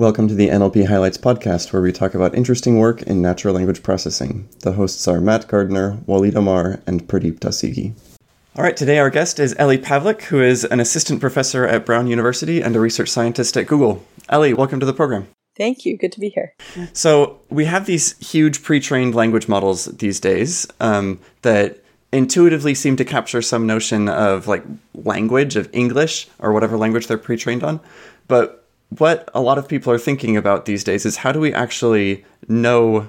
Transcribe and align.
Welcome 0.00 0.28
to 0.28 0.34
the 0.34 0.48
NLP 0.48 0.86
Highlights 0.86 1.18
podcast, 1.18 1.74
where 1.74 1.82
we 1.82 1.92
talk 1.92 2.14
about 2.14 2.34
interesting 2.34 2.78
work 2.78 3.02
in 3.02 3.20
natural 3.20 3.54
language 3.54 3.82
processing. 3.82 4.48
The 4.60 4.72
hosts 4.72 5.06
are 5.06 5.20
Matt 5.20 5.46
Gardner, 5.46 5.98
Waleed 6.08 6.32
Ammar, 6.32 6.80
and 6.86 7.06
Pradeep 7.06 7.38
Dasigi. 7.38 7.92
All 8.56 8.64
right, 8.64 8.74
today 8.74 8.98
our 8.98 9.10
guest 9.10 9.38
is 9.38 9.54
Ellie 9.58 9.76
Pavlik, 9.76 10.22
who 10.22 10.42
is 10.42 10.64
an 10.64 10.80
assistant 10.80 11.20
professor 11.20 11.66
at 11.66 11.84
Brown 11.84 12.06
University 12.06 12.62
and 12.62 12.74
a 12.74 12.80
research 12.80 13.10
scientist 13.10 13.58
at 13.58 13.66
Google. 13.66 14.02
Ellie, 14.30 14.54
welcome 14.54 14.80
to 14.80 14.86
the 14.86 14.94
program. 14.94 15.28
Thank 15.54 15.84
you. 15.84 15.98
Good 15.98 16.12
to 16.12 16.20
be 16.20 16.30
here. 16.30 16.54
So, 16.94 17.38
we 17.50 17.66
have 17.66 17.84
these 17.84 18.16
huge 18.26 18.62
pre 18.62 18.80
trained 18.80 19.14
language 19.14 19.48
models 19.48 19.84
these 19.84 20.18
days 20.18 20.66
um, 20.80 21.20
that 21.42 21.84
intuitively 22.10 22.74
seem 22.74 22.96
to 22.96 23.04
capture 23.04 23.42
some 23.42 23.66
notion 23.66 24.08
of 24.08 24.48
like 24.48 24.64
language, 24.94 25.56
of 25.56 25.68
English, 25.74 26.26
or 26.38 26.54
whatever 26.54 26.78
language 26.78 27.06
they're 27.06 27.18
pre 27.18 27.36
trained 27.36 27.62
on. 27.62 27.80
But 28.28 28.59
what 28.98 29.28
a 29.34 29.40
lot 29.40 29.58
of 29.58 29.68
people 29.68 29.92
are 29.92 29.98
thinking 29.98 30.36
about 30.36 30.66
these 30.66 30.84
days 30.84 31.06
is 31.06 31.16
how 31.16 31.32
do 31.32 31.40
we 31.40 31.54
actually 31.54 32.24
know 32.48 33.08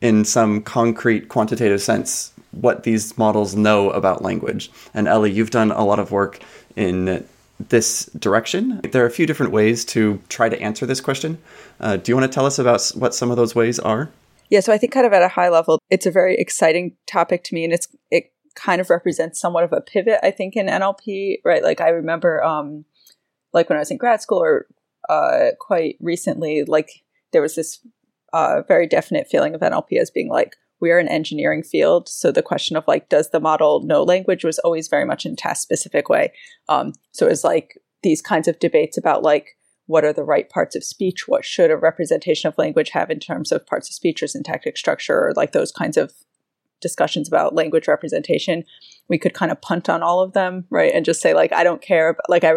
in 0.00 0.24
some 0.24 0.62
concrete 0.62 1.28
quantitative 1.28 1.82
sense 1.82 2.32
what 2.52 2.84
these 2.84 3.16
models 3.18 3.54
know 3.54 3.90
about 3.90 4.22
language? 4.22 4.70
And 4.94 5.06
ellie 5.06 5.30
you've 5.30 5.50
done 5.50 5.70
a 5.70 5.84
lot 5.84 5.98
of 5.98 6.10
work 6.10 6.40
in 6.74 7.26
this 7.68 8.06
direction. 8.18 8.80
There 8.82 9.02
are 9.02 9.06
a 9.06 9.10
few 9.10 9.26
different 9.26 9.52
ways 9.52 9.84
to 9.86 10.20
try 10.28 10.48
to 10.48 10.60
answer 10.60 10.84
this 10.86 11.00
question. 11.00 11.38
Uh, 11.80 11.96
do 11.96 12.12
you 12.12 12.16
want 12.16 12.30
to 12.30 12.34
tell 12.34 12.46
us 12.46 12.58
about 12.58 12.86
what 12.94 13.14
some 13.14 13.30
of 13.30 13.36
those 13.36 13.54
ways 13.54 13.78
are? 13.78 14.10
Yeah 14.50 14.60
so 14.60 14.72
i 14.72 14.78
think 14.78 14.92
kind 14.92 15.06
of 15.06 15.12
at 15.12 15.22
a 15.22 15.28
high 15.28 15.48
level 15.48 15.80
it's 15.90 16.06
a 16.06 16.10
very 16.10 16.36
exciting 16.36 16.96
topic 17.06 17.42
to 17.44 17.54
me 17.54 17.64
and 17.64 17.72
it's 17.72 17.88
it 18.10 18.32
kind 18.54 18.80
of 18.80 18.90
represents 18.90 19.40
somewhat 19.40 19.64
of 19.64 19.72
a 19.72 19.80
pivot 19.80 20.18
i 20.22 20.30
think 20.30 20.56
in 20.56 20.66
nlp 20.66 21.38
right? 21.44 21.62
Like 21.62 21.80
i 21.80 21.88
remember 21.88 22.42
um 22.42 22.84
like 23.52 23.68
when 23.68 23.76
i 23.76 23.80
was 23.80 23.90
in 23.90 23.96
grad 23.96 24.22
school 24.22 24.42
or 24.42 24.66
uh, 25.08 25.50
quite 25.60 25.96
recently, 26.00 26.64
like 26.64 27.02
there 27.32 27.42
was 27.42 27.54
this 27.54 27.80
uh, 28.32 28.62
very 28.66 28.86
definite 28.86 29.28
feeling 29.28 29.54
of 29.54 29.60
NLP 29.60 29.98
as 30.00 30.10
being 30.10 30.28
like 30.28 30.56
we're 30.80 30.98
an 30.98 31.08
engineering 31.08 31.62
field, 31.62 32.08
so 32.08 32.30
the 32.30 32.42
question 32.42 32.76
of 32.76 32.84
like 32.86 33.08
does 33.08 33.30
the 33.30 33.40
model 33.40 33.82
know 33.82 34.02
language 34.02 34.44
was 34.44 34.58
always 34.58 34.88
very 34.88 35.04
much 35.04 35.24
in 35.24 35.36
task 35.36 35.62
specific 35.62 36.08
way. 36.08 36.32
Um, 36.68 36.92
so 37.12 37.26
it 37.26 37.30
was 37.30 37.44
like 37.44 37.80
these 38.02 38.20
kinds 38.20 38.46
of 38.46 38.58
debates 38.58 38.98
about 38.98 39.22
like 39.22 39.56
what 39.86 40.04
are 40.04 40.12
the 40.12 40.24
right 40.24 40.48
parts 40.50 40.76
of 40.76 40.84
speech, 40.84 41.28
what 41.28 41.44
should 41.44 41.70
a 41.70 41.76
representation 41.76 42.48
of 42.48 42.58
language 42.58 42.90
have 42.90 43.10
in 43.10 43.20
terms 43.20 43.52
of 43.52 43.66
parts 43.66 43.88
of 43.88 43.94
speech 43.94 44.22
or 44.22 44.26
syntactic 44.26 44.76
structure, 44.76 45.28
or 45.28 45.32
like 45.34 45.52
those 45.52 45.72
kinds 45.72 45.96
of 45.96 46.12
discussions 46.80 47.28
about 47.28 47.54
language 47.54 47.88
representation. 47.88 48.64
We 49.08 49.18
could 49.18 49.32
kind 49.32 49.50
of 49.52 49.60
punt 49.60 49.88
on 49.88 50.02
all 50.02 50.20
of 50.20 50.32
them, 50.32 50.66
right, 50.70 50.92
and 50.92 51.04
just 51.04 51.22
say 51.22 51.34
like 51.34 51.52
I 51.52 51.64
don't 51.64 51.80
care. 51.80 52.16
Like 52.28 52.44
I 52.44 52.54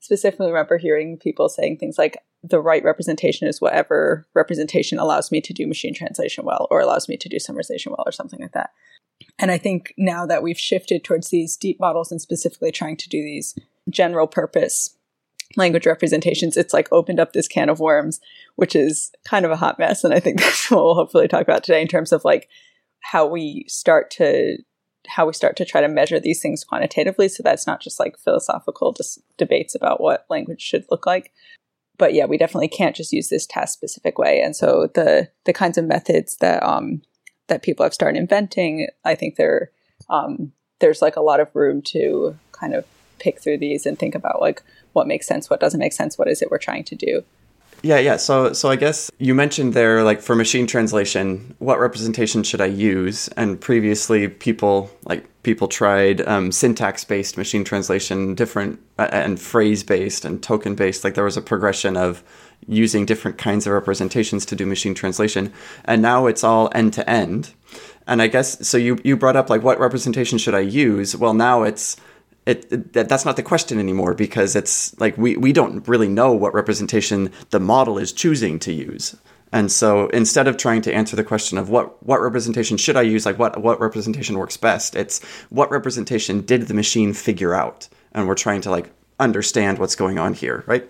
specifically 0.00 0.48
remember 0.48 0.78
hearing 0.78 1.18
people 1.18 1.48
saying 1.48 1.76
things 1.76 1.98
like 1.98 2.16
the 2.42 2.60
right 2.60 2.82
representation 2.82 3.46
is 3.46 3.60
whatever 3.60 4.26
representation 4.34 4.98
allows 4.98 5.30
me 5.30 5.40
to 5.42 5.52
do 5.52 5.66
machine 5.66 5.94
translation 5.94 6.44
well 6.44 6.66
or 6.70 6.80
allows 6.80 7.08
me 7.08 7.16
to 7.16 7.28
do 7.28 7.36
summarization 7.36 7.88
well 7.88 8.02
or 8.06 8.12
something 8.12 8.40
like 8.40 8.52
that. 8.52 8.70
And 9.38 9.50
I 9.50 9.58
think 9.58 9.94
now 9.98 10.26
that 10.26 10.42
we've 10.42 10.58
shifted 10.58 11.04
towards 11.04 11.28
these 11.28 11.56
deep 11.56 11.78
models 11.78 12.10
and 12.10 12.20
specifically 12.20 12.72
trying 12.72 12.96
to 12.96 13.08
do 13.08 13.22
these 13.22 13.58
general 13.90 14.26
purpose 14.26 14.96
language 15.56 15.86
representations, 15.86 16.56
it's 16.56 16.72
like 16.72 16.88
opened 16.90 17.20
up 17.20 17.32
this 17.32 17.48
can 17.48 17.68
of 17.68 17.80
worms, 17.80 18.20
which 18.56 18.74
is 18.74 19.12
kind 19.24 19.44
of 19.44 19.50
a 19.50 19.56
hot 19.56 19.78
mess. 19.78 20.04
And 20.04 20.14
I 20.14 20.20
think 20.20 20.40
that's 20.40 20.70
what 20.70 20.82
we'll 20.82 20.94
hopefully 20.94 21.28
talk 21.28 21.42
about 21.42 21.62
today 21.62 21.82
in 21.82 21.88
terms 21.88 22.12
of 22.12 22.24
like 22.24 22.48
how 23.00 23.26
we 23.26 23.64
start 23.68 24.10
to 24.12 24.58
how 25.10 25.26
we 25.26 25.32
start 25.32 25.56
to 25.56 25.64
try 25.64 25.80
to 25.80 25.88
measure 25.88 26.20
these 26.20 26.40
things 26.40 26.64
quantitatively. 26.64 27.28
So 27.28 27.42
that's 27.42 27.66
not 27.66 27.80
just 27.80 27.98
like 27.98 28.18
philosophical 28.18 28.92
just 28.92 29.20
debates 29.36 29.74
about 29.74 30.00
what 30.00 30.24
language 30.30 30.62
should 30.62 30.84
look 30.90 31.04
like. 31.04 31.32
But 31.98 32.14
yeah, 32.14 32.26
we 32.26 32.38
definitely 32.38 32.68
can't 32.68 32.96
just 32.96 33.12
use 33.12 33.28
this 33.28 33.46
task 33.46 33.74
specific 33.74 34.18
way. 34.18 34.40
And 34.40 34.54
so 34.56 34.88
the 34.94 35.28
the 35.44 35.52
kinds 35.52 35.76
of 35.76 35.84
methods 35.84 36.36
that 36.40 36.62
um 36.62 37.02
that 37.48 37.62
people 37.62 37.84
have 37.84 37.94
started 37.94 38.18
inventing, 38.18 38.88
I 39.04 39.14
think 39.14 39.36
there 39.36 39.70
um 40.08 40.52
there's 40.78 41.02
like 41.02 41.16
a 41.16 41.22
lot 41.22 41.40
of 41.40 41.54
room 41.54 41.82
to 41.82 42.36
kind 42.52 42.74
of 42.74 42.84
pick 43.18 43.40
through 43.40 43.58
these 43.58 43.84
and 43.86 43.98
think 43.98 44.14
about 44.14 44.40
like 44.40 44.62
what 44.92 45.06
makes 45.06 45.26
sense, 45.26 45.50
what 45.50 45.60
doesn't 45.60 45.80
make 45.80 45.92
sense, 45.92 46.16
what 46.16 46.28
is 46.28 46.40
it 46.40 46.50
we're 46.50 46.58
trying 46.58 46.84
to 46.84 46.96
do. 46.96 47.22
Yeah, 47.82 47.98
yeah. 47.98 48.16
So, 48.16 48.52
so 48.52 48.68
I 48.68 48.76
guess 48.76 49.10
you 49.18 49.34
mentioned 49.34 49.72
there, 49.72 50.02
like 50.02 50.20
for 50.20 50.34
machine 50.34 50.66
translation, 50.66 51.54
what 51.58 51.80
representation 51.80 52.42
should 52.42 52.60
I 52.60 52.66
use? 52.66 53.28
And 53.36 53.58
previously, 53.58 54.28
people 54.28 54.90
like 55.04 55.26
people 55.42 55.66
tried 55.66 56.20
um, 56.28 56.52
syntax-based 56.52 57.38
machine 57.38 57.64
translation, 57.64 58.34
different 58.34 58.80
uh, 58.98 59.08
and 59.10 59.40
phrase-based 59.40 60.26
and 60.26 60.42
token-based. 60.42 61.04
Like 61.04 61.14
there 61.14 61.24
was 61.24 61.38
a 61.38 61.42
progression 61.42 61.96
of 61.96 62.22
using 62.68 63.06
different 63.06 63.38
kinds 63.38 63.66
of 63.66 63.72
representations 63.72 64.44
to 64.46 64.56
do 64.56 64.66
machine 64.66 64.94
translation, 64.94 65.50
and 65.86 66.02
now 66.02 66.26
it's 66.26 66.44
all 66.44 66.70
end-to-end. 66.74 67.54
And 68.06 68.20
I 68.20 68.26
guess 68.26 68.66
so. 68.66 68.76
You 68.76 68.98
you 69.04 69.16
brought 69.16 69.36
up 69.36 69.48
like 69.48 69.62
what 69.62 69.80
representation 69.80 70.36
should 70.36 70.54
I 70.54 70.60
use? 70.60 71.16
Well, 71.16 71.32
now 71.32 71.62
it's 71.62 71.96
it, 72.50 72.92
that's 72.92 73.24
not 73.24 73.36
the 73.36 73.42
question 73.42 73.78
anymore 73.78 74.14
because 74.14 74.56
it's 74.56 74.98
like 75.00 75.16
we, 75.16 75.36
we 75.36 75.52
don't 75.52 75.86
really 75.88 76.08
know 76.08 76.32
what 76.32 76.52
representation 76.54 77.32
the 77.50 77.60
model 77.60 77.98
is 77.98 78.12
choosing 78.12 78.58
to 78.60 78.72
use. 78.72 79.16
And 79.52 79.70
so 79.70 80.08
instead 80.08 80.46
of 80.46 80.56
trying 80.56 80.82
to 80.82 80.94
answer 80.94 81.16
the 81.16 81.24
question 81.24 81.58
of 81.58 81.70
what, 81.70 82.04
what 82.06 82.20
representation 82.20 82.76
should 82.76 82.96
I 82.96 83.02
use, 83.02 83.26
like 83.26 83.38
what, 83.38 83.60
what 83.60 83.80
representation 83.80 84.38
works 84.38 84.56
best, 84.56 84.94
it's 84.94 85.24
what 85.48 85.70
representation 85.70 86.42
did 86.42 86.62
the 86.62 86.74
machine 86.74 87.12
figure 87.12 87.54
out? 87.54 87.88
And 88.12 88.28
we're 88.28 88.34
trying 88.34 88.60
to 88.62 88.70
like 88.70 88.92
understand 89.18 89.78
what's 89.78 89.96
going 89.96 90.18
on 90.18 90.34
here, 90.34 90.64
right? 90.66 90.88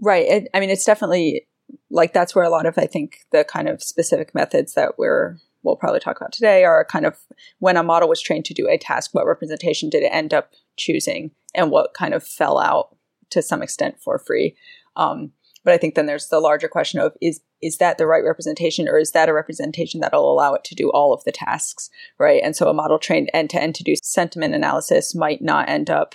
Right. 0.00 0.26
It, 0.26 0.48
I 0.54 0.60
mean, 0.60 0.70
it's 0.70 0.84
definitely 0.84 1.46
like 1.90 2.12
that's 2.12 2.34
where 2.34 2.44
a 2.44 2.50
lot 2.50 2.66
of, 2.66 2.78
I 2.78 2.86
think, 2.86 3.26
the 3.30 3.44
kind 3.44 3.68
of 3.68 3.82
specific 3.82 4.34
methods 4.34 4.74
that 4.74 4.98
we're 4.98 5.36
we'll 5.62 5.76
probably 5.76 6.00
talk 6.00 6.16
about 6.16 6.32
today 6.32 6.64
are 6.64 6.84
kind 6.84 7.06
of 7.06 7.18
when 7.58 7.76
a 7.76 7.82
model 7.82 8.08
was 8.08 8.20
trained 8.20 8.44
to 8.46 8.54
do 8.54 8.68
a 8.68 8.78
task, 8.78 9.10
what 9.12 9.26
representation 9.26 9.90
did 9.90 10.02
it 10.02 10.12
end 10.12 10.32
up 10.32 10.52
choosing 10.76 11.30
and 11.54 11.70
what 11.70 11.94
kind 11.94 12.14
of 12.14 12.24
fell 12.24 12.58
out 12.58 12.96
to 13.30 13.42
some 13.42 13.62
extent 13.62 14.00
for 14.00 14.18
free. 14.18 14.56
Um, 14.96 15.32
but 15.64 15.74
I 15.74 15.78
think 15.78 15.94
then 15.94 16.06
there's 16.06 16.28
the 16.28 16.40
larger 16.40 16.68
question 16.68 17.00
of 17.00 17.12
is 17.20 17.40
is 17.62 17.76
that 17.76 17.98
the 17.98 18.06
right 18.06 18.24
representation 18.24 18.88
or 18.88 18.98
is 18.98 19.12
that 19.12 19.28
a 19.28 19.34
representation 19.34 20.00
that'll 20.00 20.32
allow 20.32 20.54
it 20.54 20.64
to 20.64 20.74
do 20.74 20.90
all 20.90 21.12
of 21.12 21.22
the 21.24 21.32
tasks, 21.32 21.90
right? 22.18 22.40
And 22.42 22.56
so 22.56 22.68
a 22.68 22.74
model 22.74 22.98
trained 22.98 23.30
end 23.34 23.50
to 23.50 23.60
end 23.60 23.74
to 23.74 23.84
do 23.84 23.94
sentiment 24.02 24.54
analysis 24.54 25.14
might 25.14 25.42
not 25.42 25.68
end 25.68 25.90
up 25.90 26.14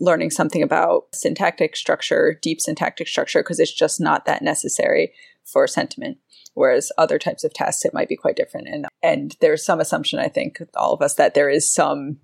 learning 0.00 0.30
something 0.30 0.62
about 0.62 1.04
syntactic 1.14 1.76
structure, 1.76 2.36
deep 2.42 2.60
syntactic 2.60 3.06
structure, 3.06 3.40
because 3.40 3.60
it's 3.60 3.72
just 3.72 4.00
not 4.00 4.24
that 4.24 4.42
necessary 4.42 5.12
for 5.44 5.68
sentiment 5.68 6.18
whereas 6.54 6.92
other 6.98 7.18
types 7.18 7.44
of 7.44 7.52
tasks 7.52 7.84
it 7.84 7.94
might 7.94 8.08
be 8.08 8.16
quite 8.16 8.36
different. 8.36 8.68
And 8.68 8.86
and 9.02 9.36
there's 9.40 9.64
some 9.64 9.80
assumption 9.80 10.18
i 10.18 10.28
think 10.28 10.62
all 10.76 10.92
of 10.92 11.02
us 11.02 11.14
that 11.14 11.34
there 11.34 11.48
is 11.48 11.72
some 11.72 12.18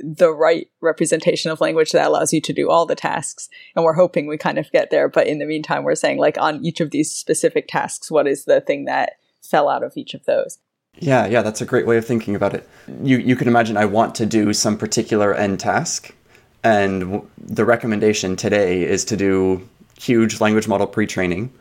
the 0.00 0.32
right 0.32 0.68
representation 0.80 1.50
of 1.50 1.60
language 1.60 1.92
that 1.92 2.06
allows 2.06 2.32
you 2.32 2.40
to 2.40 2.52
do 2.52 2.68
all 2.68 2.86
the 2.86 2.94
tasks. 2.96 3.48
And 3.74 3.84
we're 3.84 3.94
hoping 3.94 4.26
we 4.26 4.36
kind 4.36 4.58
of 4.58 4.70
get 4.72 4.90
there. 4.90 5.08
But 5.08 5.26
in 5.26 5.38
the 5.38 5.46
meantime 5.46 5.84
we're 5.84 5.94
saying 5.94 6.18
like 6.18 6.38
on 6.38 6.64
each 6.64 6.80
of 6.80 6.90
these 6.90 7.12
specific 7.12 7.68
tasks 7.68 8.10
what 8.10 8.26
is 8.26 8.44
the 8.44 8.60
thing 8.60 8.86
that 8.86 9.12
fell 9.42 9.68
out 9.68 9.82
of 9.84 9.96
each 9.96 10.14
of 10.14 10.24
those? 10.24 10.58
Yeah 10.98 11.26
yeah 11.26 11.42
that's 11.42 11.60
a 11.60 11.66
great 11.66 11.86
way 11.86 11.96
of 11.96 12.06
thinking 12.06 12.34
about 12.34 12.54
it. 12.54 12.68
You 13.02 13.18
you 13.18 13.36
can 13.36 13.48
imagine 13.48 13.76
i 13.76 13.84
want 13.84 14.14
to 14.16 14.26
do 14.26 14.52
some 14.52 14.76
particular 14.78 15.34
end 15.34 15.60
task. 15.60 16.14
And 16.62 17.22
the 17.36 17.64
recommendation 17.64 18.36
today 18.36 18.84
is 18.84 19.04
to 19.06 19.16
do 19.16 19.68
huge 20.00 20.40
language 20.40 20.66
model 20.66 20.86
pre-training 20.86 21.52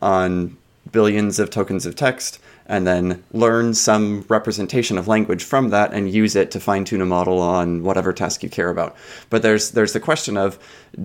on 0.00 0.56
billions 0.90 1.38
of 1.38 1.50
tokens 1.50 1.86
of 1.86 1.94
text 1.94 2.38
and 2.66 2.86
then 2.86 3.22
learn 3.32 3.74
some 3.74 4.24
representation 4.28 4.96
of 4.96 5.08
language 5.08 5.42
from 5.42 5.70
that 5.70 5.92
and 5.92 6.12
use 6.12 6.36
it 6.36 6.50
to 6.50 6.60
fine 6.60 6.84
tune 6.84 7.00
a 7.00 7.06
model 7.06 7.40
on 7.40 7.82
whatever 7.82 8.12
task 8.12 8.42
you 8.42 8.48
care 8.48 8.70
about. 8.70 8.96
But 9.30 9.42
there's 9.42 9.72
there's 9.72 9.92
the 9.92 10.00
question 10.00 10.36
of 10.36 10.58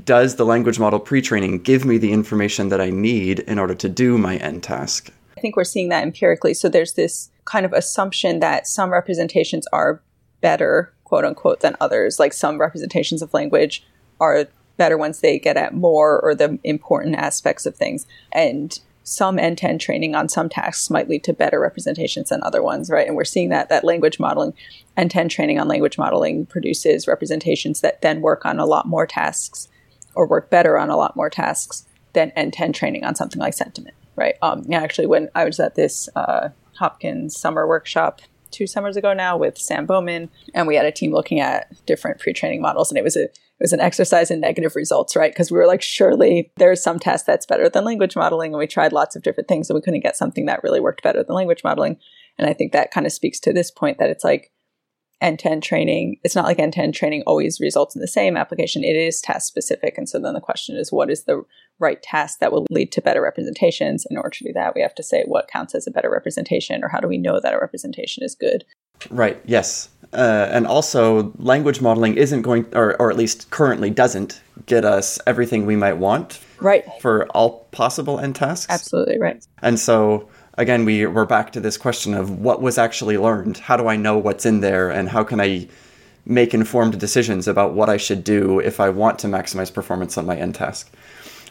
does 0.03 0.35
the 0.35 0.45
language 0.45 0.79
model 0.79 0.99
pre-training 0.99 1.59
give 1.59 1.85
me 1.85 1.97
the 1.97 2.11
information 2.11 2.69
that 2.69 2.81
I 2.81 2.89
need 2.89 3.39
in 3.39 3.59
order 3.59 3.75
to 3.75 3.89
do 3.89 4.17
my 4.17 4.37
end 4.37 4.63
task? 4.63 5.11
I 5.37 5.41
think 5.41 5.55
we're 5.55 5.63
seeing 5.63 5.89
that 5.89 6.03
empirically. 6.03 6.53
So 6.53 6.67
there's 6.67 6.93
this 6.93 7.29
kind 7.45 7.65
of 7.65 7.73
assumption 7.73 8.39
that 8.39 8.67
some 8.67 8.91
representations 8.91 9.67
are 9.71 10.01
better, 10.41 10.93
quote 11.03 11.25
unquote, 11.25 11.61
than 11.61 11.77
others. 11.79 12.19
Like 12.19 12.33
some 12.33 12.59
representations 12.59 13.21
of 13.21 13.33
language 13.33 13.85
are 14.19 14.47
better 14.77 14.97
once 14.97 15.19
they 15.19 15.39
get 15.39 15.57
at 15.57 15.73
more 15.73 16.19
or 16.19 16.35
the 16.35 16.59
important 16.63 17.15
aspects 17.15 17.65
of 17.65 17.75
things. 17.75 18.05
And 18.31 18.79
some 19.07 19.39
end-to-end 19.39 19.79
training 19.79 20.15
on 20.15 20.27
some 20.27 20.49
tasks 20.49 20.89
might 20.89 21.07
lead 21.07 21.23
to 21.23 21.31
better 21.31 21.61
representations 21.61 22.27
than 22.27 22.43
other 22.43 22.61
ones, 22.61 22.89
right? 22.89 23.07
And 23.07 23.15
we're 23.15 23.23
seeing 23.23 23.47
that 23.49 23.69
that 23.69 23.85
language 23.85 24.19
modeling, 24.19 24.53
end-to-end 24.97 25.31
training 25.31 25.57
on 25.57 25.69
language 25.69 25.97
modeling 25.97 26.45
produces 26.45 27.07
representations 27.07 27.79
that 27.79 28.01
then 28.01 28.19
work 28.19 28.45
on 28.45 28.59
a 28.59 28.65
lot 28.65 28.85
more 28.85 29.07
tasks 29.07 29.69
or 30.13 30.27
work 30.27 30.49
better 30.49 30.77
on 30.77 30.89
a 30.89 30.97
lot 30.97 31.15
more 31.15 31.29
tasks 31.29 31.85
than 32.11 32.31
end-to-end 32.31 32.75
training 32.75 33.05
on 33.05 33.15
something 33.15 33.39
like 33.39 33.53
sentiment, 33.53 33.95
right? 34.17 34.35
Um, 34.41 34.65
actually, 34.73 35.07
when 35.07 35.29
I 35.33 35.45
was 35.45 35.57
at 35.61 35.75
this 35.75 36.09
uh, 36.13 36.49
Hopkins 36.75 37.37
summer 37.37 37.65
workshop 37.65 38.21
two 38.51 38.67
summers 38.67 38.97
ago 38.97 39.13
now 39.13 39.37
with 39.37 39.57
Sam 39.57 39.85
Bowman, 39.85 40.29
and 40.53 40.67
we 40.67 40.75
had 40.75 40.85
a 40.85 40.91
team 40.91 41.13
looking 41.13 41.39
at 41.39 41.73
different 41.85 42.19
pre-training 42.19 42.61
models, 42.61 42.91
and 42.91 42.97
it 42.97 43.05
was 43.05 43.15
a 43.15 43.29
was 43.59 43.73
an 43.73 43.79
exercise 43.79 44.29
in 44.29 44.39
negative 44.39 44.75
results, 44.75 45.15
right? 45.15 45.31
Because 45.31 45.51
we 45.51 45.57
were 45.57 45.67
like, 45.67 45.81
surely 45.81 46.51
there's 46.57 46.81
some 46.81 46.99
test 46.99 47.25
that's 47.25 47.45
better 47.45 47.69
than 47.69 47.85
language 47.85 48.15
modeling. 48.15 48.53
And 48.53 48.59
we 48.59 48.67
tried 48.67 48.93
lots 48.93 49.15
of 49.15 49.23
different 49.23 49.47
things 49.47 49.69
and 49.69 49.75
we 49.75 49.81
couldn't 49.81 50.01
get 50.01 50.17
something 50.17 50.45
that 50.45 50.63
really 50.63 50.79
worked 50.79 51.03
better 51.03 51.23
than 51.23 51.35
language 51.35 51.63
modeling. 51.63 51.97
And 52.37 52.49
I 52.49 52.53
think 52.53 52.71
that 52.71 52.91
kind 52.91 53.05
of 53.05 53.11
speaks 53.11 53.39
to 53.41 53.53
this 53.53 53.71
point 53.71 53.97
that 53.97 54.09
it's 54.09 54.23
like 54.23 54.51
end 55.21 55.39
to 55.39 55.49
end 55.49 55.63
training. 55.63 56.17
It's 56.23 56.35
not 56.35 56.45
like 56.45 56.59
end 56.59 56.73
to 56.73 56.81
end 56.81 56.93
training 56.93 57.23
always 57.25 57.59
results 57.59 57.95
in 57.95 58.01
the 58.01 58.07
same 58.07 58.37
application. 58.37 58.83
It 58.83 58.95
is 58.95 59.21
task 59.21 59.47
specific. 59.47 59.97
And 59.97 60.07
so 60.07 60.19
then 60.19 60.33
the 60.33 60.39
question 60.39 60.75
is, 60.75 60.91
what 60.91 61.09
is 61.09 61.23
the 61.23 61.43
right 61.79 62.01
task 62.01 62.39
that 62.39 62.51
will 62.51 62.65
lead 62.69 62.91
to 62.91 63.01
better 63.01 63.21
representations? 63.21 64.05
In 64.09 64.17
order 64.17 64.29
to 64.29 64.43
do 64.43 64.53
that, 64.53 64.75
we 64.75 64.81
have 64.81 64.95
to 64.95 65.03
say 65.03 65.23
what 65.25 65.47
counts 65.47 65.73
as 65.73 65.87
a 65.87 65.91
better 65.91 66.11
representation 66.11 66.83
or 66.83 66.89
how 66.89 66.99
do 66.99 67.07
we 67.07 67.17
know 67.17 67.39
that 67.39 67.53
a 67.53 67.59
representation 67.59 68.23
is 68.23 68.35
good? 68.35 68.65
Right, 69.09 69.41
yes. 69.45 69.89
Uh, 70.13 70.47
and 70.51 70.65
also, 70.65 71.33
language 71.37 71.81
modeling 71.81 72.15
isn't 72.15 72.41
going, 72.41 72.65
or, 72.73 72.99
or 72.99 73.11
at 73.11 73.17
least 73.17 73.49
currently 73.49 73.89
doesn't, 73.89 74.41
get 74.65 74.83
us 74.83 75.19
everything 75.27 75.65
we 75.65 75.75
might 75.75 75.93
want. 75.93 76.39
Right. 76.59 76.83
For 77.01 77.27
all 77.27 77.67
possible 77.71 78.19
end 78.19 78.35
tasks. 78.35 78.71
Absolutely, 78.71 79.19
right. 79.19 79.45
And 79.61 79.79
so, 79.79 80.27
again, 80.57 80.85
we, 80.85 81.05
we're 81.05 81.25
back 81.25 81.51
to 81.53 81.59
this 81.59 81.77
question 81.77 82.13
of 82.13 82.39
what 82.39 82.61
was 82.61 82.77
actually 82.77 83.17
learned? 83.17 83.57
How 83.57 83.77
do 83.77 83.87
I 83.87 83.95
know 83.95 84.17
what's 84.17 84.45
in 84.45 84.61
there? 84.61 84.89
And 84.89 85.09
how 85.09 85.23
can 85.23 85.39
I 85.39 85.67
make 86.25 86.53
informed 86.53 86.99
decisions 86.99 87.47
about 87.47 87.73
what 87.73 87.89
I 87.89 87.97
should 87.97 88.23
do 88.23 88.59
if 88.59 88.79
I 88.79 88.89
want 88.89 89.19
to 89.19 89.27
maximize 89.27 89.73
performance 89.73 90.17
on 90.17 90.25
my 90.25 90.35
end 90.35 90.55
task? 90.55 90.91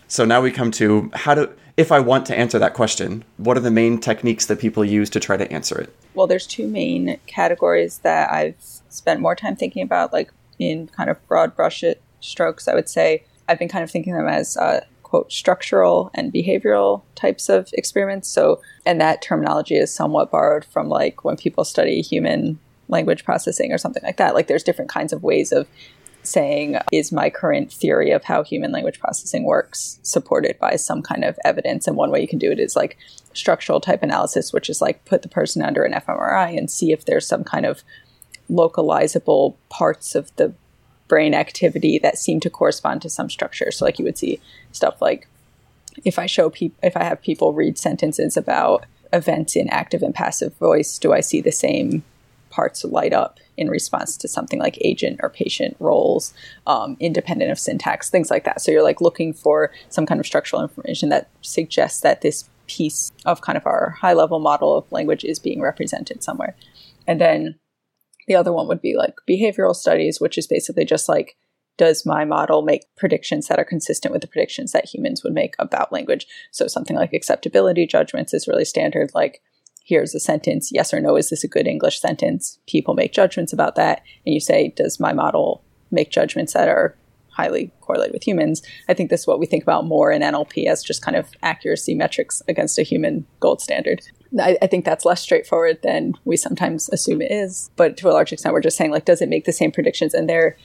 So 0.09 0.25
now 0.25 0.41
we 0.41 0.51
come 0.51 0.71
to 0.73 1.11
how 1.15 1.35
to, 1.35 1.51
if 1.77 1.93
I 1.93 2.01
want 2.01 2.27
to 2.27 2.39
answer 2.39 2.59
that 2.59 2.75
question, 2.75 3.25
what 3.37 3.57
are 3.57 3.61
the 3.61 3.71
main 3.71 3.99
techniques 3.99 4.47
that 4.47 4.59
people 4.59 4.85
use 4.85 5.11
to 5.11 5.21
try 5.21 5.37
to 5.37 5.51
answer 5.53 5.79
it? 5.79 5.95
Well, 6.15 6.27
there's 6.27 6.47
two 6.47 6.67
main 6.67 7.19
categories 7.27 7.99
that 7.99 8.33
I've 8.33 8.57
spent 8.89 9.21
more 9.21 9.37
time 9.37 9.57
thinking 9.57 9.83
about, 9.83 10.13
like 10.13 10.33
in 10.59 10.89
kind 10.89 11.11
of 11.11 11.27
broad 11.29 11.55
brush 11.55 11.85
strokes. 12.21 12.67
I 12.67 12.75
would 12.75 12.89
say 12.89 13.25
I've 13.49 13.59
been 13.59 13.69
kind 13.69 13.85
of 13.85 13.91
thinking 13.91 14.15
of 14.15 14.21
them 14.21 14.29
as 14.29 14.57
uh, 14.57 14.85
quote 15.03 15.31
structural 15.31 16.11
and 16.15 16.33
behavioral 16.33 17.03
types 17.15 17.49
of 17.51 17.69
experiments. 17.75 18.29
So, 18.29 18.63
and 18.87 19.01
that 19.01 19.21
terminology 19.21 19.77
is 19.77 19.95
somewhat 19.95 20.31
borrowed 20.31 20.65
from 20.65 20.89
like 20.89 21.25
when 21.25 21.37
people 21.37 21.65
study 21.65 22.01
human 22.01 22.59
language 22.89 23.25
processing 23.25 23.73
or 23.73 23.79
something 23.79 24.03
like 24.03 24.17
that. 24.17 24.35
Like 24.35 24.47
there's 24.47 24.63
different 24.63 24.91
kinds 24.91 25.13
of 25.13 25.23
ways 25.23 25.53
of 25.53 25.69
saying, 26.27 26.79
is 26.93 27.13
my 27.13 27.31
current 27.31 27.73
theory 27.73 28.11
of 28.11 28.25
how 28.25 28.43
human 28.43 28.73
language 28.73 29.01
processing 29.01 29.45
works 29.45 29.99
supported 30.03 30.59
by 30.59 30.77
some 30.77 31.03
kind 31.03 31.25
of 31.25 31.39
evidence? 31.45 31.87
And 31.87 31.97
one 31.97 32.11
way 32.11 32.21
you 32.21 32.29
can 32.29 32.39
do 32.39 32.51
it 32.51 32.61
is 32.61 32.77
like 32.77 32.99
structural 33.33 33.81
type 33.81 34.03
analysis, 34.03 34.53
which 34.53 34.69
is 34.69 34.81
like 34.81 35.05
put 35.05 35.23
the 35.23 35.29
person 35.29 35.63
under 35.63 35.85
an 35.85 35.93
fMRI 35.93 36.57
and 36.57 36.71
see 36.71 36.93
if 36.93 37.05
there's 37.05 37.27
some 37.27 37.45
kind 37.45 37.67
of 37.67 37.83
localizable 38.51 39.55
parts 39.69 40.15
of 40.15 40.35
the 40.37 40.53
brain 41.09 41.35
activity 41.35 41.99
that 41.99 42.19
seem 42.19 42.41
to 42.41 42.51
correspond 42.51 43.03
to 43.03 43.11
some 43.11 43.31
structure. 43.31 43.71
So, 43.71 43.85
like 43.85 43.99
you 43.99 44.05
would 44.05 44.19
see 44.19 44.41
stuff 44.73 45.01
like 45.01 45.29
if 46.05 46.19
I 46.19 46.27
show 46.27 46.51
people, 46.51 46.79
if 46.83 46.97
I 46.97 47.05
have 47.05 47.23
people 47.23 47.53
read 47.53 47.79
sentences 47.79 48.37
about 48.37 48.85
events 49.13 49.57
in 49.57 49.69
active 49.69 50.03
and 50.03 50.15
passive 50.15 50.55
voice, 50.57 50.99
do 50.99 51.13
I 51.13 51.21
see 51.21 51.41
the 51.41 51.53
same 51.53 52.05
parts 52.51 52.85
light 52.85 53.13
up 53.13 53.39
in 53.57 53.69
response 53.69 54.17
to 54.19 54.29
something 54.29 54.59
like 54.59 54.79
agent 54.81 55.21
or 55.23 55.31
patient 55.31 55.77
roles, 55.81 56.33
um, 56.67 56.97
independent 57.01 57.51
of 57.51 57.59
syntax, 57.59 58.11
things 58.11 58.31
like 58.31 58.45
that. 58.45 58.61
So 58.61 58.71
you're 58.71 58.83
like 58.83 59.01
looking 59.01 59.33
for 59.33 59.73
some 59.89 60.07
kind 60.07 60.21
of 60.21 60.27
structural 60.27 60.63
information 60.63 61.09
that 61.09 61.31
suggests 61.41 62.01
that 62.01 62.21
this 62.21 62.49
piece 62.67 63.13
of 63.25 63.41
kind 63.41 63.57
of 63.57 63.67
our 63.67 63.91
high 64.01 64.13
level 64.13 64.41
model 64.41 64.77
of 64.77 64.91
language 64.91 65.25
is 65.25 65.39
being 65.39 65.61
represented 65.61 66.23
somewhere. 66.23 66.57
And 67.07 67.21
then 67.21 67.59
the 68.27 68.35
other 68.35 68.53
one 68.53 68.67
would 68.69 68.83
be 68.83 68.97
like 68.97 69.15
behavioral 69.29 69.75
studies, 69.75 70.21
which 70.21 70.37
is 70.37 70.47
basically 70.47 70.85
just 70.85 71.09
like, 71.09 71.37
does 71.79 72.07
my 72.07 72.25
model 72.25 72.63
make 72.63 72.85
predictions 72.97 73.49
that 73.49 73.59
are 73.59 73.65
consistent 73.65 74.13
with 74.13 74.23
the 74.23 74.29
predictions 74.29 74.73
that 74.73 74.87
humans 74.87 75.23
would 75.23 75.35
make 75.35 75.55
about 75.59 75.93
language? 75.93 76.27
So 76.51 76.67
something 76.67 76.97
like 76.97 77.13
acceptability 77.13 77.87
judgments 77.87 78.33
is 78.33 78.49
really 78.49 78.65
standard, 78.65 79.11
like 79.15 79.43
here's 79.87 80.15
a 80.17 80.21
sentence, 80.21 80.71
yes 80.73 80.93
or 80.93 81.01
no, 81.01 81.17
is 81.17 81.31
this 81.31 81.45
a 81.45 81.49
good 81.49 81.69
English 81.69 82.01
sentence? 82.01 82.59
People 82.67 82.95
make 82.95 83.13
judgments 83.13 83.53
about 83.53 83.77
that. 83.77 84.03
And 84.27 84.35
you 84.35 84.41
say, 84.41 84.73
does 84.77 84.99
my 84.99 85.13
model 85.13 85.63
make 85.93 86.11
judgments 86.11 86.55
that 86.55 86.69
are 86.69 86.97
highly 87.29 87.71
correlated 87.83 88.13
with 88.13 88.27
humans? 88.27 88.63
I 88.89 88.95
think 88.95 89.11
this 89.11 89.21
is 89.21 89.27
what 89.29 89.39
we 89.39 89.47
think 89.47 89.63
about 89.63 89.87
more 89.87 90.11
in 90.11 90.23
NLP 90.23 90.67
as 90.67 90.83
just 90.83 91.03
kind 91.03 91.17
of 91.17 91.29
accuracy 91.41 91.95
metrics 91.95 92.43
against 92.49 92.81
a 92.81 92.83
human 92.83 93.27
gold 93.39 93.61
standard. 93.61 94.03
I, 94.41 94.59
I, 94.61 94.67
think 94.67 94.85
that's 94.85 95.05
less 95.05 95.23
straightforward 95.23 95.79
than 95.85 96.15
we 96.25 96.37
sometimes 96.37 96.89
assume 96.89 97.23
it 97.23 97.31
is. 97.31 97.71
But 97.77 97.97
to 97.99 98.09
a 98.09 98.13
large 98.13 98.33
extent, 98.33 98.55
we're 98.55 98.61
just 98.61 98.77
saying, 98.77 98.91
like, 98.91 99.05
does 99.05 99.23
it 99.23 99.29
make 99.29 99.45
the 99.45 99.53
same 99.53 99.71
predictions? 99.71 100.15
And 100.15 100.29
there, 100.29 100.57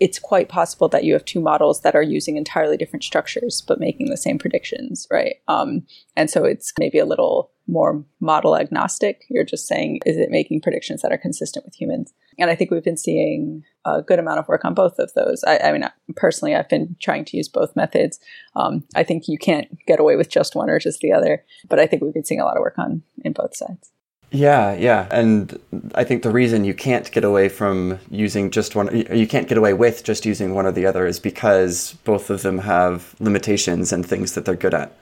it's 0.00 0.18
quite 0.18 0.50
possible 0.50 0.88
that 0.88 1.04
you 1.04 1.14
have 1.14 1.24
two 1.24 1.40
models 1.40 1.80
that 1.80 1.94
are 1.94 2.02
using 2.02 2.36
entirely 2.36 2.76
different 2.76 3.04
structures 3.04 3.62
but 3.66 3.80
making 3.80 4.10
the 4.10 4.18
same 4.18 4.38
predictions, 4.38 5.06
right? 5.10 5.36
Um, 5.48 5.86
and 6.14 6.28
so 6.28 6.44
it's 6.44 6.74
maybe 6.78 6.98
a 6.98 7.06
little 7.06 7.50
more 7.70 8.04
model 8.20 8.56
agnostic. 8.56 9.24
You're 9.28 9.44
just 9.44 9.66
saying, 9.66 10.00
is 10.04 10.16
it 10.16 10.30
making 10.30 10.60
predictions 10.60 11.02
that 11.02 11.12
are 11.12 11.18
consistent 11.18 11.64
with 11.64 11.74
humans? 11.74 12.12
And 12.38 12.50
I 12.50 12.54
think 12.54 12.70
we've 12.70 12.84
been 12.84 12.96
seeing 12.96 13.64
a 13.84 14.02
good 14.02 14.18
amount 14.18 14.38
of 14.38 14.48
work 14.48 14.64
on 14.64 14.74
both 14.74 14.98
of 14.98 15.12
those. 15.14 15.44
I, 15.44 15.58
I 15.58 15.72
mean, 15.72 15.84
personally, 16.16 16.54
I've 16.54 16.68
been 16.68 16.96
trying 17.00 17.24
to 17.26 17.36
use 17.36 17.48
both 17.48 17.76
methods. 17.76 18.18
Um, 18.56 18.84
I 18.94 19.04
think 19.04 19.28
you 19.28 19.38
can't 19.38 19.68
get 19.86 20.00
away 20.00 20.16
with 20.16 20.28
just 20.28 20.54
one 20.54 20.68
or 20.68 20.78
just 20.78 21.00
the 21.00 21.12
other, 21.12 21.44
but 21.68 21.78
I 21.78 21.86
think 21.86 22.02
we've 22.02 22.14
been 22.14 22.24
seeing 22.24 22.40
a 22.40 22.44
lot 22.44 22.56
of 22.56 22.60
work 22.60 22.78
on 22.78 23.02
in 23.24 23.32
both 23.32 23.56
sides. 23.56 23.90
Yeah, 24.32 24.74
yeah. 24.74 25.08
And 25.10 25.58
I 25.94 26.04
think 26.04 26.22
the 26.22 26.30
reason 26.30 26.64
you 26.64 26.74
can't 26.74 27.10
get 27.10 27.24
away 27.24 27.48
from 27.48 27.98
using 28.10 28.50
just 28.50 28.76
one, 28.76 29.04
you 29.12 29.26
can't 29.26 29.48
get 29.48 29.58
away 29.58 29.72
with 29.72 30.04
just 30.04 30.24
using 30.24 30.54
one 30.54 30.66
or 30.66 30.72
the 30.72 30.86
other 30.86 31.04
is 31.04 31.18
because 31.18 31.94
both 32.04 32.30
of 32.30 32.42
them 32.42 32.58
have 32.58 33.16
limitations 33.18 33.92
and 33.92 34.06
things 34.06 34.34
that 34.34 34.44
they're 34.44 34.54
good 34.54 34.74
at. 34.74 34.96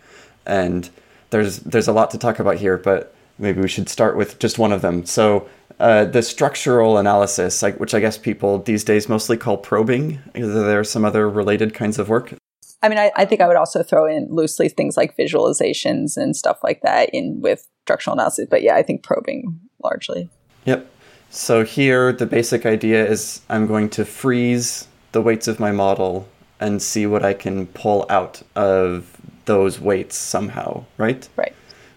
And 0.46 0.88
there's 1.30 1.58
there's 1.60 1.88
a 1.88 1.92
lot 1.92 2.10
to 2.12 2.18
talk 2.18 2.38
about 2.38 2.56
here, 2.56 2.78
but 2.78 3.14
maybe 3.38 3.60
we 3.60 3.68
should 3.68 3.88
start 3.88 4.16
with 4.16 4.38
just 4.38 4.58
one 4.58 4.72
of 4.72 4.82
them. 4.82 5.04
So 5.04 5.48
uh, 5.80 6.04
the 6.04 6.22
structural 6.22 6.98
analysis, 6.98 7.62
like, 7.62 7.78
which 7.78 7.94
I 7.94 8.00
guess 8.00 8.18
people 8.18 8.58
these 8.58 8.82
days 8.82 9.08
mostly 9.08 9.36
call 9.36 9.56
probing. 9.56 10.18
Is 10.34 10.52
there 10.52 10.82
some 10.84 11.04
other 11.04 11.28
related 11.28 11.72
kinds 11.72 11.98
of 11.98 12.08
work? 12.08 12.34
I 12.82 12.88
mean, 12.88 12.98
I, 12.98 13.10
I, 13.16 13.24
think 13.24 13.40
I 13.40 13.48
would 13.48 13.56
also 13.56 13.82
throw 13.82 14.06
in 14.06 14.28
loosely 14.30 14.68
things 14.68 14.96
like 14.96 15.16
visualizations 15.16 16.16
and 16.16 16.36
stuff 16.36 16.58
like 16.62 16.80
that 16.82 17.10
in 17.12 17.40
with 17.40 17.66
structural 17.84 18.14
analysis. 18.14 18.46
But 18.48 18.62
yeah, 18.62 18.76
I 18.76 18.82
think 18.82 19.02
probing 19.02 19.58
largely. 19.82 20.28
Yep. 20.64 20.88
So 21.30 21.64
here, 21.64 22.12
the 22.12 22.26
basic 22.26 22.66
idea 22.66 23.06
is 23.06 23.42
I'm 23.48 23.66
going 23.66 23.90
to 23.90 24.04
freeze 24.04 24.86
the 25.12 25.20
weights 25.20 25.48
of 25.48 25.58
my 25.60 25.72
model 25.72 26.28
and 26.60 26.80
see 26.80 27.06
what 27.06 27.24
I 27.24 27.34
can 27.34 27.66
pull 27.66 28.06
out 28.08 28.42
of 28.54 29.20
those 29.48 29.80
weights 29.80 30.16
somehow, 30.16 30.84
right? 30.96 31.28
Right. 31.36 31.54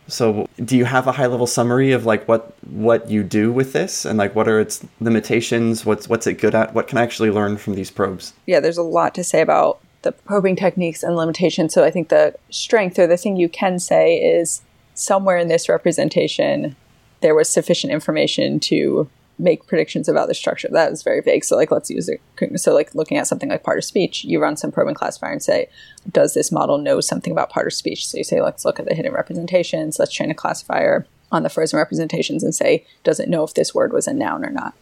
So, 0.07 0.49
do 0.65 0.75
you 0.75 0.85
have 0.85 1.07
a 1.07 1.11
high 1.11 1.27
level 1.27 1.47
summary 1.47 1.91
of 1.91 2.05
like 2.05 2.27
what 2.27 2.53
what 2.67 3.09
you 3.09 3.23
do 3.23 3.51
with 3.51 3.71
this 3.71 4.03
and 4.03 4.17
like 4.17 4.35
what 4.35 4.47
are 4.47 4.59
its 4.59 4.83
limitations? 4.99 5.85
What's 5.85 6.09
what's 6.09 6.25
it 6.25 6.33
good 6.33 6.55
at? 6.55 6.73
What 6.73 6.87
can 6.87 6.97
I 6.97 7.03
actually 7.03 7.29
learn 7.29 7.57
from 7.57 7.75
these 7.75 7.91
probes? 7.91 8.33
Yeah, 8.47 8.59
there's 8.59 8.79
a 8.79 8.83
lot 8.83 9.13
to 9.15 9.23
say 9.23 9.41
about 9.41 9.79
the 10.01 10.11
probing 10.11 10.55
techniques 10.55 11.03
and 11.03 11.15
limitations. 11.15 11.73
So 11.73 11.83
I 11.83 11.91
think 11.91 12.09
the 12.09 12.33
strength 12.49 12.97
or 12.97 13.07
the 13.07 13.17
thing 13.17 13.37
you 13.37 13.47
can 13.47 13.79
say 13.79 14.17
is 14.17 14.61
somewhere 14.95 15.37
in 15.37 15.47
this 15.47 15.69
representation, 15.69 16.75
there 17.21 17.35
was 17.35 17.49
sufficient 17.49 17.93
information 17.93 18.59
to 18.61 19.09
make 19.41 19.67
predictions 19.67 20.07
about 20.07 20.27
the 20.27 20.33
structure. 20.33 20.69
That 20.71 20.91
is 20.91 21.03
very 21.03 21.21
vague. 21.21 21.43
So 21.43 21.55
like 21.55 21.71
let's 21.71 21.89
use 21.89 22.07
it. 22.07 22.21
So 22.59 22.73
like 22.73 22.93
looking 22.95 23.17
at 23.17 23.27
something 23.27 23.49
like 23.49 23.63
part 23.63 23.79
of 23.79 23.83
speech, 23.83 24.23
you 24.23 24.39
run 24.39 24.55
some 24.55 24.71
probing 24.71 24.95
classifier 24.95 25.31
and 25.31 25.43
say, 25.43 25.67
does 26.11 26.33
this 26.33 26.51
model 26.51 26.77
know 26.77 27.01
something 27.01 27.31
about 27.31 27.49
part 27.49 27.67
of 27.67 27.73
speech? 27.73 28.07
So 28.07 28.17
you 28.17 28.23
say, 28.23 28.41
let's 28.41 28.63
look 28.63 28.79
at 28.79 28.87
the 28.87 28.95
hidden 28.95 29.13
representations. 29.13 29.99
Let's 29.99 30.13
train 30.13 30.31
a 30.31 30.35
classifier 30.35 31.05
on 31.31 31.43
the 31.43 31.49
frozen 31.49 31.77
representations 31.77 32.43
and 32.43 32.53
say, 32.53 32.85
does 33.03 33.19
it 33.19 33.29
know 33.29 33.43
if 33.43 33.53
this 33.53 33.73
word 33.73 33.93
was 33.93 34.07
a 34.07 34.13
noun 34.13 34.45
or 34.45 34.51
not? 34.51 34.75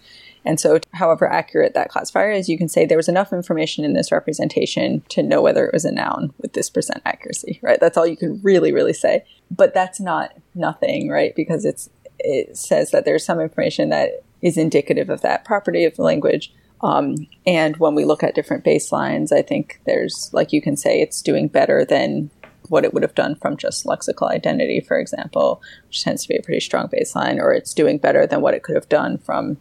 And 0.45 0.59
so, 0.59 0.79
however 0.93 1.31
accurate 1.31 1.73
that 1.73 1.89
classifier 1.89 2.31
is, 2.31 2.47
you 2.47 2.57
can 2.57 2.69
say 2.69 2.85
there 2.85 2.97
was 2.97 3.09
enough 3.09 3.33
information 3.33 3.83
in 3.83 3.91
this 3.91 4.09
representation 4.09 5.03
to 5.09 5.21
know 5.21 5.41
whether 5.41 5.65
it 5.65 5.73
was 5.73 5.83
a 5.83 5.91
noun 5.91 6.33
with 6.39 6.53
this 6.53 6.69
percent 6.69 7.01
accuracy, 7.05 7.59
right? 7.61 7.79
That's 7.79 7.97
all 7.97 8.07
you 8.07 8.15
can 8.15 8.39
really, 8.41 8.71
really 8.71 8.93
say. 8.93 9.25
But 9.51 9.73
that's 9.73 9.99
not 9.99 10.33
nothing, 10.55 11.09
right? 11.09 11.35
Because 11.35 11.65
it's 11.65 11.89
it 12.19 12.57
says 12.57 12.91
that 12.91 13.05
there's 13.05 13.25
some 13.25 13.39
information 13.39 13.89
that 13.89 14.23
is 14.41 14.57
indicative 14.57 15.09
of 15.09 15.21
that 15.21 15.45
property 15.45 15.85
of 15.85 15.95
the 15.95 16.03
language. 16.03 16.53
Um, 16.81 17.27
and 17.45 17.77
when 17.77 17.95
we 17.95 18.05
look 18.05 18.23
at 18.23 18.35
different 18.35 18.63
baselines, 18.63 19.31
I 19.31 19.41
think 19.41 19.81
there's 19.85 20.29
like 20.33 20.53
you 20.53 20.61
can 20.61 20.77
say 20.77 21.01
it's 21.01 21.21
doing 21.21 21.47
better 21.47 21.83
than 21.83 22.29
what 22.69 22.85
it 22.85 22.93
would 22.93 23.03
have 23.03 23.15
done 23.15 23.35
from 23.35 23.57
just 23.57 23.85
lexical 23.85 24.29
identity, 24.29 24.79
for 24.79 24.97
example, 24.97 25.61
which 25.87 26.03
tends 26.03 26.23
to 26.23 26.29
be 26.29 26.37
a 26.37 26.41
pretty 26.41 26.59
strong 26.59 26.87
baseline, 26.87 27.39
or 27.39 27.51
it's 27.51 27.73
doing 27.73 27.97
better 27.97 28.25
than 28.25 28.41
what 28.41 28.53
it 28.53 28.63
could 28.63 28.75
have 28.75 28.89
done 28.89 29.17
from 29.17 29.57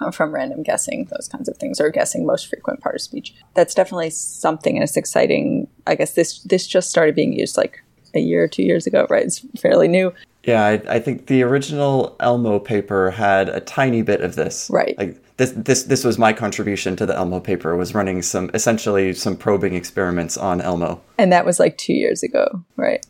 uh, 0.00 0.10
from 0.10 0.32
random 0.32 0.62
guessing, 0.62 1.08
those 1.10 1.28
kinds 1.28 1.48
of 1.48 1.56
things, 1.56 1.80
or 1.80 1.90
guessing 1.90 2.26
most 2.26 2.48
frequent 2.48 2.80
part 2.80 2.94
of 2.94 3.00
speech. 3.00 3.34
That's 3.54 3.74
definitely 3.74 4.10
something, 4.10 4.76
and 4.76 4.82
it's 4.82 4.96
exciting. 4.96 5.68
I 5.86 5.94
guess 5.94 6.14
this 6.14 6.40
this 6.40 6.66
just 6.66 6.90
started 6.90 7.14
being 7.14 7.32
used 7.32 7.56
like 7.56 7.82
a 8.14 8.20
year 8.20 8.44
or 8.44 8.48
two 8.48 8.62
years 8.62 8.86
ago, 8.86 9.06
right? 9.10 9.24
It's 9.24 9.44
fairly 9.60 9.88
new. 9.88 10.12
Yeah, 10.46 10.64
I, 10.64 10.72
I, 10.88 10.98
think 11.00 11.26
the 11.26 11.42
original 11.42 12.14
ELMo 12.20 12.64
paper 12.64 13.10
had 13.10 13.48
a 13.48 13.60
tiny 13.60 14.02
bit 14.02 14.20
of 14.20 14.36
this. 14.36 14.70
Right. 14.72 14.96
Like 14.96 15.20
this, 15.38 15.50
this, 15.56 15.82
this 15.82 16.04
was 16.04 16.18
my 16.18 16.32
contribution 16.32 16.94
to 16.96 17.06
the 17.06 17.14
ELMo 17.14 17.42
paper. 17.42 17.76
Was 17.76 17.94
running 17.94 18.22
some 18.22 18.50
essentially 18.54 19.12
some 19.12 19.36
probing 19.36 19.74
experiments 19.74 20.36
on 20.36 20.60
ELMo. 20.60 21.00
And 21.18 21.32
that 21.32 21.44
was 21.44 21.58
like 21.58 21.76
two 21.78 21.94
years 21.94 22.22
ago, 22.22 22.64
right? 22.76 23.04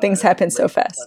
Things 0.00 0.24
uh, 0.24 0.28
happen 0.28 0.50
so 0.50 0.66
fast. 0.66 1.00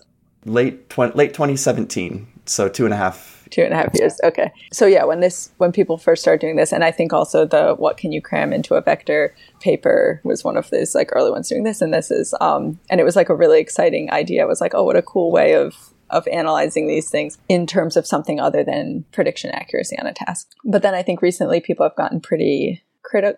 Late 0.45 0.89
tw- 0.89 1.15
late 1.15 1.33
2017, 1.33 2.27
so 2.45 2.69
two 2.69 2.85
and 2.85 2.93
a 2.93 2.97
half 2.97 3.42
two 3.53 3.61
and 3.61 3.73
a 3.73 3.77
half 3.77 3.93
years. 3.93 4.19
Okay. 4.23 4.51
So 4.71 4.87
yeah, 4.87 5.03
when 5.03 5.19
this 5.19 5.51
when 5.57 5.71
people 5.71 5.97
first 5.97 6.23
started 6.23 6.41
doing 6.41 6.55
this, 6.55 6.73
and 6.73 6.83
I 6.83 6.91
think 6.91 7.13
also 7.13 7.45
the 7.45 7.75
what 7.75 7.97
can 7.97 8.11
you 8.11 8.21
cram 8.21 8.51
into 8.51 8.73
a 8.73 8.81
vector 8.81 9.35
paper 9.61 10.19
was 10.23 10.43
one 10.43 10.57
of 10.57 10.69
those 10.71 10.95
like 10.95 11.11
early 11.13 11.29
ones 11.29 11.49
doing 11.49 11.63
this, 11.63 11.81
and 11.81 11.93
this 11.93 12.09
is 12.09 12.33
um 12.41 12.79
and 12.89 12.99
it 12.99 13.03
was 13.03 13.15
like 13.15 13.29
a 13.29 13.35
really 13.35 13.59
exciting 13.59 14.11
idea. 14.11 14.43
It 14.43 14.47
was 14.47 14.59
like, 14.59 14.73
oh, 14.73 14.83
what 14.83 14.95
a 14.95 15.03
cool 15.03 15.31
way 15.31 15.53
of 15.53 15.93
of 16.09 16.27
analyzing 16.27 16.87
these 16.87 17.09
things 17.09 17.37
in 17.47 17.65
terms 17.65 17.95
of 17.95 18.05
something 18.05 18.39
other 18.39 18.63
than 18.63 19.05
prediction 19.11 19.49
accuracy 19.51 19.97
on 19.99 20.07
a 20.07 20.13
task. 20.13 20.51
But 20.63 20.81
then 20.81 20.93
I 20.93 21.03
think 21.03 21.21
recently 21.21 21.59
people 21.59 21.85
have 21.85 21.95
gotten 21.95 22.21
pretty 22.21 22.83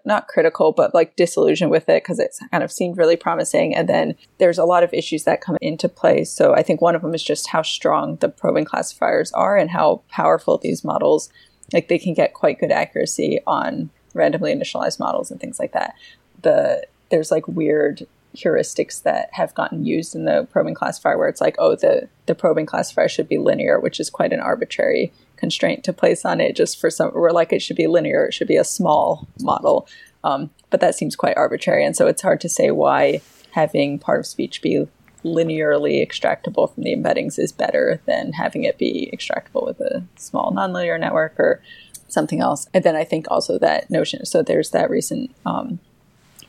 not 0.06 0.28
critical, 0.28 0.72
but 0.72 0.94
like 0.94 1.16
disillusioned 1.16 1.72
with 1.72 1.90
it 1.90 2.04
because 2.04 2.20
it's 2.20 2.40
kind 2.52 2.64
of 2.64 2.72
seemed 2.72 2.98
really 2.98 3.16
promising. 3.16 3.76
And 3.76 3.90
then 3.90 4.16
there's 4.38 4.58
a 4.58 4.66
lot 4.66 4.84
of 4.84 4.94
issues 4.94 5.24
that 5.24 5.42
come 5.42 5.58
into 5.62 5.90
play. 5.90 6.24
So 6.24 6.54
I 6.54 6.64
think 6.64 6.82
one 6.82 6.96
of 6.96 7.02
them 7.02 7.14
is 7.14 7.24
just 7.24 7.50
how 7.50 7.62
strong 7.62 8.18
the 8.18 8.30
probing 8.30 8.66
classifiers 8.66 9.32
are 9.34 9.58
and 9.58 9.70
how 9.70 10.02
powerful 10.10 10.58
these 10.58 10.84
models, 10.84 11.30
like 11.74 11.88
they 11.88 12.00
can 12.00 12.14
get 12.14 12.34
quite 12.34 12.60
good 12.60 12.72
accuracy 12.72 13.40
on 13.48 13.90
randomly 14.14 14.56
initialized 14.56 15.00
models 15.00 15.32
and 15.32 15.40
things 15.40 15.60
like 15.60 15.74
that. 15.74 15.96
The 16.42 16.86
there's 17.10 17.32
like 17.32 17.48
weird 17.48 18.08
heuristics 18.36 19.04
that 19.04 19.30
have 19.34 19.56
gotten 19.56 19.86
used 19.86 20.16
in 20.16 20.26
the 20.26 20.48
probing 20.52 20.76
classifier 20.76 21.18
where 21.18 21.28
it's 21.30 21.42
like, 21.42 21.56
oh, 21.60 21.76
the, 21.76 22.10
the 22.26 22.36
probing 22.36 22.66
classifier 22.66 23.08
should 23.08 23.30
be 23.30 23.38
linear, 23.38 23.80
which 23.80 24.00
is 24.00 24.10
quite 24.10 24.34
an 24.34 24.40
arbitrary 24.40 25.14
constraint 25.38 25.84
to 25.84 25.94
place 25.94 26.26
on 26.26 26.42
it 26.42 26.56
just 26.56 26.80
for 26.80 26.90
some 26.90 27.12
we're 27.14 27.32
like 27.32 27.54
it 27.54 27.62
should 27.62 27.76
be 27.76 27.88
linear 27.88 28.26
it 28.26 28.34
should 28.34 28.48
be 28.48 28.58
a 28.58 28.64
small 28.64 29.28
model. 29.42 29.88
Um, 30.24 30.50
but 30.72 30.80
that 30.82 30.96
seems 30.96 31.16
quite 31.16 31.38
arbitrary 31.38 31.86
and 31.86 31.96
so 31.96 32.08
it's 32.08 32.22
hard 32.22 32.42
to 32.42 32.50
say 32.50 32.72
why 32.72 33.22
having 33.52 34.00
part 34.00 34.20
of 34.20 34.26
speech 34.26 34.62
be 34.62 34.88
linearly 35.24 36.06
extractable 36.06 36.72
from 36.72 36.84
the 36.84 36.96
embeddings 36.96 37.40
is 37.40 37.52
better 37.52 38.00
than 38.06 38.34
having 38.34 38.64
it 38.64 38.78
be 38.78 39.10
extractable 39.12 39.66
with 39.66 39.80
a 39.80 40.04
small 40.16 40.52
nonlinear 40.52 41.00
network 41.00 41.34
or 41.40 41.62
something 42.08 42.40
else. 42.42 42.68
And 42.74 42.84
then 42.84 42.96
i 42.96 43.04
think 43.04 43.26
also 43.30 43.58
that 43.60 43.90
notion 43.90 44.26
so 44.26 44.42
there's 44.42 44.70
that 44.72 44.90
recent 44.90 45.36
um, 45.46 45.80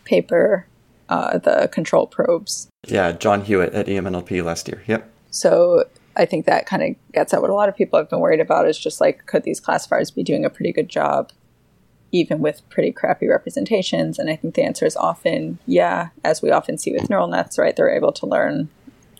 paper 0.05 0.67
uh, 1.09 1.39
the 1.39 1.69
control 1.73 2.07
probes. 2.07 2.69
Yeah 2.87 3.13
john 3.13 3.43
hewitt 3.43 3.73
at 3.75 3.87
emnlp 3.87 4.45
last 4.45 4.69
year. 4.69 4.83
Yep. 4.87 5.11
So 5.31 5.85
I 6.17 6.25
think 6.25 6.47
that 6.47 6.67
kind 6.67 6.83
of 6.83 7.13
gets 7.13 7.35
at 7.35 7.41
what 7.41 7.51
a 7.51 7.55
lot 7.55 7.69
of 7.69 7.77
people 7.77 7.99
have 7.99 8.09
been 8.09 8.21
worried 8.21 8.41
about 8.41 8.69
is 8.69 8.79
just 8.79 9.01
like, 9.01 9.27
could 9.27 9.43
these 9.43 9.61
classifiers 9.61 10.11
be 10.11 10.23
doing 10.23 10.45
a 10.45 10.51
pretty 10.51 10.73
good 10.73 10.89
job 10.89 11.31
even 12.13 12.41
with 12.41 12.69
pretty 12.71 12.93
crappy 12.93 13.29
representations? 13.29 14.19
And 14.19 14.31
I 14.31 14.37
think 14.37 14.55
the 14.55 14.63
answer 14.63 14.87
is 14.87 14.97
often 14.97 15.59
yeah, 15.67 16.09
as 16.25 16.43
we 16.43 16.51
often 16.51 16.79
see 16.79 16.93
with 16.93 17.11
neural 17.11 17.29
nets, 17.29 17.59
right? 17.59 17.77
They're 17.77 17.95
able 17.95 18.13
to 18.13 18.27
learn 18.27 18.71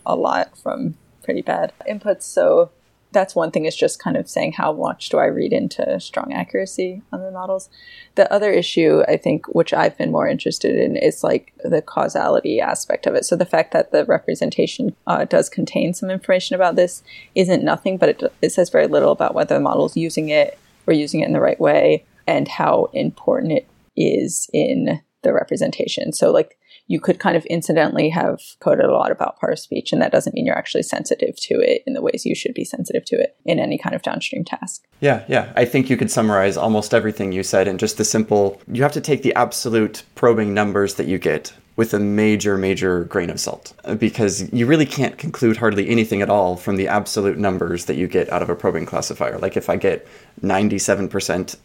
a 0.05 0.15
lot 0.15 0.57
from 0.57 0.95
pretty 1.23 1.41
bad 1.41 1.73
inputs. 1.87 2.23
So 2.23 2.71
that's 3.17 3.35
one 3.35 3.49
thing 3.49 3.65
is 3.65 3.75
just 3.75 3.97
kind 3.97 4.15
of 4.15 4.29
saying 4.29 4.51
how 4.51 4.71
much 4.71 5.09
do 5.09 5.17
I 5.17 5.25
read 5.25 5.51
into 5.51 5.99
strong 5.99 6.33
accuracy 6.33 7.01
on 7.11 7.23
the 7.23 7.31
models. 7.31 7.67
The 8.13 8.31
other 8.31 8.51
issue, 8.51 9.01
I 9.07 9.17
think, 9.17 9.47
which 9.47 9.73
I've 9.73 9.97
been 9.97 10.11
more 10.11 10.27
interested 10.27 10.75
in, 10.75 10.95
is 10.95 11.23
like 11.23 11.51
the 11.63 11.81
causality 11.81 12.61
aspect 12.61 13.07
of 13.07 13.15
it. 13.15 13.25
So 13.25 13.35
the 13.35 13.43
fact 13.43 13.73
that 13.73 13.91
the 13.91 14.05
representation 14.05 14.95
uh, 15.07 15.25
does 15.25 15.49
contain 15.49 15.95
some 15.95 16.11
information 16.11 16.55
about 16.55 16.75
this 16.75 17.01
isn't 17.33 17.63
nothing, 17.63 17.97
but 17.97 18.09
it, 18.09 18.23
it 18.43 18.51
says 18.51 18.69
very 18.69 18.85
little 18.85 19.11
about 19.11 19.33
whether 19.33 19.55
the 19.55 19.61
model 19.61 19.87
is 19.87 19.97
using 19.97 20.29
it 20.29 20.59
or 20.85 20.93
using 20.93 21.21
it 21.21 21.25
in 21.25 21.33
the 21.33 21.41
right 21.41 21.59
way 21.59 22.05
and 22.27 22.47
how 22.47 22.91
important 22.93 23.51
it 23.51 23.67
is 23.95 24.47
in 24.53 25.01
the 25.23 25.33
representation. 25.33 26.13
So 26.13 26.29
like 26.31 26.55
you 26.87 26.99
could 26.99 27.19
kind 27.19 27.35
of 27.35 27.45
incidentally 27.45 28.09
have 28.09 28.39
coded 28.59 28.85
a 28.85 28.93
lot 28.93 29.11
about 29.11 29.39
part 29.39 29.53
of 29.53 29.59
speech, 29.59 29.91
and 29.91 30.01
that 30.01 30.11
doesn't 30.11 30.33
mean 30.33 30.45
you're 30.45 30.57
actually 30.57 30.83
sensitive 30.83 31.35
to 31.37 31.55
it 31.55 31.83
in 31.85 31.93
the 31.93 32.01
ways 32.01 32.25
you 32.25 32.35
should 32.35 32.53
be 32.53 32.63
sensitive 32.63 33.05
to 33.05 33.15
it 33.15 33.35
in 33.45 33.59
any 33.59 33.77
kind 33.77 33.95
of 33.95 34.01
downstream 34.01 34.43
task. 34.43 34.85
Yeah, 34.99 35.23
yeah. 35.27 35.51
I 35.55 35.65
think 35.65 35.89
you 35.89 35.97
could 35.97 36.09
summarize 36.11 36.57
almost 36.57 36.93
everything 36.93 37.31
you 37.31 37.43
said 37.43 37.67
in 37.67 37.77
just 37.77 37.97
the 37.97 38.05
simple 38.05 38.61
you 38.71 38.83
have 38.83 38.93
to 38.93 39.01
take 39.01 39.21
the 39.21 39.35
absolute 39.35 40.03
probing 40.15 40.53
numbers 40.53 40.95
that 40.95 41.07
you 41.07 41.19
get 41.19 41.53
with 41.75 41.93
a 41.93 41.99
major, 41.99 42.57
major 42.57 43.03
grain 43.03 43.29
of 43.29 43.39
salt 43.39 43.73
because 43.99 44.51
you 44.51 44.65
really 44.65 44.85
can't 44.85 45.17
conclude 45.17 45.57
hardly 45.57 45.87
anything 45.89 46.23
at 46.23 46.29
all 46.29 46.57
from 46.57 46.75
the 46.75 46.87
absolute 46.87 47.37
numbers 47.37 47.85
that 47.85 47.95
you 47.95 48.07
get 48.07 48.29
out 48.31 48.41
of 48.41 48.49
a 48.49 48.55
probing 48.55 48.85
classifier. 48.85 49.37
Like 49.37 49.55
if 49.55 49.69
I 49.69 49.75
get 49.75 50.07
97% 50.41 51.55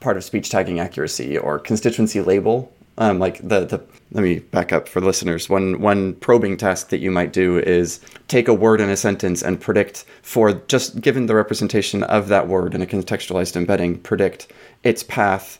part 0.00 0.16
of 0.16 0.24
speech 0.24 0.50
tagging 0.50 0.78
accuracy 0.78 1.38
or 1.38 1.58
constituency 1.58 2.20
label 2.20 2.70
um, 2.98 3.18
like 3.18 3.38
the, 3.38 3.64
the 3.64 3.82
let 4.12 4.22
me 4.22 4.40
back 4.40 4.72
up 4.72 4.88
for 4.88 5.00
listeners. 5.00 5.48
One 5.48 5.80
one 5.80 6.14
probing 6.14 6.56
task 6.56 6.90
that 6.90 6.98
you 6.98 7.10
might 7.10 7.32
do 7.32 7.58
is 7.58 8.00
take 8.28 8.48
a 8.48 8.54
word 8.54 8.80
in 8.80 8.90
a 8.90 8.96
sentence 8.96 9.42
and 9.42 9.60
predict 9.60 10.04
for 10.22 10.52
just 10.68 11.00
given 11.00 11.26
the 11.26 11.34
representation 11.34 12.02
of 12.04 12.28
that 12.28 12.48
word 12.48 12.74
in 12.74 12.82
a 12.82 12.86
contextualized 12.86 13.56
embedding, 13.56 13.98
predict 13.98 14.52
its 14.82 15.02
path 15.02 15.58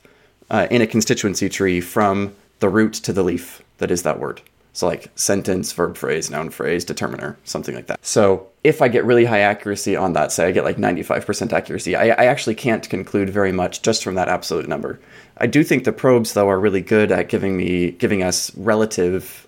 uh, 0.50 0.66
in 0.70 0.82
a 0.82 0.86
constituency 0.86 1.48
tree 1.48 1.80
from 1.80 2.34
the 2.60 2.68
root 2.68 2.92
to 2.92 3.12
the 3.12 3.22
leaf 3.22 3.62
that 3.78 3.90
is 3.90 4.02
that 4.02 4.20
word. 4.20 4.42
So 4.74 4.86
like 4.86 5.10
sentence, 5.16 5.72
verb 5.72 5.96
phrase, 5.96 6.30
noun 6.30 6.48
phrase, 6.50 6.84
determiner, 6.84 7.36
something 7.44 7.74
like 7.74 7.88
that. 7.88 8.04
So 8.04 8.48
if 8.64 8.80
I 8.80 8.88
get 8.88 9.04
really 9.04 9.26
high 9.26 9.40
accuracy 9.40 9.96
on 9.96 10.14
that, 10.14 10.32
say 10.32 10.46
I 10.46 10.52
get 10.52 10.64
like 10.64 10.78
95% 10.78 11.52
accuracy, 11.52 11.94
I, 11.94 12.08
I 12.08 12.24
actually 12.26 12.54
can't 12.54 12.88
conclude 12.88 13.28
very 13.28 13.52
much 13.52 13.82
just 13.82 14.02
from 14.02 14.14
that 14.14 14.28
absolute 14.28 14.68
number. 14.68 14.98
I 15.38 15.46
do 15.46 15.64
think 15.64 15.84
the 15.84 15.92
probes 15.92 16.34
though 16.34 16.48
are 16.48 16.60
really 16.60 16.80
good 16.80 17.10
at 17.10 17.28
giving 17.28 17.56
me 17.56 17.92
giving 17.92 18.22
us 18.22 18.54
relative 18.56 19.46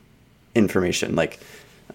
information, 0.54 1.14
like 1.14 1.40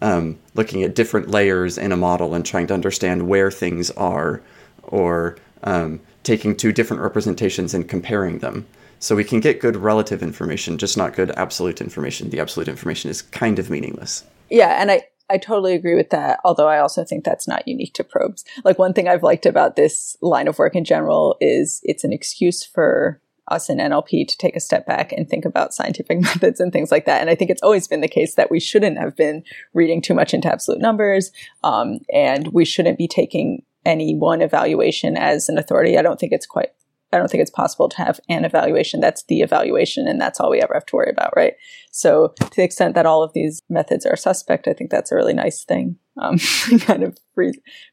um, 0.01 0.38
looking 0.55 0.84
at 0.84 0.96
different 0.96 1.29
layers 1.29 1.77
in 1.77 1.91
a 1.91 1.98
model 1.98 2.34
and 2.34 2.46
trying 2.46 2.67
to 2.67 2.74
understand 2.74 3.27
where 3.27 3.51
things 3.51 3.91
are, 3.91 4.41
or 4.84 5.38
um, 5.63 6.00
taking 6.24 6.55
two 6.55 6.72
different 6.72 7.01
representations 7.01 7.74
and 7.74 7.89
comparing 7.89 8.39
them. 8.39 8.65
So 9.00 9.15
we 9.15 9.24
can 9.24 9.39
get 9.39 9.62
good 9.62 9.77
relative 9.77 10.22
information, 10.22 10.77
just 10.77 10.98
not 10.98 11.15
good 11.15 11.31
absolute 11.31 11.79
information. 11.79 12.29
The 12.29 12.39
absolute 12.39 12.67
information 12.67 13.10
is 13.10 13.22
kind 13.22 13.58
of 13.58 13.69
meaningless. 13.69 14.24
Yeah, 14.50 14.81
and 14.81 14.91
I 14.91 15.03
I 15.29 15.38
totally 15.38 15.74
agree 15.74 15.96
with 15.96 16.10
that. 16.10 16.39
Although 16.43 16.67
I 16.67 16.79
also 16.79 17.03
think 17.03 17.24
that's 17.24 17.48
not 17.48 17.67
unique 17.67 17.93
to 17.96 18.03
probes. 18.03 18.43
Like 18.63 18.79
one 18.79 18.93
thing 18.93 19.08
I've 19.08 19.24
liked 19.24 19.46
about 19.46 19.75
this 19.75 20.17
line 20.22 20.48
of 20.48 20.60
work 20.60 20.75
in 20.75 20.84
general 20.84 21.38
is 21.39 21.81
it's 21.84 22.03
an 22.03 22.13
excuse 22.13 22.63
for 22.63 23.22
us 23.49 23.69
in 23.69 23.77
NLP 23.77 24.27
to 24.27 24.37
take 24.37 24.55
a 24.55 24.59
step 24.59 24.85
back 24.85 25.11
and 25.11 25.27
think 25.27 25.45
about 25.45 25.73
scientific 25.73 26.19
methods 26.21 26.59
and 26.59 26.71
things 26.71 26.91
like 26.91 27.05
that. 27.05 27.21
And 27.21 27.29
I 27.29 27.35
think 27.35 27.51
it's 27.51 27.61
always 27.61 27.87
been 27.87 28.01
the 28.01 28.07
case 28.07 28.35
that 28.35 28.51
we 28.51 28.59
shouldn't 28.59 28.97
have 28.97 29.15
been 29.15 29.43
reading 29.73 30.01
too 30.01 30.13
much 30.13 30.33
into 30.33 30.51
absolute 30.51 30.81
numbers, 30.81 31.31
um, 31.63 31.99
and 32.13 32.49
we 32.49 32.65
shouldn't 32.65 32.97
be 32.97 33.07
taking 33.07 33.63
any 33.85 34.15
one 34.15 34.41
evaluation 34.41 35.17
as 35.17 35.49
an 35.49 35.57
authority. 35.57 35.97
I 35.97 36.01
don't 36.01 36.19
think 36.19 36.33
it's 36.33 36.45
quite 36.45 36.69
I 37.11 37.17
don't 37.17 37.29
think 37.29 37.41
it's 37.41 37.49
possible 37.49 37.89
to 37.89 37.97
have 37.97 38.19
an 38.29 38.45
evaluation 38.45 38.99
that's 38.99 39.23
the 39.23 39.41
evaluation 39.41 40.07
and 40.07 40.21
that's 40.21 40.39
all 40.39 40.51
we 40.51 40.61
ever 40.61 40.75
have 40.75 40.85
to 40.87 40.95
worry 40.95 41.09
about, 41.09 41.33
right? 41.35 41.53
So, 41.91 42.33
to 42.39 42.55
the 42.55 42.63
extent 42.63 42.93
that 42.95 43.07
all 43.07 43.23
of 43.23 43.33
these 43.33 43.61
methods 43.67 44.05
are 44.05 44.15
suspect, 44.15 44.67
I 44.67 44.73
think 44.73 44.91
that's 44.91 45.11
a 45.11 45.15
really 45.15 45.33
nice 45.33 45.63
thing. 45.63 45.97
Um, 46.21 46.37
kind 46.81 47.03
of 47.03 47.17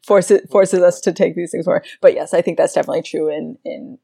forces 0.05 0.43
forces 0.51 0.81
us 0.81 1.01
to 1.01 1.13
take 1.13 1.35
these 1.35 1.51
things 1.51 1.67
more. 1.67 1.83
But 2.03 2.15
yes, 2.15 2.35
I 2.35 2.43
think 2.43 2.59
that's 2.59 2.75
definitely 2.75 3.03
true 3.03 3.31
in 3.31 3.57
in 3.65 3.99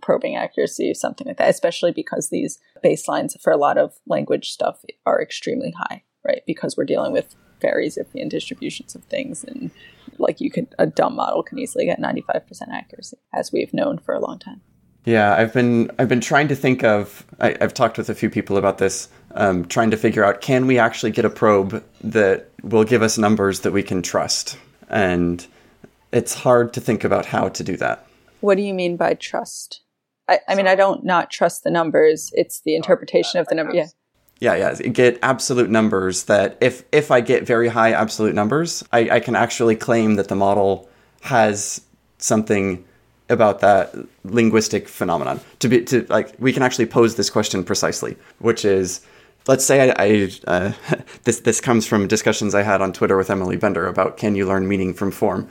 probing 0.00 0.36
accuracy, 0.36 0.92
something 0.94 1.26
like 1.26 1.36
that, 1.38 1.50
especially 1.50 1.92
because 1.92 2.28
these 2.28 2.58
baselines 2.84 3.40
for 3.40 3.52
a 3.52 3.56
lot 3.56 3.78
of 3.78 3.94
language 4.06 4.50
stuff 4.50 4.80
are 5.06 5.20
extremely 5.20 5.72
high, 5.72 6.02
right? 6.24 6.42
Because 6.46 6.76
we're 6.76 6.84
dealing 6.84 7.12
with 7.12 7.34
very 7.60 7.88
Zipfian 7.88 8.28
distributions 8.28 8.94
of 8.94 9.04
things 9.04 9.44
and 9.44 9.70
like 10.18 10.40
you 10.40 10.50
could 10.50 10.74
a 10.78 10.86
dumb 10.86 11.16
model 11.16 11.42
can 11.42 11.58
easily 11.58 11.84
get 11.84 12.00
95% 12.00 12.44
accuracy 12.72 13.18
as 13.34 13.52
we've 13.52 13.74
known 13.74 13.98
for 13.98 14.14
a 14.14 14.20
long 14.20 14.38
time. 14.38 14.60
Yeah 15.04 15.34
i've 15.34 15.54
been 15.54 15.90
i've 15.98 16.08
been 16.08 16.20
trying 16.20 16.48
to 16.48 16.56
think 16.56 16.84
of 16.84 17.24
I, 17.40 17.56
have 17.60 17.72
talked 17.72 17.98
with 17.98 18.10
a 18.10 18.14
few 18.14 18.28
people 18.28 18.58
about 18.58 18.78
this 18.78 19.08
um, 19.34 19.64
trying 19.64 19.90
to 19.90 19.96
figure 19.96 20.24
out 20.24 20.40
can 20.40 20.66
we 20.66 20.78
actually 20.78 21.12
get 21.12 21.24
a 21.24 21.30
probe 21.30 21.84
that 22.02 22.50
will 22.62 22.84
give 22.84 23.02
us 23.02 23.16
numbers 23.18 23.60
that 23.60 23.72
we 23.72 23.82
can 23.82 24.02
trust? 24.02 24.58
And 24.88 25.46
it's 26.12 26.34
hard 26.34 26.72
to 26.74 26.80
think 26.80 27.04
about 27.04 27.26
how 27.26 27.48
to 27.48 27.62
do 27.62 27.76
that 27.76 28.07
what 28.40 28.56
do 28.56 28.62
you 28.62 28.74
mean 28.74 28.96
by 28.96 29.14
trust 29.14 29.82
I, 30.28 30.40
I 30.48 30.54
mean 30.54 30.66
i 30.66 30.74
don't 30.74 31.04
not 31.04 31.30
trust 31.30 31.64
the 31.64 31.70
numbers 31.70 32.30
it's 32.34 32.60
the 32.60 32.74
oh, 32.74 32.76
interpretation 32.76 33.40
of 33.40 33.46
the 33.48 33.54
number 33.54 33.74
yeah 33.74 33.86
yeah, 34.40 34.54
yeah. 34.54 34.74
Get 34.74 35.18
absolute 35.22 35.68
numbers 35.68 36.24
that 36.24 36.56
if 36.60 36.84
if 36.92 37.10
I 37.10 37.20
get 37.20 37.46
very 37.46 37.68
high 37.68 37.92
absolute 37.92 38.34
numbers, 38.34 38.84
I, 38.92 39.10
I 39.10 39.20
can 39.20 39.34
actually 39.34 39.74
claim 39.74 40.14
that 40.14 40.28
the 40.28 40.36
model 40.36 40.88
has 41.22 41.80
something 42.18 42.84
about 43.28 43.60
that 43.60 43.94
linguistic 44.24 44.88
phenomenon. 44.88 45.40
To 45.58 45.68
be 45.68 45.84
to 45.86 46.06
like 46.08 46.34
we 46.38 46.52
can 46.52 46.62
actually 46.62 46.86
pose 46.86 47.16
this 47.16 47.30
question 47.30 47.64
precisely, 47.64 48.16
which 48.38 48.64
is 48.64 49.04
let's 49.48 49.64
say 49.64 49.90
I, 49.90 49.94
I 49.98 50.30
uh, 50.46 50.72
this 51.24 51.40
this 51.40 51.60
comes 51.60 51.86
from 51.86 52.06
discussions 52.06 52.54
I 52.54 52.62
had 52.62 52.80
on 52.80 52.92
Twitter 52.92 53.16
with 53.16 53.30
Emily 53.30 53.56
Bender 53.56 53.86
about 53.86 54.16
can 54.16 54.36
you 54.36 54.46
learn 54.46 54.68
meaning 54.68 54.94
from 54.94 55.10
form. 55.10 55.48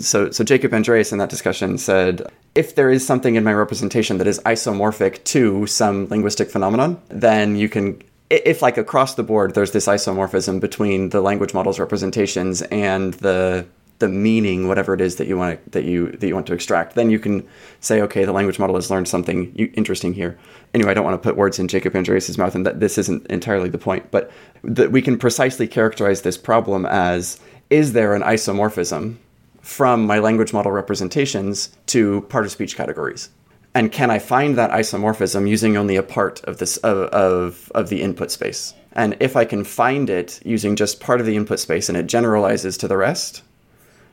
So 0.00 0.30
so 0.30 0.44
Jacob 0.44 0.72
Andreas 0.72 1.10
in 1.10 1.18
that 1.18 1.30
discussion 1.30 1.78
said 1.78 2.22
if 2.54 2.74
there 2.76 2.90
is 2.90 3.04
something 3.04 3.34
in 3.34 3.42
my 3.42 3.52
representation 3.52 4.18
that 4.18 4.26
is 4.26 4.38
isomorphic 4.40 5.24
to 5.24 5.66
some 5.66 6.06
linguistic 6.08 6.50
phenomenon, 6.50 7.00
then 7.08 7.56
you 7.56 7.68
can 7.68 8.00
if 8.30 8.62
like 8.62 8.76
across 8.76 9.14
the 9.14 9.22
board 9.22 9.54
there's 9.54 9.72
this 9.72 9.86
isomorphism 9.86 10.60
between 10.60 11.10
the 11.10 11.20
language 11.20 11.54
model's 11.54 11.78
representations 11.78 12.62
and 12.62 13.14
the 13.14 13.66
the 13.98 14.08
meaning, 14.08 14.68
whatever 14.68 14.94
it 14.94 15.00
is 15.00 15.16
that 15.16 15.26
you 15.26 15.36
want 15.36 15.64
to, 15.64 15.70
that 15.70 15.84
you 15.84 16.12
that 16.12 16.26
you 16.26 16.34
want 16.34 16.46
to 16.46 16.54
extract, 16.54 16.94
then 16.94 17.10
you 17.10 17.18
can 17.18 17.46
say, 17.80 18.00
okay, 18.02 18.24
the 18.24 18.32
language 18.32 18.58
model 18.58 18.76
has 18.76 18.90
learned 18.90 19.08
something 19.08 19.54
interesting 19.56 20.12
here. 20.12 20.38
Anyway, 20.74 20.90
I 20.90 20.94
don't 20.94 21.04
want 21.04 21.20
to 21.20 21.28
put 21.28 21.36
words 21.36 21.58
in 21.58 21.68
Jacob 21.68 21.96
Andreas's 21.96 22.38
mouth, 22.38 22.54
and 22.54 22.66
that 22.66 22.80
this 22.80 22.98
isn't 22.98 23.26
entirely 23.28 23.68
the 23.68 23.78
point, 23.78 24.10
but 24.10 24.30
that 24.62 24.92
we 24.92 25.00
can 25.00 25.18
precisely 25.18 25.66
characterize 25.66 26.22
this 26.22 26.36
problem 26.36 26.84
as: 26.86 27.40
is 27.70 27.92
there 27.92 28.14
an 28.14 28.22
isomorphism 28.22 29.16
from 29.62 30.06
my 30.06 30.18
language 30.18 30.52
model 30.52 30.72
representations 30.72 31.70
to 31.86 32.20
part 32.22 32.44
of 32.44 32.52
speech 32.52 32.76
categories? 32.76 33.30
And 33.74 33.92
can 33.92 34.10
I 34.10 34.18
find 34.18 34.56
that 34.56 34.70
isomorphism 34.70 35.46
using 35.48 35.76
only 35.76 35.96
a 35.96 36.02
part 36.02 36.42
of 36.44 36.58
this 36.58 36.78
of, 36.78 37.08
of, 37.08 37.70
of 37.74 37.88
the 37.88 38.00
input 38.00 38.30
space? 38.30 38.72
And 38.92 39.16
if 39.20 39.36
I 39.36 39.44
can 39.44 39.64
find 39.64 40.08
it 40.08 40.40
using 40.46 40.76
just 40.76 41.00
part 41.00 41.20
of 41.20 41.26
the 41.26 41.36
input 41.36 41.60
space 41.60 41.90
and 41.90 41.98
it 41.98 42.06
generalizes 42.06 42.78
to 42.78 42.88
the 42.88 42.96
rest, 42.96 43.42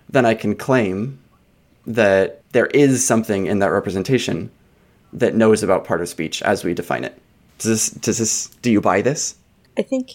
then 0.09 0.25
I 0.25 0.33
can 0.33 0.55
claim 0.55 1.19
that 1.85 2.41
there 2.51 2.67
is 2.67 3.05
something 3.05 3.45
in 3.45 3.59
that 3.59 3.71
representation 3.71 4.51
that 5.11 5.35
knows 5.35 5.63
about 5.63 5.85
part 5.85 6.01
of 6.01 6.09
speech 6.09 6.41
as 6.41 6.63
we 6.63 6.73
define 6.73 7.03
it. 7.03 7.19
Does 7.59 7.69
this, 7.69 7.89
does 7.89 8.17
this, 8.17 8.47
do 8.61 8.71
you 8.71 8.81
buy 8.81 9.01
this? 9.01 9.35
I 9.77 9.81
think 9.81 10.09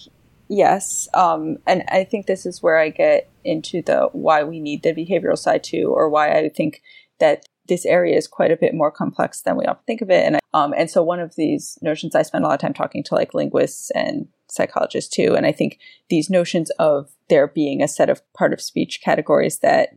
yes. 0.49 1.09
Um, 1.15 1.59
and 1.67 1.85
I 1.89 2.05
think 2.05 2.27
this 2.27 2.47
is 2.47 2.63
where 2.63 2.79
I 2.79 2.91
get 2.91 3.31
into 3.45 3.83
the 3.83 4.09
why 4.13 4.43
we 4.45 4.61
need 4.61 4.83
the 4.83 4.93
behavioral 4.93 5.39
side 5.39 5.65
too, 5.65 5.93
or 5.95 6.09
why 6.09 6.33
I 6.33 6.49
think 6.49 6.83
that 7.19 7.47
this 7.69 7.85
area 7.85 8.17
is 8.17 8.27
quite 8.27 8.51
a 8.51 8.57
bit 8.57 8.75
more 8.75 8.91
complex 8.91 9.43
than 9.43 9.57
we 9.57 9.67
often 9.67 9.85
think 9.87 10.01
of 10.01 10.11
it. 10.11 10.25
And 10.25 10.39
um, 10.55 10.73
and 10.77 10.91
so 10.91 11.03
one 11.03 11.21
of 11.21 11.37
these 11.37 11.79
notions 11.83 12.15
I 12.15 12.23
spend 12.23 12.45
a 12.45 12.49
lot 12.49 12.55
of 12.55 12.61
time 12.61 12.75
talking 12.75 13.03
to 13.05 13.15
like 13.15 13.35
linguists 13.35 13.91
and 13.91 14.29
psychologists 14.49 15.15
too. 15.15 15.35
And 15.37 15.45
I 15.47 15.53
think 15.53 15.79
these 16.09 16.31
notions 16.31 16.71
of 16.79 17.11
there 17.29 17.47
being 17.47 17.83
a 17.83 17.89
set 17.89 18.11
of 18.11 18.23
part 18.33 18.53
of 18.53 18.61
speech 18.61 19.01
categories 19.03 19.59
that 19.59 19.91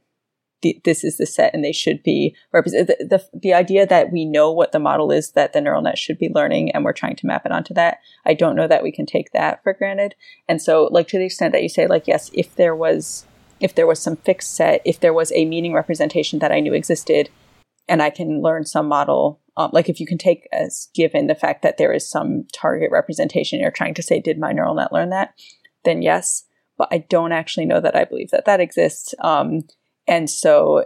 this 0.85 1.03
is 1.03 1.17
the 1.17 1.25
set 1.25 1.53
and 1.53 1.63
they 1.63 1.71
should 1.71 2.03
be 2.03 2.35
represented. 2.51 2.95
The, 2.99 3.05
the, 3.05 3.39
the, 3.39 3.53
idea 3.53 3.87
that 3.87 4.11
we 4.11 4.25
know 4.25 4.51
what 4.51 4.71
the 4.71 4.79
model 4.79 5.11
is 5.11 5.31
that 5.31 5.53
the 5.53 5.61
neural 5.61 5.81
net 5.81 5.97
should 5.97 6.19
be 6.19 6.29
learning 6.33 6.71
and 6.71 6.85
we're 6.85 6.93
trying 6.93 7.15
to 7.15 7.25
map 7.25 7.45
it 7.45 7.51
onto 7.51 7.73
that, 7.73 7.97
I 8.25 8.35
don't 8.35 8.55
know 8.55 8.67
that 8.67 8.83
we 8.83 8.91
can 8.91 9.07
take 9.07 9.31
that 9.31 9.63
for 9.63 9.73
granted. 9.73 10.13
And 10.47 10.61
so, 10.61 10.87
like, 10.91 11.07
to 11.09 11.17
the 11.17 11.25
extent 11.25 11.53
that 11.53 11.63
you 11.63 11.69
say, 11.69 11.87
like, 11.87 12.07
yes, 12.07 12.29
if 12.33 12.55
there 12.55 12.75
was, 12.75 13.25
if 13.59 13.73
there 13.73 13.87
was 13.87 13.99
some 13.99 14.17
fixed 14.17 14.55
set, 14.55 14.81
if 14.85 14.99
there 14.99 15.13
was 15.13 15.31
a 15.31 15.45
meaning 15.45 15.73
representation 15.73 16.37
that 16.39 16.51
I 16.51 16.59
knew 16.59 16.73
existed, 16.73 17.29
and 17.87 18.01
I 18.01 18.11
can 18.11 18.41
learn 18.41 18.65
some 18.65 18.87
model 18.87 19.41
um, 19.57 19.69
like 19.73 19.89
if 19.89 19.99
you 19.99 20.05
can 20.05 20.17
take 20.17 20.47
as 20.53 20.87
given 20.93 21.27
the 21.27 21.35
fact 21.35 21.61
that 21.61 21.77
there 21.77 21.91
is 21.91 22.09
some 22.09 22.45
target 22.53 22.89
representation 22.89 23.59
you're 23.59 23.69
trying 23.69 23.93
to 23.95 24.03
say 24.03 24.19
did 24.19 24.39
my 24.39 24.53
neural 24.53 24.75
net 24.75 24.93
learn 24.93 25.09
that 25.09 25.33
then 25.83 26.01
yes 26.01 26.45
but 26.81 26.87
i 26.91 26.97
don't 26.97 27.31
actually 27.31 27.65
know 27.65 27.79
that 27.79 27.95
i 27.95 28.03
believe 28.03 28.31
that 28.31 28.45
that 28.45 28.59
exists 28.59 29.13
um, 29.19 29.61
and 30.07 30.29
so 30.29 30.85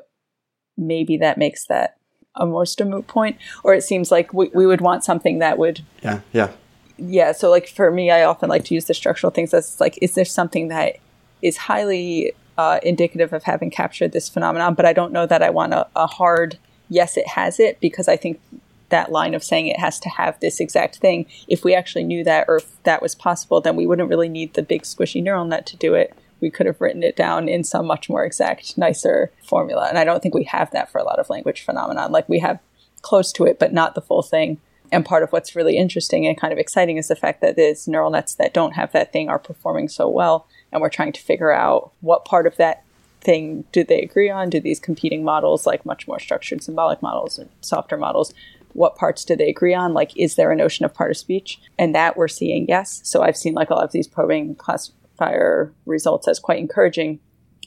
maybe 0.78 1.16
that 1.16 1.38
makes 1.38 1.68
that 1.68 1.96
almost 2.36 2.82
a 2.82 2.86
moot 2.86 3.08
point 3.08 3.38
or 3.64 3.74
it 3.74 3.82
seems 3.82 4.12
like 4.12 4.34
we, 4.34 4.50
we 4.54 4.66
would 4.66 4.82
want 4.82 5.06
something 5.06 5.40
that 5.40 5.58
would 5.58 5.82
yeah 6.04 6.20
yeah. 6.34 6.52
Yeah 6.98 7.32
so 7.32 7.50
like 7.50 7.68
for 7.70 7.92
me 7.92 8.12
i 8.12 8.24
often 8.24 8.50
like 8.50 8.66
to 8.66 8.74
use 8.74 8.86
the 8.86 8.94
structural 8.94 9.32
things 9.32 9.54
as 9.54 9.80
like 9.80 9.98
is 10.02 10.16
there 10.16 10.26
something 10.26 10.68
that 10.68 10.98
is 11.42 11.58
highly 11.58 12.34
uh, 12.58 12.80
indicative 12.84 13.34
of 13.34 13.44
having 13.44 13.70
captured 13.70 14.12
this 14.12 14.28
phenomenon 14.30 14.74
but 14.74 14.86
i 14.86 14.94
don't 14.94 15.14
know 15.14 15.26
that 15.26 15.42
i 15.42 15.50
want 15.50 15.74
a, 15.74 15.88
a 15.96 16.08
hard 16.08 16.58
yes, 16.90 17.18
it 17.18 17.28
has 17.28 17.60
it 17.60 17.80
because 17.80 18.08
I 18.08 18.18
think 18.18 18.40
that 18.90 19.12
line 19.12 19.34
of 19.34 19.44
saying 19.44 19.68
it 19.68 19.80
has 19.80 20.00
to 20.00 20.10
have 20.10 20.40
this 20.40 20.60
exact 20.60 20.98
thing. 20.98 21.26
If 21.48 21.64
we 21.64 21.74
actually 21.74 22.04
knew 22.04 22.24
that 22.24 22.46
or 22.48 22.58
if 22.58 22.84
that 22.84 23.02
was 23.02 23.16
possible, 23.16 23.62
then 23.62 23.76
we 23.76 23.88
wouldn't 23.88 24.10
really 24.10 24.30
need 24.30 24.54
the 24.54 24.64
big 24.64 24.84
squishy 24.84 25.22
neural 25.22 25.46
net 25.46 25.66
to 25.68 25.78
do 25.78 25.94
it. 25.94 26.16
We 26.42 26.52
could 26.52 26.66
have 26.66 26.82
written 26.82 27.04
it 27.04 27.16
down 27.16 27.48
in 27.48 27.64
some 27.64 27.88
much 27.88 28.10
more 28.10 28.26
exact, 28.26 28.78
nicer 28.78 29.32
formula. 29.44 29.88
And 29.88 29.98
I 29.98 30.04
don't 30.04 30.22
think 30.22 30.36
we 30.36 30.44
have 30.46 30.72
that 30.72 30.92
for 30.92 31.00
a 31.00 31.04
lot 31.04 31.20
of 31.20 31.30
language 31.30 31.64
phenomenon. 31.64 32.12
Like 32.12 32.30
we 32.30 32.40
have 32.40 32.60
close 33.02 33.32
to 33.34 33.46
it, 33.46 33.58
but 33.60 33.74
not 33.74 33.96
the 33.96 34.02
full 34.02 34.22
thing. 34.22 34.60
And 34.92 35.06
part 35.06 35.24
of 35.24 35.32
what's 35.32 35.56
really 35.56 35.78
interesting 35.78 36.28
and 36.28 36.40
kind 36.40 36.54
of 36.54 36.60
exciting 36.60 36.98
is 36.98 37.08
the 37.08 37.16
fact 37.16 37.42
that 37.42 37.56
these 37.56 37.88
neural 37.88 38.12
nets 38.12 38.36
that 38.36 38.54
don't 38.54 38.74
have 38.74 38.92
that 38.92 39.12
thing 39.12 39.30
are 39.30 39.40
performing 39.40 39.88
so 39.88 40.08
well. 40.08 40.48
And 40.72 40.82
we're 40.82 40.90
trying 40.90 41.14
to 41.14 41.22
figure 41.22 41.52
out 41.52 41.92
what 42.02 42.26
part 42.26 42.46
of 42.46 42.58
that 42.58 42.84
thing 43.22 43.66
do 43.72 43.84
they 43.84 44.02
agree 44.02 44.30
on? 44.30 44.50
Do 44.50 44.60
these 44.60 44.80
competing 44.80 45.24
models, 45.24 45.66
like 45.66 45.86
much 45.86 46.08
more 46.08 46.20
structured 46.20 46.64
symbolic 46.64 47.02
models 47.02 47.40
and 47.40 47.50
softer 47.62 47.98
models, 47.98 48.34
what 48.76 48.98
parts 48.98 49.24
do 49.24 49.36
they 49.36 49.50
agree 49.50 49.74
on? 49.74 49.94
Like, 49.94 50.16
is 50.18 50.36
there 50.36 50.52
a 50.52 50.56
notion 50.56 50.84
of 50.86 50.94
part 50.94 51.10
of 51.10 51.18
speech? 51.18 51.60
And 51.80 51.96
that 51.96 52.18
we're 52.18 52.28
seeing 52.28 52.66
yes. 52.68 53.00
So 53.04 53.24
I've 53.24 53.38
seen 53.38 53.54
like 53.54 53.70
a 53.70 53.74
lot 53.74 53.86
of 53.86 53.94
these 53.94 54.08
probing 54.08 54.56
classifier 54.56 55.74
results 55.86 56.28
as 56.28 56.40
quite 56.40 56.60
encouraging 56.60 57.20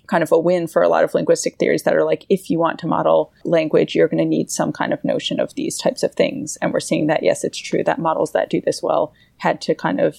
kind 0.06 0.22
of 0.22 0.32
a 0.32 0.38
win 0.38 0.66
for 0.66 0.82
a 0.82 0.88
lot 0.88 1.04
of 1.04 1.14
linguistic 1.14 1.56
theories 1.56 1.82
that 1.82 1.94
are 1.94 2.04
like, 2.04 2.24
if 2.28 2.50
you 2.50 2.58
want 2.58 2.78
to 2.80 2.86
model 2.86 3.32
language, 3.44 3.94
you're 3.94 4.08
going 4.08 4.22
to 4.22 4.24
need 4.24 4.50
some 4.50 4.72
kind 4.72 4.92
of 4.92 5.04
notion 5.04 5.40
of 5.40 5.54
these 5.54 5.78
types 5.78 6.02
of 6.02 6.14
things. 6.14 6.56
And 6.60 6.72
we're 6.72 6.80
seeing 6.80 7.06
that, 7.06 7.22
yes, 7.22 7.44
it's 7.44 7.58
true 7.58 7.82
that 7.84 7.98
models 7.98 8.32
that 8.32 8.50
do 8.50 8.60
this 8.60 8.82
well 8.82 9.12
had 9.38 9.60
to 9.62 9.74
kind 9.74 10.00
of, 10.00 10.16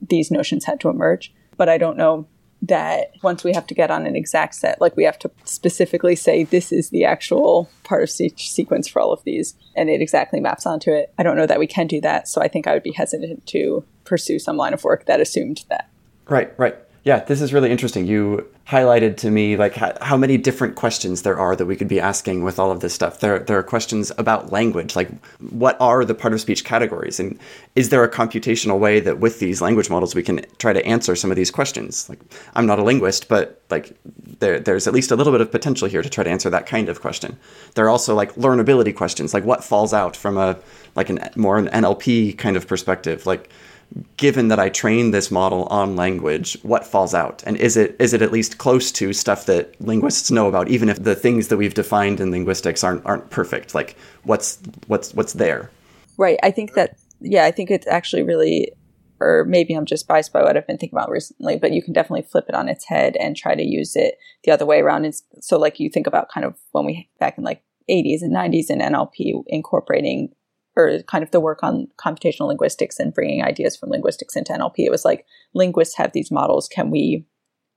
these 0.00 0.30
notions 0.30 0.64
had 0.64 0.80
to 0.80 0.88
emerge. 0.88 1.32
But 1.56 1.68
I 1.68 1.78
don't 1.78 1.96
know 1.96 2.26
that 2.68 3.12
once 3.22 3.44
we 3.44 3.52
have 3.52 3.66
to 3.66 3.74
get 3.74 3.90
on 3.90 4.06
an 4.06 4.16
exact 4.16 4.54
set, 4.54 4.80
like 4.80 4.96
we 4.96 5.04
have 5.04 5.18
to 5.20 5.30
specifically 5.44 6.16
say 6.16 6.44
this 6.44 6.72
is 6.72 6.90
the 6.90 7.04
actual 7.04 7.68
part 7.82 8.02
of 8.02 8.10
each 8.20 8.50
sequence 8.50 8.88
for 8.88 9.00
all 9.00 9.12
of 9.12 9.22
these, 9.24 9.54
and 9.76 9.90
it 9.90 10.00
exactly 10.00 10.40
maps 10.40 10.66
onto 10.66 10.90
it. 10.90 11.12
I 11.18 11.22
don't 11.22 11.36
know 11.36 11.46
that 11.46 11.58
we 11.58 11.66
can 11.66 11.86
do 11.86 12.00
that, 12.00 12.28
so 12.28 12.40
I 12.40 12.48
think 12.48 12.66
I 12.66 12.74
would 12.74 12.82
be 12.82 12.92
hesitant 12.92 13.46
to 13.48 13.84
pursue 14.04 14.38
some 14.38 14.56
line 14.56 14.74
of 14.74 14.84
work 14.84 15.06
that 15.06 15.20
assumed 15.20 15.64
that. 15.68 15.88
Right, 16.28 16.58
right. 16.58 16.76
Yeah, 17.04 17.22
this 17.22 17.42
is 17.42 17.52
really 17.52 17.70
interesting. 17.70 18.06
You 18.06 18.50
highlighted 18.66 19.18
to 19.18 19.30
me 19.30 19.58
like 19.58 19.74
how, 19.74 20.16
many 20.16 20.38
different 20.38 20.74
questions 20.74 21.20
there 21.20 21.36
are 21.36 21.54
that 21.54 21.66
we 21.66 21.76
could 21.76 21.86
be 21.86 22.00
asking 22.00 22.44
with 22.44 22.58
all 22.58 22.70
of 22.70 22.80
this 22.80 22.94
stuff. 22.94 23.20
There, 23.20 23.40
there 23.40 23.58
are 23.58 23.62
questions 23.62 24.10
about 24.16 24.52
language, 24.52 24.96
like 24.96 25.10
what 25.50 25.78
are 25.82 26.06
the 26.06 26.14
part 26.14 26.32
of 26.32 26.40
speech 26.40 26.64
categories, 26.64 27.20
and 27.20 27.38
is 27.74 27.90
there 27.90 28.02
a 28.04 28.10
computational 28.10 28.78
way 28.78 29.00
that 29.00 29.18
with 29.18 29.38
these 29.38 29.60
language 29.60 29.90
models 29.90 30.14
we 30.14 30.22
can 30.22 30.46
try 30.56 30.72
to 30.72 30.84
answer 30.86 31.14
some 31.14 31.30
of 31.30 31.36
these 31.36 31.50
questions? 31.50 32.08
Like, 32.08 32.20
I'm 32.54 32.64
not 32.64 32.78
a 32.78 32.82
linguist, 32.82 33.28
but 33.28 33.60
like 33.68 33.94
there, 34.38 34.58
there's 34.58 34.86
at 34.86 34.94
least 34.94 35.10
a 35.10 35.16
little 35.16 35.32
bit 35.32 35.42
of 35.42 35.52
potential 35.52 35.88
here 35.88 36.00
to 36.00 36.08
try 36.08 36.24
to 36.24 36.30
answer 36.30 36.48
that 36.48 36.64
kind 36.64 36.88
of 36.88 37.02
question. 37.02 37.36
There 37.74 37.84
are 37.84 37.90
also 37.90 38.14
like 38.14 38.34
learnability 38.36 38.96
questions, 38.96 39.34
like 39.34 39.44
what 39.44 39.62
falls 39.62 39.92
out 39.92 40.16
from 40.16 40.38
a 40.38 40.56
like 40.94 41.10
an 41.10 41.18
more 41.36 41.58
an 41.58 41.68
NLP 41.68 42.38
kind 42.38 42.56
of 42.56 42.66
perspective, 42.66 43.26
like 43.26 43.50
given 44.16 44.48
that 44.48 44.58
I 44.58 44.68
train 44.68 45.10
this 45.10 45.30
model 45.30 45.64
on 45.66 45.96
language, 45.96 46.58
what 46.62 46.86
falls 46.86 47.14
out? 47.14 47.42
And 47.46 47.56
is 47.56 47.76
it 47.76 47.96
is 47.98 48.12
it 48.12 48.22
at 48.22 48.32
least 48.32 48.58
close 48.58 48.90
to 48.92 49.12
stuff 49.12 49.46
that 49.46 49.80
linguists 49.80 50.30
know 50.30 50.48
about, 50.48 50.68
even 50.68 50.88
if 50.88 51.02
the 51.02 51.14
things 51.14 51.48
that 51.48 51.56
we've 51.56 51.74
defined 51.74 52.20
in 52.20 52.30
linguistics 52.30 52.82
aren't 52.82 53.04
aren't 53.06 53.30
perfect? 53.30 53.74
Like 53.74 53.96
what's 54.24 54.58
what's 54.86 55.14
what's 55.14 55.34
there? 55.34 55.70
Right. 56.16 56.38
I 56.42 56.50
think 56.50 56.74
that 56.74 56.96
yeah, 57.20 57.44
I 57.44 57.50
think 57.50 57.70
it's 57.70 57.86
actually 57.86 58.22
really 58.22 58.72
or 59.20 59.44
maybe 59.44 59.74
I'm 59.74 59.86
just 59.86 60.08
biased 60.08 60.32
by 60.32 60.42
what 60.42 60.56
I've 60.56 60.66
been 60.66 60.76
thinking 60.76 60.98
about 60.98 61.10
recently, 61.10 61.56
but 61.56 61.72
you 61.72 61.82
can 61.82 61.92
definitely 61.92 62.22
flip 62.22 62.46
it 62.48 62.54
on 62.54 62.68
its 62.68 62.84
head 62.84 63.16
and 63.16 63.36
try 63.36 63.54
to 63.54 63.62
use 63.62 63.96
it 63.96 64.16
the 64.42 64.52
other 64.52 64.66
way 64.66 64.80
around. 64.80 65.04
And 65.04 65.14
so 65.40 65.58
like 65.58 65.80
you 65.80 65.88
think 65.88 66.06
about 66.06 66.30
kind 66.30 66.44
of 66.44 66.56
when 66.72 66.84
we 66.84 67.08
back 67.20 67.38
in 67.38 67.44
like 67.44 67.62
80s 67.88 68.22
and 68.22 68.34
90s 68.34 68.70
in 68.70 68.80
NLP 68.80 69.44
incorporating 69.46 70.34
or 70.76 71.02
kind 71.02 71.22
of 71.22 71.30
the 71.30 71.40
work 71.40 71.62
on 71.62 71.88
computational 71.96 72.48
linguistics 72.48 72.98
and 72.98 73.14
bringing 73.14 73.42
ideas 73.42 73.76
from 73.76 73.90
linguistics 73.90 74.36
into 74.36 74.52
NLP. 74.52 74.78
It 74.78 74.90
was 74.90 75.04
like 75.04 75.26
linguists 75.54 75.96
have 75.96 76.12
these 76.12 76.30
models. 76.30 76.68
Can 76.68 76.90
we 76.90 77.26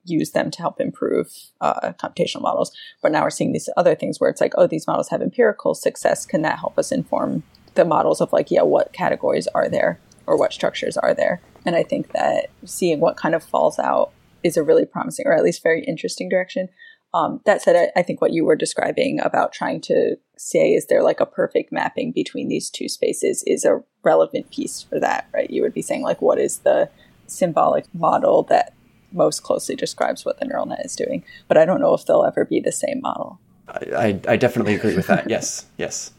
use 0.04 0.32
them 0.32 0.50
to 0.50 0.58
help 0.58 0.80
improve 0.80 1.28
uh, 1.60 1.92
computational 1.92 2.42
models? 2.42 2.72
But 3.02 3.12
now 3.12 3.22
we're 3.22 3.30
seeing 3.30 3.52
these 3.52 3.68
other 3.76 3.94
things 3.94 4.18
where 4.18 4.30
it's 4.30 4.40
like, 4.40 4.54
oh, 4.56 4.66
these 4.66 4.86
models 4.86 5.08
have 5.10 5.22
empirical 5.22 5.74
success. 5.74 6.26
Can 6.26 6.42
that 6.42 6.58
help 6.58 6.78
us 6.78 6.90
inform 6.90 7.42
the 7.74 7.84
models 7.84 8.20
of 8.20 8.32
like, 8.32 8.50
yeah, 8.50 8.62
what 8.62 8.92
categories 8.92 9.46
are 9.48 9.68
there 9.68 10.00
or 10.26 10.36
what 10.36 10.52
structures 10.52 10.96
are 10.96 11.14
there? 11.14 11.40
And 11.64 11.76
I 11.76 11.82
think 11.82 12.12
that 12.12 12.50
seeing 12.64 13.00
what 13.00 13.16
kind 13.16 13.34
of 13.34 13.42
falls 13.42 13.78
out 13.78 14.12
is 14.42 14.56
a 14.56 14.62
really 14.62 14.86
promising 14.86 15.26
or 15.26 15.34
at 15.34 15.44
least 15.44 15.62
very 15.62 15.84
interesting 15.84 16.28
direction. 16.28 16.68
Um, 17.14 17.40
that 17.46 17.62
said, 17.62 17.74
I, 17.74 18.00
I, 18.00 18.02
think 18.02 18.20
what 18.20 18.34
you 18.34 18.44
were 18.44 18.54
describing 18.54 19.18
about 19.20 19.52
trying 19.52 19.80
to 19.82 20.16
say, 20.36 20.74
is 20.74 20.86
there 20.86 21.02
like 21.02 21.20
a 21.20 21.26
perfect 21.26 21.72
mapping 21.72 22.12
between 22.12 22.48
these 22.48 22.68
two 22.68 22.86
spaces, 22.86 23.42
is 23.46 23.64
a 23.64 23.82
relevant 24.02 24.50
piece 24.50 24.82
for 24.82 25.00
that, 25.00 25.26
right? 25.32 25.48
You 25.48 25.62
would 25.62 25.72
be 25.72 25.80
saying, 25.80 26.02
like, 26.02 26.20
what 26.20 26.38
is 26.38 26.58
the 26.58 26.90
symbolic 27.26 27.86
model 27.94 28.42
that 28.44 28.74
most 29.10 29.42
closely 29.42 29.74
describes 29.74 30.26
what 30.26 30.38
the 30.38 30.44
neural 30.44 30.66
net 30.66 30.84
is 30.84 30.96
doing? 30.96 31.24
But 31.48 31.56
I 31.56 31.64
don't 31.64 31.80
know 31.80 31.94
if 31.94 32.04
they'll 32.04 32.24
ever 32.24 32.44
be 32.44 32.60
the 32.60 32.72
same 32.72 33.00
model. 33.00 33.40
I, 33.68 34.20
I 34.28 34.36
definitely 34.36 34.74
agree 34.74 34.94
with 34.94 35.06
that. 35.06 35.30
yes, 35.30 35.64
yes. 35.78 36.12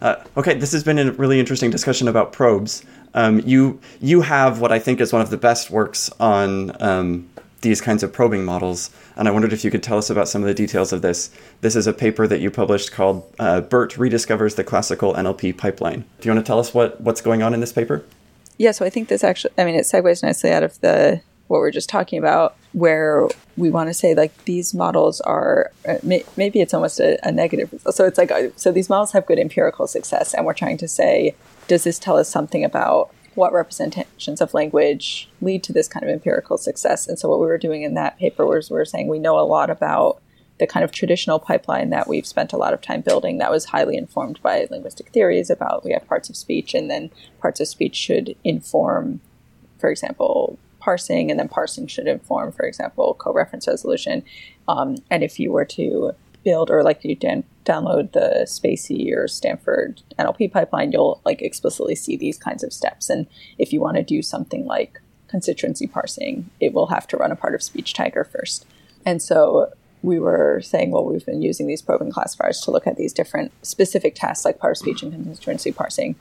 Uh, 0.00 0.22
okay, 0.36 0.54
this 0.54 0.72
has 0.72 0.84
been 0.84 0.98
a 0.98 1.12
really 1.12 1.40
interesting 1.40 1.70
discussion 1.70 2.08
about 2.08 2.32
probes. 2.32 2.84
Um, 3.14 3.40
you 3.40 3.80
you 4.00 4.20
have 4.22 4.60
what 4.60 4.72
I 4.72 4.78
think 4.78 5.00
is 5.00 5.12
one 5.12 5.22
of 5.22 5.30
the 5.30 5.36
best 5.36 5.70
works 5.70 6.10
on 6.18 6.82
um, 6.82 7.30
these 7.64 7.80
kinds 7.80 8.04
of 8.04 8.12
probing 8.12 8.44
models, 8.44 8.90
and 9.16 9.26
I 9.26 9.32
wondered 9.32 9.52
if 9.52 9.64
you 9.64 9.70
could 9.72 9.82
tell 9.82 9.98
us 9.98 10.10
about 10.10 10.28
some 10.28 10.42
of 10.42 10.46
the 10.46 10.54
details 10.54 10.92
of 10.92 11.02
this. 11.02 11.30
This 11.62 11.74
is 11.74 11.88
a 11.88 11.92
paper 11.92 12.28
that 12.28 12.40
you 12.40 12.50
published 12.50 12.92
called 12.92 13.24
uh, 13.40 13.62
"BERT 13.62 13.94
rediscovers 13.94 14.54
the 14.54 14.62
classical 14.62 15.14
NLP 15.14 15.56
pipeline." 15.56 16.04
Do 16.20 16.28
you 16.28 16.34
want 16.34 16.46
to 16.46 16.48
tell 16.48 16.60
us 16.60 16.72
what 16.72 17.00
what's 17.00 17.20
going 17.20 17.42
on 17.42 17.52
in 17.52 17.58
this 17.58 17.72
paper? 17.72 18.04
Yeah, 18.56 18.70
so 18.70 18.84
I 18.84 18.90
think 18.90 19.08
this 19.08 19.24
actually, 19.24 19.54
I 19.58 19.64
mean, 19.64 19.74
it 19.74 19.82
segues 19.82 20.22
nicely 20.22 20.52
out 20.52 20.62
of 20.62 20.80
the 20.80 21.20
what 21.48 21.58
we're 21.58 21.70
just 21.70 21.88
talking 21.88 22.18
about, 22.18 22.56
where 22.72 23.28
we 23.56 23.70
want 23.70 23.88
to 23.88 23.94
say 23.94 24.14
like 24.14 24.44
these 24.44 24.72
models 24.74 25.20
are 25.22 25.72
uh, 25.88 25.96
maybe 26.36 26.60
it's 26.60 26.72
almost 26.72 27.00
a, 27.00 27.18
a 27.26 27.32
negative. 27.32 27.74
So 27.90 28.06
it's 28.06 28.18
like 28.18 28.30
uh, 28.30 28.48
so 28.56 28.70
these 28.70 28.88
models 28.88 29.12
have 29.12 29.26
good 29.26 29.38
empirical 29.38 29.86
success, 29.86 30.34
and 30.34 30.46
we're 30.46 30.54
trying 30.54 30.78
to 30.78 30.88
say, 30.88 31.34
does 31.66 31.84
this 31.84 31.98
tell 31.98 32.16
us 32.16 32.28
something 32.28 32.64
about 32.64 33.10
what 33.36 33.52
representations 33.52 34.40
of 34.40 34.54
language 34.54 35.28
lead 35.40 35.62
to 35.64 35.72
this 35.72 35.88
kind 35.88 36.04
of 36.04 36.10
empirical 36.10 36.58
success? 36.58 37.08
And 37.08 37.18
so 37.18 37.28
what 37.28 37.40
we 37.40 37.46
were 37.46 37.58
doing 37.58 37.82
in 37.82 37.94
that 37.94 38.18
paper 38.18 38.46
was 38.46 38.70
we 38.70 38.76
were 38.76 38.84
saying 38.84 39.08
we 39.08 39.18
know 39.18 39.38
a 39.38 39.42
lot 39.42 39.70
about 39.70 40.20
the 40.58 40.66
kind 40.66 40.84
of 40.84 40.92
traditional 40.92 41.40
pipeline 41.40 41.90
that 41.90 42.06
we've 42.06 42.26
spent 42.26 42.52
a 42.52 42.56
lot 42.56 42.72
of 42.72 42.80
time 42.80 43.00
building 43.00 43.38
that 43.38 43.50
was 43.50 43.66
highly 43.66 43.96
informed 43.96 44.40
by 44.40 44.66
linguistic 44.70 45.08
theories 45.08 45.50
about 45.50 45.84
we 45.84 45.92
have 45.92 46.06
parts 46.06 46.30
of 46.30 46.36
speech 46.36 46.74
and 46.74 46.88
then 46.88 47.10
parts 47.40 47.58
of 47.58 47.66
speech 47.66 47.96
should 47.96 48.36
inform 48.44 49.20
for 49.80 49.90
example 49.90 50.56
parsing, 50.84 51.30
and 51.30 51.40
then 51.40 51.48
parsing 51.48 51.86
should 51.86 52.06
inform, 52.06 52.52
for 52.52 52.66
example, 52.66 53.14
co-reference 53.18 53.66
resolution. 53.66 54.22
Um, 54.68 54.96
and 55.10 55.24
if 55.24 55.40
you 55.40 55.50
were 55.50 55.64
to 55.64 56.14
build 56.44 56.70
or 56.70 56.82
like 56.82 57.04
you 57.04 57.16
download 57.16 58.12
the 58.12 58.44
spaCy 58.46 59.14
or 59.16 59.26
Stanford 59.26 60.02
NLP 60.18 60.52
pipeline, 60.52 60.92
you'll 60.92 61.20
like 61.24 61.42
explicitly 61.42 61.94
see 61.94 62.16
these 62.16 62.38
kinds 62.38 62.62
of 62.62 62.72
steps. 62.72 63.10
And 63.10 63.26
if 63.58 63.72
you 63.72 63.80
want 63.80 63.96
to 63.96 64.02
do 64.02 64.22
something 64.22 64.66
like 64.66 65.00
constituency 65.28 65.86
parsing, 65.86 66.50
it 66.60 66.72
will 66.72 66.86
have 66.86 67.06
to 67.08 67.16
run 67.16 67.32
a 67.32 67.36
part 67.36 67.54
of 67.54 67.62
speech 67.62 67.94
tagger 67.94 68.26
first. 68.26 68.66
And 69.04 69.20
so 69.20 69.72
we 70.02 70.18
were 70.18 70.60
saying, 70.62 70.90
well, 70.90 71.04
we've 71.04 71.24
been 71.24 71.42
using 71.42 71.66
these 71.66 71.82
probing 71.82 72.12
classifiers 72.12 72.60
to 72.60 72.70
look 72.70 72.86
at 72.86 72.96
these 72.96 73.12
different 73.12 73.50
specific 73.62 74.14
tasks 74.14 74.44
like 74.44 74.58
part 74.58 74.72
of 74.72 74.78
speech 74.78 75.02
and 75.02 75.12
constituency 75.12 75.72
parsing. 75.72 76.14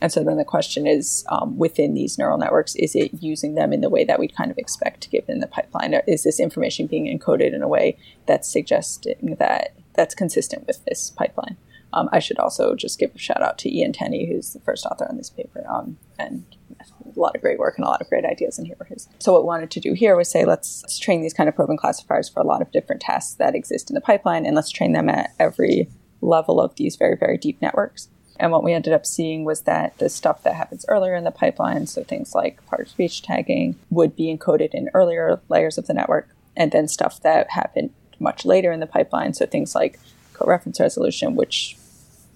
And 0.00 0.12
so 0.12 0.22
then 0.22 0.36
the 0.36 0.44
question 0.44 0.86
is 0.86 1.24
um, 1.28 1.58
within 1.58 1.94
these 1.94 2.18
neural 2.18 2.38
networks, 2.38 2.76
is 2.76 2.94
it 2.94 3.10
using 3.20 3.54
them 3.54 3.72
in 3.72 3.80
the 3.80 3.90
way 3.90 4.04
that 4.04 4.18
we'd 4.18 4.36
kind 4.36 4.50
of 4.50 4.58
expect 4.58 5.10
given 5.10 5.40
the 5.40 5.46
pipeline? 5.46 5.94
Or 5.94 6.02
is 6.06 6.22
this 6.22 6.38
information 6.38 6.86
being 6.86 7.06
encoded 7.06 7.54
in 7.54 7.62
a 7.62 7.68
way 7.68 7.98
that's 8.26 8.50
suggesting 8.50 9.36
that 9.38 9.74
that's 9.94 10.14
consistent 10.14 10.66
with 10.66 10.84
this 10.84 11.10
pipeline? 11.10 11.56
Um, 11.92 12.08
I 12.12 12.18
should 12.18 12.38
also 12.38 12.74
just 12.74 12.98
give 12.98 13.14
a 13.14 13.18
shout 13.18 13.42
out 13.42 13.58
to 13.58 13.74
Ian 13.74 13.92
Tenney, 13.92 14.26
who's 14.26 14.52
the 14.52 14.60
first 14.60 14.84
author 14.84 15.06
on 15.08 15.16
this 15.16 15.30
paper, 15.30 15.64
um, 15.68 15.96
and 16.18 16.44
a 16.80 17.18
lot 17.18 17.34
of 17.34 17.40
great 17.40 17.58
work 17.58 17.78
and 17.78 17.86
a 17.86 17.88
lot 17.88 18.02
of 18.02 18.08
great 18.08 18.26
ideas 18.26 18.58
in 18.58 18.66
here. 18.66 18.76
For 18.76 18.84
his. 18.84 19.08
So 19.18 19.32
what 19.32 19.42
we 19.42 19.46
wanted 19.46 19.70
to 19.70 19.80
do 19.80 19.94
here 19.94 20.14
was 20.14 20.30
say, 20.30 20.44
let's, 20.44 20.82
let's 20.82 20.98
train 20.98 21.22
these 21.22 21.32
kind 21.32 21.48
of 21.48 21.56
probing 21.56 21.78
classifiers 21.78 22.28
for 22.28 22.40
a 22.40 22.46
lot 22.46 22.60
of 22.60 22.70
different 22.72 23.00
tasks 23.00 23.34
that 23.36 23.54
exist 23.54 23.90
in 23.90 23.94
the 23.94 24.02
pipeline, 24.02 24.44
and 24.44 24.54
let's 24.54 24.70
train 24.70 24.92
them 24.92 25.08
at 25.08 25.34
every 25.38 25.88
level 26.20 26.60
of 26.60 26.74
these 26.76 26.96
very, 26.96 27.16
very 27.16 27.38
deep 27.38 27.60
networks. 27.62 28.08
And 28.38 28.52
what 28.52 28.62
we 28.62 28.72
ended 28.72 28.92
up 28.92 29.04
seeing 29.04 29.44
was 29.44 29.62
that 29.62 29.98
the 29.98 30.08
stuff 30.08 30.42
that 30.44 30.54
happens 30.54 30.84
earlier 30.88 31.14
in 31.14 31.24
the 31.24 31.30
pipeline, 31.30 31.86
so 31.86 32.04
things 32.04 32.34
like 32.34 32.64
part 32.66 32.82
of 32.82 32.88
speech 32.88 33.22
tagging, 33.22 33.76
would 33.90 34.14
be 34.14 34.34
encoded 34.34 34.74
in 34.74 34.90
earlier 34.94 35.40
layers 35.48 35.78
of 35.78 35.86
the 35.86 35.94
network. 35.94 36.28
And 36.56 36.72
then 36.72 36.88
stuff 36.88 37.20
that 37.22 37.50
happened 37.50 37.90
much 38.20 38.44
later 38.44 38.72
in 38.72 38.80
the 38.80 38.86
pipeline, 38.86 39.34
so 39.34 39.46
things 39.46 39.74
like 39.74 39.98
co-reference 40.34 40.80
resolution, 40.80 41.36
which 41.36 41.76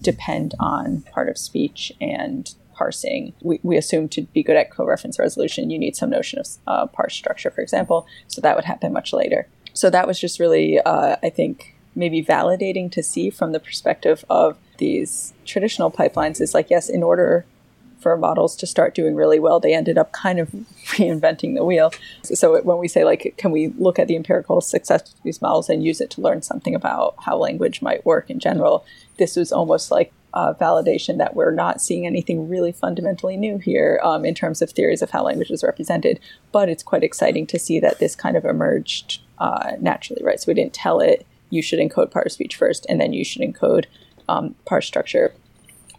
depend 0.01 0.53
on 0.59 1.01
part 1.13 1.29
of 1.29 1.37
speech 1.37 1.91
and 2.01 2.53
parsing. 2.73 3.33
We, 3.41 3.59
we 3.63 3.77
assume 3.77 4.09
to 4.09 4.21
be 4.21 4.43
good 4.43 4.57
at 4.57 4.71
co-reference 4.71 5.19
resolution, 5.19 5.69
you 5.69 5.79
need 5.79 5.95
some 5.95 6.09
notion 6.09 6.39
of 6.39 6.47
uh, 6.67 6.87
parse 6.87 7.15
structure, 7.15 7.51
for 7.51 7.61
example. 7.61 8.07
So 8.27 8.41
that 8.41 8.55
would 8.55 8.65
happen 8.65 8.91
much 8.91 9.13
later. 9.13 9.47
So 9.73 9.89
that 9.89 10.07
was 10.07 10.19
just 10.19 10.39
really, 10.39 10.79
uh, 10.79 11.17
I 11.23 11.29
think, 11.29 11.75
maybe 11.95 12.23
validating 12.23 12.91
to 12.91 13.03
see 13.03 13.29
from 13.29 13.51
the 13.51 13.59
perspective 13.59 14.25
of 14.29 14.57
these 14.83 15.33
traditional 15.45 15.89
pipelines 15.89 16.41
is 16.41 16.53
like, 16.53 16.69
yes, 16.69 16.89
in 16.89 17.03
order 17.03 17.45
for 18.01 18.17
models 18.17 18.53
to 18.57 18.67
start 18.67 18.93
doing 18.93 19.15
really 19.15 19.39
well, 19.39 19.61
they 19.61 19.73
ended 19.73 19.97
up 19.97 20.11
kind 20.11 20.39
of 20.39 20.49
reinventing 20.97 21.55
the 21.55 21.63
wheel. 21.63 21.89
So 22.23 22.61
when 22.61 22.77
we 22.79 22.89
say 22.89 23.05
like, 23.05 23.33
can 23.37 23.51
we 23.51 23.69
look 23.77 23.97
at 23.97 24.09
the 24.09 24.17
empirical 24.17 24.59
success 24.59 25.13
of 25.13 25.23
these 25.23 25.41
models 25.41 25.69
and 25.69 25.85
use 25.85 26.01
it 26.01 26.09
to 26.11 26.21
learn 26.21 26.41
something 26.41 26.75
about 26.75 27.15
how 27.19 27.37
language 27.37 27.81
might 27.81 28.05
work 28.05 28.29
in 28.29 28.39
general? 28.39 28.85
This 29.17 29.37
was 29.37 29.53
almost 29.53 29.89
like 29.89 30.11
a 30.33 30.53
validation 30.53 31.17
that 31.17 31.33
we're 31.33 31.51
not 31.51 31.79
seeing 31.79 32.05
anything 32.05 32.49
really 32.49 32.73
fundamentally 32.73 33.37
new 33.37 33.59
here 33.59 34.01
um, 34.03 34.25
in 34.25 34.35
terms 34.35 34.61
of 34.61 34.71
theories 34.71 35.01
of 35.01 35.11
how 35.11 35.23
language 35.23 35.49
is 35.49 35.63
represented. 35.63 36.19
But 36.51 36.67
it's 36.67 36.83
quite 36.83 37.05
exciting 37.05 37.47
to 37.47 37.57
see 37.57 37.79
that 37.79 37.99
this 37.99 38.17
kind 38.17 38.35
of 38.35 38.43
emerged 38.43 39.21
uh, 39.37 39.77
naturally, 39.79 40.23
right? 40.25 40.41
So 40.41 40.49
we 40.49 40.55
didn't 40.55 40.73
tell 40.73 40.99
it 40.99 41.25
you 41.53 41.61
should 41.61 41.79
encode 41.79 42.11
part 42.11 42.25
of 42.25 42.31
speech 42.31 42.55
first, 42.55 42.85
and 42.89 42.99
then 42.99 43.13
you 43.13 43.23
should 43.23 43.43
encode 43.43 43.85
um, 44.27 44.55
parse 44.65 44.85
structure. 44.85 45.33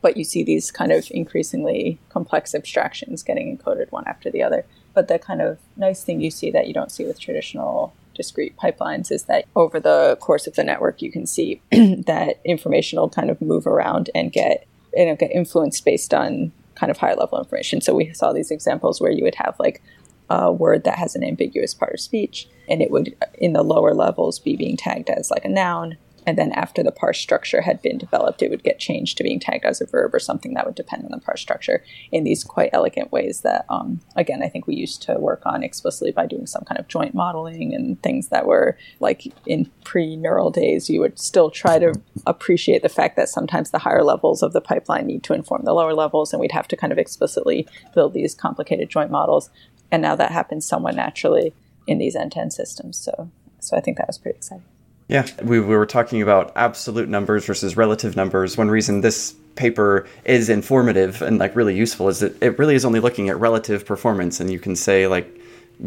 But 0.03 0.17
you 0.17 0.25
see 0.25 0.45
these 0.45 0.71
kind 0.71 0.93
of 0.93 1.07
increasingly 1.11 1.99
complex 2.11 2.55
abstractions 2.55 3.23
getting 3.23 3.57
encoded 3.57 3.91
one 3.91 4.05
after 4.07 4.31
the 4.31 4.43
other. 4.43 4.67
But 4.93 5.09
the 5.09 5.19
kind 5.19 5.41
of 5.41 5.59
nice 5.77 6.05
thing 6.05 6.21
you 6.21 6.31
see 6.31 6.51
that 6.51 6.69
you 6.69 6.75
don't 6.75 6.93
see 6.93 7.05
with 7.05 7.19
traditional 7.19 7.95
discrete 8.15 8.57
pipelines 8.57 9.11
is 9.11 9.25
that 9.25 9.47
over 9.57 9.81
the 9.81 10.17
course 10.21 10.47
of 10.47 10.55
the 10.55 10.63
network, 10.63 11.03
you 11.03 11.11
can 11.11 11.27
see 11.27 11.61
that 11.71 12.41
information 12.45 13.01
will 13.01 13.09
kind 13.09 13.31
of 13.31 13.41
move 13.41 13.67
around 13.67 14.11
and 14.15 14.31
get 14.31 14.67
you 14.97 15.07
know, 15.07 15.17
get 15.17 15.31
influenced 15.33 15.85
based 15.85 16.15
on 16.15 16.53
kind 16.75 16.91
of 16.91 16.99
higher 16.99 17.17
level 17.17 17.39
information. 17.39 17.81
So 17.81 17.95
we 17.95 18.13
saw 18.13 18.33
these 18.33 18.51
examples 18.51 19.01
where 19.01 19.11
you 19.11 19.25
would 19.25 19.35
have 19.37 19.57
like 19.59 19.83
a 20.31 20.53
word 20.53 20.85
that 20.85 20.99
has 20.99 21.15
an 21.15 21.25
ambiguous 21.25 21.75
part 21.75 21.95
of 21.95 22.01
speech, 22.01 22.49
and 22.69 22.81
it 22.81 22.91
would, 22.91 23.15
in 23.35 23.53
the 23.53 23.63
lower 23.63 23.95
levels, 23.95 24.39
be 24.39 24.57
being 24.57 24.77
tagged 24.77 25.11
as 25.11 25.31
like 25.31 25.45
a 25.45 25.49
noun. 25.49 25.97
And 26.27 26.39
then 26.39 26.53
after 26.53 26.83
the 26.83 26.93
parse 26.93 27.19
structure 27.19 27.63
had 27.63 27.83
been 27.83 27.99
developed, 27.99 28.43
it 28.43 28.51
would 28.51 28.63
get 28.63 28.79
changed 28.79 29.17
to 29.19 29.23
being 29.23 29.41
tagged 29.41 29.65
as 29.65 29.81
a 29.81 29.87
verb 29.87 30.15
or 30.15 30.19
something 30.19 30.55
that 30.55 30.67
would 30.67 30.75
depend 30.75 31.05
on 31.05 31.11
the 31.11 31.19
parse 31.19 31.41
structure 31.41 31.85
in 32.11 32.25
these 32.25 32.45
quite 32.45 32.71
elegant 32.73 33.13
ways 33.13 33.41
that, 33.41 33.67
um, 33.69 34.01
again, 34.17 34.43
I 34.43 34.49
think 34.49 34.67
we 34.67 34.75
used 34.75 35.03
to 35.03 35.15
work 35.15 35.43
on 35.45 35.63
explicitly 35.63 36.13
by 36.13 36.27
doing 36.27 36.47
some 36.47 36.65
kind 36.65 36.79
of 36.79 36.89
joint 36.89 37.15
modeling 37.15 37.75
and 37.75 38.03
things 38.03 38.29
that 38.29 38.47
were 38.47 38.79
like 39.01 39.33
in 39.47 39.71
pre 39.85 40.17
neural 40.17 40.51
days, 40.51 40.89
you 40.89 41.01
would 41.01 41.19
still 41.19 41.51
try 41.51 41.79
to 41.79 41.95
appreciate 42.27 42.83
the 42.83 42.89
fact 42.89 43.17
that 43.17 43.29
sometimes 43.29 43.71
the 43.71 43.79
higher 43.79 44.03
levels 44.03 44.43
of 44.43 44.53
the 44.53 44.61
pipeline 44.61 45.07
need 45.07 45.23
to 45.25 45.35
inform 45.35 45.63
the 45.65 45.75
lower 45.75 45.95
levels, 45.95 46.33
and 46.33 46.41
we'd 46.41 46.53
have 46.53 46.69
to 46.69 46.77
kind 46.77 46.93
of 46.93 46.99
explicitly 46.99 47.67
build 47.95 48.15
these 48.15 48.35
complicated 48.35 48.89
joint 48.89 49.11
models 49.11 49.51
and 49.95 50.03
now 50.03 50.17
that 50.17 50.33
happens 50.33 50.67
somewhat 50.67 50.97
naturally 50.97 51.55
in 51.87 51.99
these 51.99 52.17
end-to-end 52.17 52.53
systems. 52.53 52.99
So, 52.99 53.31
so 53.61 53.77
I 53.77 53.81
think 53.81 53.97
that 53.99 54.09
was 54.09 54.19
pretty 54.19 54.39
exciting. 54.39 54.65
Yeah, 55.09 55.27
we, 55.43 55.61
we 55.61 55.77
were 55.77 55.87
talking 55.87 56.23
about 56.23 56.53
absolute 56.57 57.09
numbers 57.09 57.45
versus 57.45 57.77
relative 57.77 58.17
numbers. 58.17 58.57
One 58.57 58.71
reason 58.71 59.03
this 59.03 59.35
paper 59.55 60.07
is 60.25 60.49
informative 60.49 61.21
and 61.23 61.38
like 61.38 61.55
really 61.55 61.77
useful 61.77 62.09
is 62.09 62.21
that 62.21 62.43
it 62.43 62.59
really 62.59 62.75
is 62.75 62.85
only 62.85 63.01
looking 63.01 63.29
at 63.29 63.38
relative 63.38 63.85
performance, 63.85 64.40
and 64.40 64.51
you 64.51 64.59
can 64.59 64.77
say 64.77 65.07
like, 65.07 65.40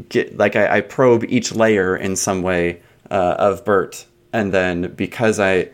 get 0.09 0.37
like 0.37 0.55
I, 0.55 0.77
I 0.77 0.81
probe 0.81 1.25
each 1.27 1.53
layer 1.53 1.95
in 1.95 2.15
some 2.15 2.43
way 2.43 2.81
uh, 3.09 3.35
of 3.39 3.65
BERT, 3.65 4.05
and 4.33 4.53
then 4.53 4.93
because 4.93 5.39
I 5.39 5.69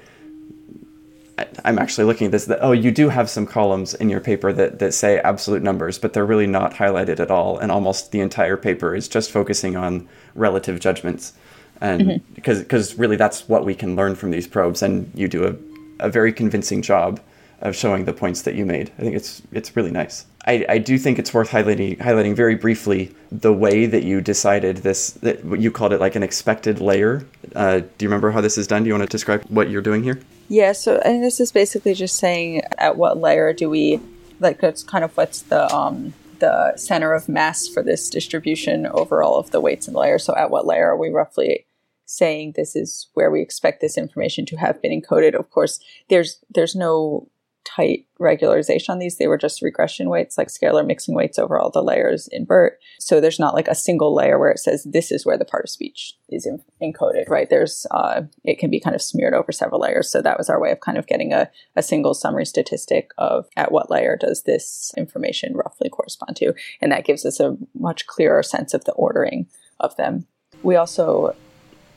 I'm 1.65 1.79
actually 1.79 2.05
looking 2.05 2.25
at 2.25 2.31
this. 2.31 2.45
That, 2.45 2.59
oh, 2.61 2.71
you 2.71 2.91
do 2.91 3.09
have 3.09 3.29
some 3.29 3.45
columns 3.45 3.93
in 3.95 4.09
your 4.09 4.19
paper 4.19 4.53
that, 4.53 4.79
that 4.79 4.93
say 4.93 5.19
absolute 5.19 5.63
numbers, 5.63 5.97
but 5.97 6.13
they're 6.13 6.25
really 6.25 6.47
not 6.47 6.73
highlighted 6.73 7.19
at 7.19 7.31
all. 7.31 7.57
And 7.57 7.71
almost 7.71 8.11
the 8.11 8.19
entire 8.19 8.55
paper 8.55 8.95
is 8.95 9.07
just 9.07 9.31
focusing 9.31 9.75
on 9.75 10.07
relative 10.35 10.79
judgments. 10.79 11.33
And 11.81 12.01
mm-hmm. 12.01 12.33
because 12.33 12.59
because 12.59 12.97
really 12.97 13.15
that's 13.15 13.47
what 13.49 13.65
we 13.65 13.75
can 13.75 13.95
learn 13.95 14.15
from 14.15 14.31
these 14.31 14.47
probes. 14.47 14.81
And 14.81 15.11
you 15.13 15.27
do 15.27 15.45
a, 15.45 16.05
a 16.05 16.09
very 16.09 16.31
convincing 16.31 16.81
job 16.81 17.19
of 17.63 17.75
showing 17.75 18.05
the 18.05 18.13
points 18.13 18.41
that 18.43 18.55
you 18.55 18.65
made. 18.65 18.91
I 18.97 19.01
think 19.01 19.15
it's 19.15 19.41
it's 19.51 19.75
really 19.75 19.91
nice. 19.91 20.25
I, 20.45 20.65
I 20.67 20.77
do 20.77 20.97
think 20.97 21.17
it's 21.17 21.33
worth 21.33 21.49
highlighting 21.49 21.97
highlighting 21.97 22.35
very 22.35 22.55
briefly 22.55 23.15
the 23.31 23.53
way 23.53 23.85
that 23.85 24.03
you 24.03 24.19
decided 24.19 24.77
this. 24.77 25.11
That 25.11 25.43
you 25.59 25.71
called 25.71 25.93
it 25.93 26.01
like 26.01 26.15
an 26.15 26.23
expected 26.23 26.81
layer. 26.81 27.25
Uh, 27.55 27.79
do 27.79 27.87
you 27.99 28.09
remember 28.09 28.31
how 28.31 28.41
this 28.41 28.57
is 28.57 28.67
done? 28.67 28.83
Do 28.83 28.89
you 28.89 28.93
want 28.93 29.09
to 29.09 29.11
describe 29.11 29.43
what 29.45 29.69
you're 29.69 29.81
doing 29.81 30.03
here? 30.03 30.19
Yeah. 30.49 30.73
So 30.73 30.97
and 31.05 31.23
this 31.23 31.39
is 31.39 31.51
basically 31.51 31.93
just 31.93 32.17
saying 32.17 32.61
at 32.77 32.97
what 32.97 33.17
layer 33.17 33.53
do 33.53 33.69
we 33.69 34.01
like? 34.41 34.59
That's 34.59 34.83
kind 34.83 35.05
of 35.05 35.15
what's 35.15 35.41
the 35.41 35.73
um 35.73 36.13
the 36.43 36.75
center 36.75 37.13
of 37.13 37.29
mass 37.29 37.69
for 37.69 37.81
this 37.81 38.09
distribution 38.09 38.85
over 38.87 39.23
all 39.23 39.39
of 39.39 39.51
the 39.51 39.61
weights 39.61 39.87
in 39.87 39.93
the 39.93 39.99
layer. 40.01 40.19
So 40.19 40.35
at 40.35 40.49
what 40.49 40.65
layer 40.65 40.89
are 40.89 40.97
we 40.97 41.07
roughly 41.07 41.65
saying 42.05 42.51
this 42.57 42.75
is 42.75 43.07
where 43.13 43.31
we 43.31 43.41
expect 43.41 43.79
this 43.79 43.97
information 43.97 44.45
to 44.47 44.57
have 44.57 44.81
been 44.81 44.91
encoded? 44.91 45.35
Of 45.35 45.49
course, 45.51 45.79
there's 46.09 46.43
there's 46.53 46.75
no 46.75 47.29
tight 47.65 48.05
regularization 48.19 48.89
on 48.89 48.99
these. 48.99 49.17
They 49.17 49.27
were 49.27 49.37
just 49.37 49.61
regression 49.61 50.09
weights, 50.09 50.37
like 50.37 50.47
scalar 50.47 50.85
mixing 50.85 51.15
weights 51.15 51.39
over 51.39 51.59
all 51.59 51.69
the 51.69 51.83
layers 51.83 52.27
in 52.27 52.45
BERT. 52.45 52.79
So 52.99 53.19
there's 53.19 53.39
not 53.39 53.53
like 53.53 53.67
a 53.67 53.75
single 53.75 54.13
layer 54.13 54.39
where 54.39 54.51
it 54.51 54.59
says 54.59 54.83
this 54.83 55.11
is 55.11 55.25
where 55.25 55.37
the 55.37 55.45
part 55.45 55.65
of 55.65 55.69
speech 55.69 56.13
is 56.29 56.45
in- 56.45 56.63
encoded, 56.81 57.29
right? 57.29 57.49
There's, 57.49 57.85
uh, 57.91 58.23
it 58.43 58.59
can 58.59 58.69
be 58.69 58.79
kind 58.79 58.95
of 58.95 59.01
smeared 59.01 59.33
over 59.33 59.51
several 59.51 59.81
layers. 59.81 60.09
So 60.09 60.21
that 60.21 60.37
was 60.37 60.49
our 60.49 60.59
way 60.59 60.71
of 60.71 60.79
kind 60.79 60.97
of 60.97 61.07
getting 61.07 61.33
a, 61.33 61.49
a 61.75 61.83
single 61.83 62.13
summary 62.13 62.45
statistic 62.45 63.11
of 63.17 63.47
at 63.55 63.71
what 63.71 63.91
layer 63.91 64.17
does 64.19 64.43
this 64.43 64.93
information 64.97 65.55
roughly 65.55 65.89
correspond 65.89 66.35
to. 66.37 66.53
And 66.81 66.91
that 66.91 67.05
gives 67.05 67.25
us 67.25 67.39
a 67.39 67.57
much 67.73 68.07
clearer 68.07 68.43
sense 68.43 68.73
of 68.73 68.85
the 68.85 68.93
ordering 68.93 69.47
of 69.79 69.95
them. 69.97 70.27
We 70.61 70.75
also, 70.75 71.35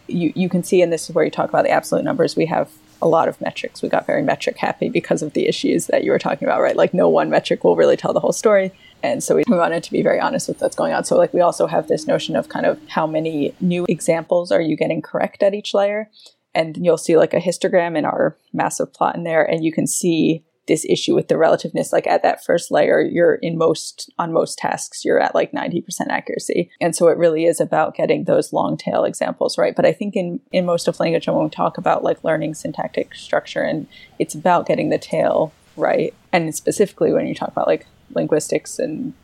you, 0.08 0.32
you 0.34 0.48
can 0.48 0.62
see, 0.62 0.82
and 0.82 0.92
this 0.92 1.08
is 1.08 1.14
where 1.14 1.24
you 1.24 1.30
talk 1.30 1.48
about 1.48 1.64
the 1.64 1.70
absolute 1.70 2.04
numbers, 2.04 2.36
we 2.36 2.46
have 2.46 2.70
a 3.02 3.08
lot 3.08 3.28
of 3.28 3.40
metrics. 3.40 3.82
We 3.82 3.88
got 3.88 4.06
very 4.06 4.22
metric 4.22 4.56
happy 4.56 4.88
because 4.88 5.22
of 5.22 5.32
the 5.32 5.48
issues 5.48 5.86
that 5.86 6.04
you 6.04 6.10
were 6.10 6.18
talking 6.18 6.46
about, 6.46 6.60
right? 6.60 6.76
Like 6.76 6.94
no 6.94 7.08
one 7.08 7.30
metric 7.30 7.64
will 7.64 7.76
really 7.76 7.96
tell 7.96 8.12
the 8.12 8.20
whole 8.20 8.32
story. 8.32 8.72
And 9.02 9.22
so 9.22 9.36
we 9.36 9.44
wanted 9.46 9.82
to 9.84 9.92
be 9.92 10.02
very 10.02 10.18
honest 10.18 10.48
with 10.48 10.60
what's 10.60 10.76
going 10.76 10.92
on. 10.92 11.04
So 11.04 11.16
like 11.16 11.34
we 11.34 11.40
also 11.40 11.66
have 11.66 11.88
this 11.88 12.06
notion 12.06 12.36
of 12.36 12.48
kind 12.48 12.66
of 12.66 12.80
how 12.88 13.06
many 13.06 13.54
new 13.60 13.84
examples 13.88 14.50
are 14.50 14.60
you 14.60 14.76
getting 14.76 15.02
correct 15.02 15.42
at 15.42 15.54
each 15.54 15.74
layer. 15.74 16.10
And 16.54 16.78
you'll 16.82 16.96
see 16.96 17.18
like 17.18 17.34
a 17.34 17.40
histogram 17.40 17.98
in 17.98 18.06
our 18.06 18.34
massive 18.54 18.92
plot 18.94 19.14
in 19.14 19.24
there, 19.24 19.44
and 19.44 19.62
you 19.62 19.70
can 19.70 19.86
see 19.86 20.42
this 20.66 20.84
issue 20.84 21.14
with 21.14 21.28
the 21.28 21.36
relativeness 21.36 21.92
like 21.92 22.06
at 22.06 22.22
that 22.22 22.44
first 22.44 22.70
layer 22.70 23.00
you're 23.00 23.36
in 23.36 23.56
most 23.56 24.10
on 24.18 24.32
most 24.32 24.58
tasks 24.58 25.04
you're 25.04 25.20
at 25.20 25.34
like 25.34 25.52
90% 25.52 25.84
accuracy. 26.08 26.70
And 26.80 26.94
so 26.94 27.08
it 27.08 27.18
really 27.18 27.44
is 27.44 27.60
about 27.60 27.94
getting 27.94 28.24
those 28.24 28.52
long 28.52 28.76
tail 28.76 29.04
examples 29.04 29.58
right? 29.58 29.74
But 29.74 29.86
i 29.86 29.92
think 29.92 30.16
in 30.16 30.40
in 30.52 30.66
most 30.66 30.88
of 30.88 30.98
language 31.00 31.26
when 31.26 31.42
we 31.42 31.50
talk 31.50 31.78
about 31.78 32.04
like 32.04 32.24
learning 32.24 32.54
syntactic 32.54 33.14
structure 33.14 33.62
and 33.62 33.86
it's 34.18 34.34
about 34.34 34.66
getting 34.66 34.90
the 34.90 34.98
tail 34.98 35.52
right. 35.76 36.14
And 36.32 36.54
specifically 36.54 37.12
when 37.12 37.26
you 37.26 37.34
talk 37.34 37.48
about 37.48 37.66
like 37.66 37.86
linguistics 38.14 38.78
and 38.78 39.14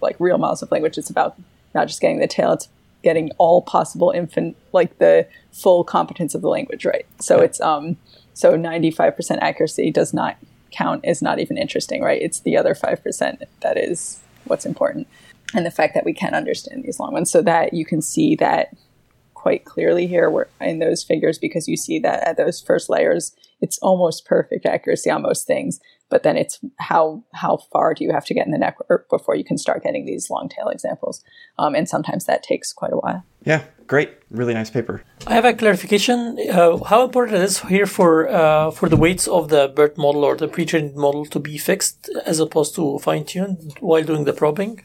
like 0.00 0.16
real 0.18 0.38
models 0.38 0.62
of 0.62 0.70
language 0.70 0.98
it's 0.98 1.10
about 1.10 1.36
not 1.74 1.86
just 1.86 2.00
getting 2.00 2.18
the 2.18 2.26
tail 2.26 2.52
it's 2.52 2.68
getting 3.02 3.30
all 3.38 3.62
possible 3.62 4.10
infant 4.10 4.56
like 4.72 4.98
the 4.98 5.26
full 5.52 5.84
competence 5.84 6.34
of 6.34 6.42
the 6.42 6.48
language 6.48 6.84
right? 6.84 7.06
So 7.20 7.40
it's 7.40 7.60
um 7.60 7.96
so 8.34 8.56
95% 8.56 9.38
accuracy 9.42 9.90
does 9.90 10.14
not 10.14 10.36
count 10.72 11.04
is 11.04 11.22
not 11.22 11.38
even 11.38 11.58
interesting, 11.58 12.02
right? 12.02 12.20
It's 12.20 12.40
the 12.40 12.56
other 12.56 12.74
5% 12.74 13.42
that 13.60 13.78
is 13.78 14.20
what's 14.44 14.66
important. 14.66 15.06
And 15.54 15.66
the 15.66 15.70
fact 15.70 15.94
that 15.94 16.04
we 16.04 16.14
can 16.14 16.34
understand 16.34 16.82
these 16.82 16.98
long 16.98 17.12
ones 17.12 17.30
so 17.30 17.42
that 17.42 17.74
you 17.74 17.84
can 17.84 18.00
see 18.00 18.36
that 18.36 18.74
quite 19.42 19.64
clearly 19.64 20.06
here 20.06 20.46
in 20.60 20.78
those 20.78 21.02
figures 21.02 21.36
because 21.36 21.66
you 21.66 21.76
see 21.76 21.98
that 21.98 22.22
at 22.28 22.36
those 22.36 22.60
first 22.60 22.88
layers, 22.88 23.34
it's 23.60 23.78
almost 23.78 24.24
perfect 24.24 24.64
accuracy 24.64 25.10
on 25.10 25.22
most 25.22 25.46
things. 25.48 25.80
But 26.08 26.22
then 26.22 26.36
it's 26.36 26.60
how 26.78 27.24
how 27.32 27.56
far 27.72 27.94
do 27.94 28.04
you 28.04 28.12
have 28.12 28.26
to 28.26 28.34
get 28.34 28.46
in 28.46 28.52
the 28.52 28.58
network 28.66 29.08
before 29.08 29.34
you 29.34 29.44
can 29.44 29.58
start 29.58 29.82
getting 29.82 30.04
these 30.04 30.30
long 30.30 30.48
tail 30.54 30.68
examples, 30.68 31.24
um, 31.58 31.74
and 31.74 31.88
sometimes 31.88 32.26
that 32.26 32.42
takes 32.42 32.72
quite 32.72 32.92
a 32.92 33.00
while. 33.04 33.24
Yeah, 33.50 33.62
great, 33.86 34.10
really 34.30 34.54
nice 34.54 34.70
paper. 34.70 35.02
I 35.26 35.34
have 35.38 35.46
a 35.46 35.54
clarification. 35.54 36.16
Uh, 36.52 36.76
how 36.84 37.02
important 37.02 37.38
is 37.48 37.60
here 37.60 37.86
for 37.86 38.28
uh, 38.28 38.70
for 38.70 38.88
the 38.90 39.00
weights 39.04 39.26
of 39.26 39.48
the 39.48 39.62
BERT 39.76 39.96
model 39.96 40.22
or 40.22 40.36
the 40.36 40.48
pre-trained 40.48 40.94
model 40.94 41.24
to 41.34 41.38
be 41.40 41.56
fixed 41.58 42.10
as 42.26 42.40
opposed 42.40 42.74
to 42.74 42.98
fine-tuned 42.98 43.78
while 43.80 44.04
doing 44.04 44.24
the 44.24 44.34
probing? 44.34 44.82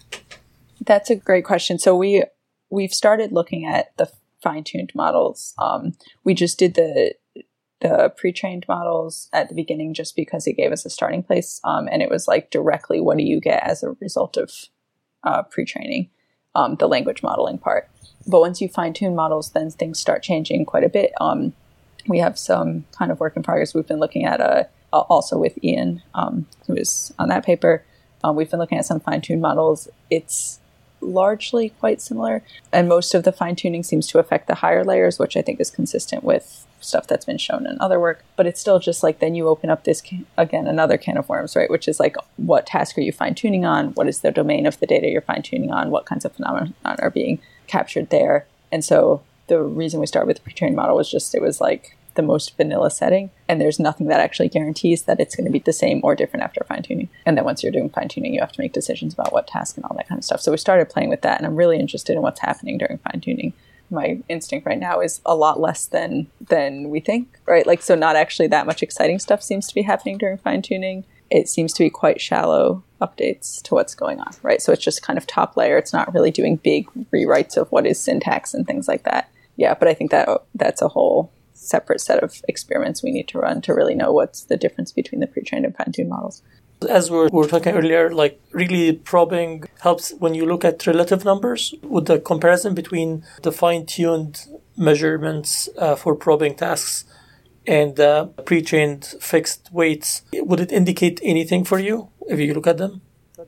That's 0.89 1.09
a 1.09 1.15
great 1.15 1.45
question. 1.51 1.77
So 1.77 1.89
we 2.03 2.23
we've 2.69 2.93
started 2.93 3.31
looking 3.33 3.65
at 3.65 3.85
the 3.97 4.07
fine-tuned 4.47 4.93
models. 4.95 5.53
Um, 5.57 5.83
we 6.23 6.33
just 6.33 6.57
did 6.59 6.73
the 6.75 7.13
the 7.79 8.11
pre-trained 8.17 8.65
models 8.67 9.29
at 9.33 9.49
the 9.49 9.55
beginning 9.61 9.93
just 9.93 10.15
because 10.15 10.47
it 10.47 10.57
gave 10.57 10.71
us 10.71 10.85
a 10.85 10.89
starting 10.89 11.23
place, 11.23 11.61
um, 11.63 11.87
and 11.91 12.01
it 12.01 12.09
was 12.09 12.27
like 12.27 12.49
directly 12.49 12.99
what 12.99 13.17
do 13.17 13.23
you 13.23 13.39
get 13.39 13.61
as 13.71 13.83
a 13.83 13.95
result 14.01 14.37
of 14.37 14.49
uh, 15.23 15.43
pre-training, 15.43 16.09
um, 16.55 16.75
the 16.75 16.87
language 16.87 17.21
modeling 17.21 17.59
part. 17.59 17.83
But 18.25 18.39
once 18.39 18.61
you 18.61 18.67
fine-tune 18.67 19.15
models, 19.15 19.51
then 19.51 19.69
things 19.69 19.99
start 19.99 20.23
changing 20.23 20.65
quite 20.65 20.83
a 20.83 20.89
bit. 20.99 21.11
Um, 21.21 21.53
we 22.07 22.19
have 22.19 22.37
some 22.39 22.85
kind 22.97 23.11
of 23.11 23.19
work 23.19 23.35
in 23.37 23.43
progress. 23.43 23.75
We've 23.75 23.87
been 23.93 23.99
looking 23.99 24.25
at 24.25 24.39
uh, 24.41 24.63
also 24.91 25.37
with 25.37 25.61
Ian, 25.63 26.01
um, 26.13 26.47
who 26.65 26.73
is 26.75 27.13
on 27.19 27.29
that 27.29 27.45
paper. 27.45 27.83
Um, 28.23 28.35
we've 28.35 28.49
been 28.49 28.59
looking 28.59 28.79
at 28.79 28.85
some 28.85 29.01
fine-tuned 29.01 29.41
models. 29.41 29.87
It's 30.09 30.59
largely 31.07 31.69
quite 31.69 32.01
similar. 32.01 32.43
And 32.71 32.87
most 32.87 33.15
of 33.15 33.23
the 33.23 33.31
fine 33.31 33.55
tuning 33.55 33.83
seems 33.83 34.07
to 34.07 34.19
affect 34.19 34.47
the 34.47 34.55
higher 34.55 34.83
layers, 34.83 35.19
which 35.19 35.37
I 35.37 35.41
think 35.41 35.59
is 35.59 35.69
consistent 35.69 36.23
with 36.23 36.65
stuff 36.79 37.07
that's 37.07 37.25
been 37.25 37.37
shown 37.37 37.65
in 37.65 37.77
other 37.79 37.99
work. 37.99 38.23
But 38.35 38.45
it's 38.45 38.61
still 38.61 38.79
just 38.79 39.03
like 39.03 39.19
then 39.19 39.35
you 39.35 39.47
open 39.47 39.69
up 39.69 39.83
this, 39.83 40.01
can, 40.01 40.25
again, 40.37 40.67
another 40.67 40.97
can 40.97 41.17
of 41.17 41.27
worms, 41.27 41.55
right? 41.55 41.69
Which 41.69 41.87
is 41.87 41.99
like, 41.99 42.15
what 42.37 42.65
task 42.65 42.97
are 42.97 43.01
you 43.01 43.11
fine 43.11 43.35
tuning 43.35 43.65
on? 43.65 43.93
What 43.93 44.07
is 44.07 44.21
the 44.21 44.31
domain 44.31 44.65
of 44.65 44.79
the 44.79 44.87
data 44.87 45.09
you're 45.09 45.21
fine 45.21 45.41
tuning 45.41 45.71
on? 45.71 45.89
What 45.89 46.05
kinds 46.05 46.25
of 46.25 46.33
phenomena 46.33 46.73
are 46.85 47.09
being 47.09 47.39
captured 47.67 48.09
there? 48.09 48.45
And 48.71 48.83
so 48.85 49.21
the 49.47 49.61
reason 49.61 49.99
we 49.99 50.07
start 50.07 50.27
with 50.27 50.37
the 50.37 50.43
pre 50.43 50.53
trained 50.53 50.75
model 50.75 50.95
was 50.95 51.09
just 51.09 51.33
it 51.33 51.41
was 51.41 51.59
like 51.59 51.96
the 52.17 52.21
most 52.21 52.57
vanilla 52.57 52.91
setting. 52.91 53.31
And 53.47 53.61
there's 53.61 53.79
nothing 53.79 54.07
that 54.07 54.19
actually 54.19 54.49
guarantees 54.49 55.03
that 55.03 55.21
it's 55.21 55.35
going 55.35 55.45
to 55.45 55.51
be 55.51 55.59
the 55.59 55.71
same 55.71 56.01
or 56.03 56.15
different 56.15 56.43
after 56.43 56.65
fine 56.67 56.83
tuning. 56.83 57.07
And 57.25 57.37
then 57.37 57.45
once 57.45 57.63
you're 57.63 57.71
doing 57.71 57.89
fine 57.89 58.09
tuning, 58.09 58.33
you 58.33 58.41
have 58.41 58.51
to 58.51 58.61
make 58.61 58.73
decisions 58.73 59.13
about 59.13 59.31
what 59.31 59.47
task 59.47 59.77
and 59.77 59.85
all 59.85 59.95
that 59.95 60.09
kind 60.09 60.19
of 60.19 60.25
stuff. 60.25 60.41
So 60.41 60.51
we 60.51 60.57
started 60.57 60.89
playing 60.89 61.09
with 61.09 61.21
that, 61.21 61.37
and 61.37 61.47
I'm 61.47 61.55
really 61.55 61.79
interested 61.79 62.17
in 62.17 62.21
what's 62.21 62.41
happening 62.41 62.77
during 62.77 62.97
fine 62.97 63.21
tuning. 63.21 63.53
My 63.89 64.19
instinct 64.27 64.65
right 64.65 64.77
now 64.77 64.99
is 64.99 65.21
a 65.25 65.33
lot 65.33 65.61
less 65.61 65.85
than 65.85 66.27
than 66.41 66.89
we 66.89 66.99
think, 66.99 67.39
right? 67.45 67.65
Like 67.65 67.81
so 67.81 67.95
not 67.95 68.17
actually 68.17 68.47
that 68.47 68.65
much 68.65 68.83
exciting 68.83 69.17
stuff 69.17 69.41
seems 69.41 69.65
to 69.67 69.75
be 69.75 69.83
happening 69.83 70.17
during 70.17 70.37
fine 70.37 70.61
tuning. 70.61 71.05
It 71.29 71.47
seems 71.47 71.71
to 71.73 71.83
be 71.83 71.89
quite 71.89 72.19
shallow 72.19 72.83
updates 73.01 73.61
to 73.63 73.75
what's 73.75 73.95
going 73.95 74.19
on, 74.19 74.33
right? 74.41 74.61
So 74.61 74.73
it's 74.73 74.83
just 74.83 75.03
kind 75.03 75.17
of 75.17 75.25
top 75.25 75.55
layer. 75.55 75.77
It's 75.77 75.93
not 75.93 76.13
really 76.13 76.31
doing 76.31 76.57
big 76.57 76.89
rewrites 77.13 77.55
of 77.55 77.71
what 77.71 77.85
is 77.85 77.97
syntax 77.97 78.53
and 78.53 78.67
things 78.67 78.89
like 78.89 79.03
that. 79.03 79.29
Yeah, 79.55 79.73
but 79.73 79.87
I 79.87 79.93
think 79.93 80.11
that 80.11 80.29
that's 80.53 80.81
a 80.81 80.87
whole 80.87 81.31
separate 81.67 82.01
set 82.01 82.23
of 82.23 82.41
experiments 82.47 83.03
we 83.03 83.11
need 83.11 83.27
to 83.29 83.39
run 83.39 83.61
to 83.61 83.73
really 83.73 83.95
know 83.95 84.11
what's 84.11 84.45
the 84.45 84.57
difference 84.57 84.91
between 84.91 85.19
the 85.19 85.27
pre-trained 85.27 85.65
and 85.65 85.75
fine-tuned 85.75 86.09
models. 86.09 86.41
As 86.89 87.09
we 87.09 87.27
were 87.31 87.47
talking 87.47 87.73
earlier, 87.73 88.11
like 88.13 88.39
really 88.51 88.93
probing 88.93 89.63
helps 89.81 90.13
when 90.19 90.35
you 90.35 90.45
look 90.45 90.63
at 90.63 90.85
relative 90.85 91.25
numbers 91.25 91.73
with 91.81 92.05
the 92.05 92.19
comparison 92.19 92.75
between 92.75 93.23
the 93.41 93.51
fine-tuned 93.51 94.45
measurements 94.77 95.69
uh, 95.77 95.95
for 95.95 96.15
probing 96.15 96.55
tasks 96.55 97.05
and 97.65 97.95
the 97.95 98.31
pre-trained 98.45 99.05
fixed 99.19 99.69
weights. 99.71 100.21
Would 100.33 100.59
it 100.59 100.71
indicate 100.71 101.19
anything 101.23 101.65
for 101.65 101.79
you 101.79 102.09
if 102.29 102.39
you 102.39 102.53
look 102.53 102.67
at 102.67 102.77
them? 102.77 103.01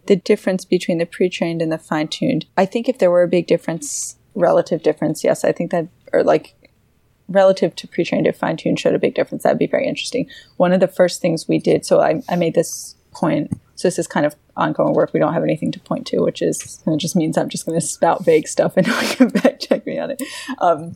The 0.08 0.16
difference 0.16 0.66
between 0.66 0.98
the 0.98 1.06
pre-trained 1.06 1.62
and 1.62 1.72
the 1.72 1.78
fine-tuned. 1.78 2.48
I 2.58 2.66
think 2.66 2.90
if 2.90 2.98
there 2.98 3.12
were 3.12 3.24
a 3.24 3.28
big 3.28 3.48
difference, 3.48 4.18
relative 4.34 4.82
difference, 4.82 5.24
yes, 5.24 5.44
I 5.44 5.52
think 5.52 5.72
that, 5.72 5.88
or 6.12 6.24
like 6.24 6.56
relative 7.30 7.76
to 7.76 7.88
pre-trained 7.88 8.28
if 8.28 8.38
fine-tuned 8.38 8.80
showed 8.80 8.96
a 8.96 9.00
big 9.00 9.16
difference 9.16 9.44
that'd 9.44 9.58
be 9.58 9.68
very 9.68 9.88
interesting. 9.88 10.30
One 10.58 10.74
of 10.74 10.80
the 10.80 10.88
first 10.88 11.22
things 11.22 11.48
we 11.48 11.60
did 11.60 11.86
so 11.86 12.02
i, 12.02 12.22
I 12.30 12.36
made 12.36 12.56
this 12.56 12.96
point 13.12 13.52
so 13.76 13.88
this 13.88 13.98
is 13.98 14.08
kind 14.08 14.26
of 14.26 14.36
ongoing 14.56 14.94
work 14.94 15.14
we 15.14 15.20
don't 15.20 15.34
have 15.34 15.44
anything 15.44 15.72
to 15.72 15.80
point 15.80 16.06
to 16.08 16.20
which 16.20 16.42
is 16.42 16.84
just 16.98 17.16
means 17.16 17.38
i'm 17.38 17.50
just 17.50 17.66
going 17.66 17.80
to 17.80 17.86
spout 17.86 18.24
vague 18.24 18.48
stuff 18.48 18.78
and 18.78 18.88
no 18.88 19.00
can 19.02 19.30
fact 19.30 19.68
check 19.68 19.86
me 19.86 19.98
on 20.00 20.12
it. 20.12 20.22
Um, 20.60 20.96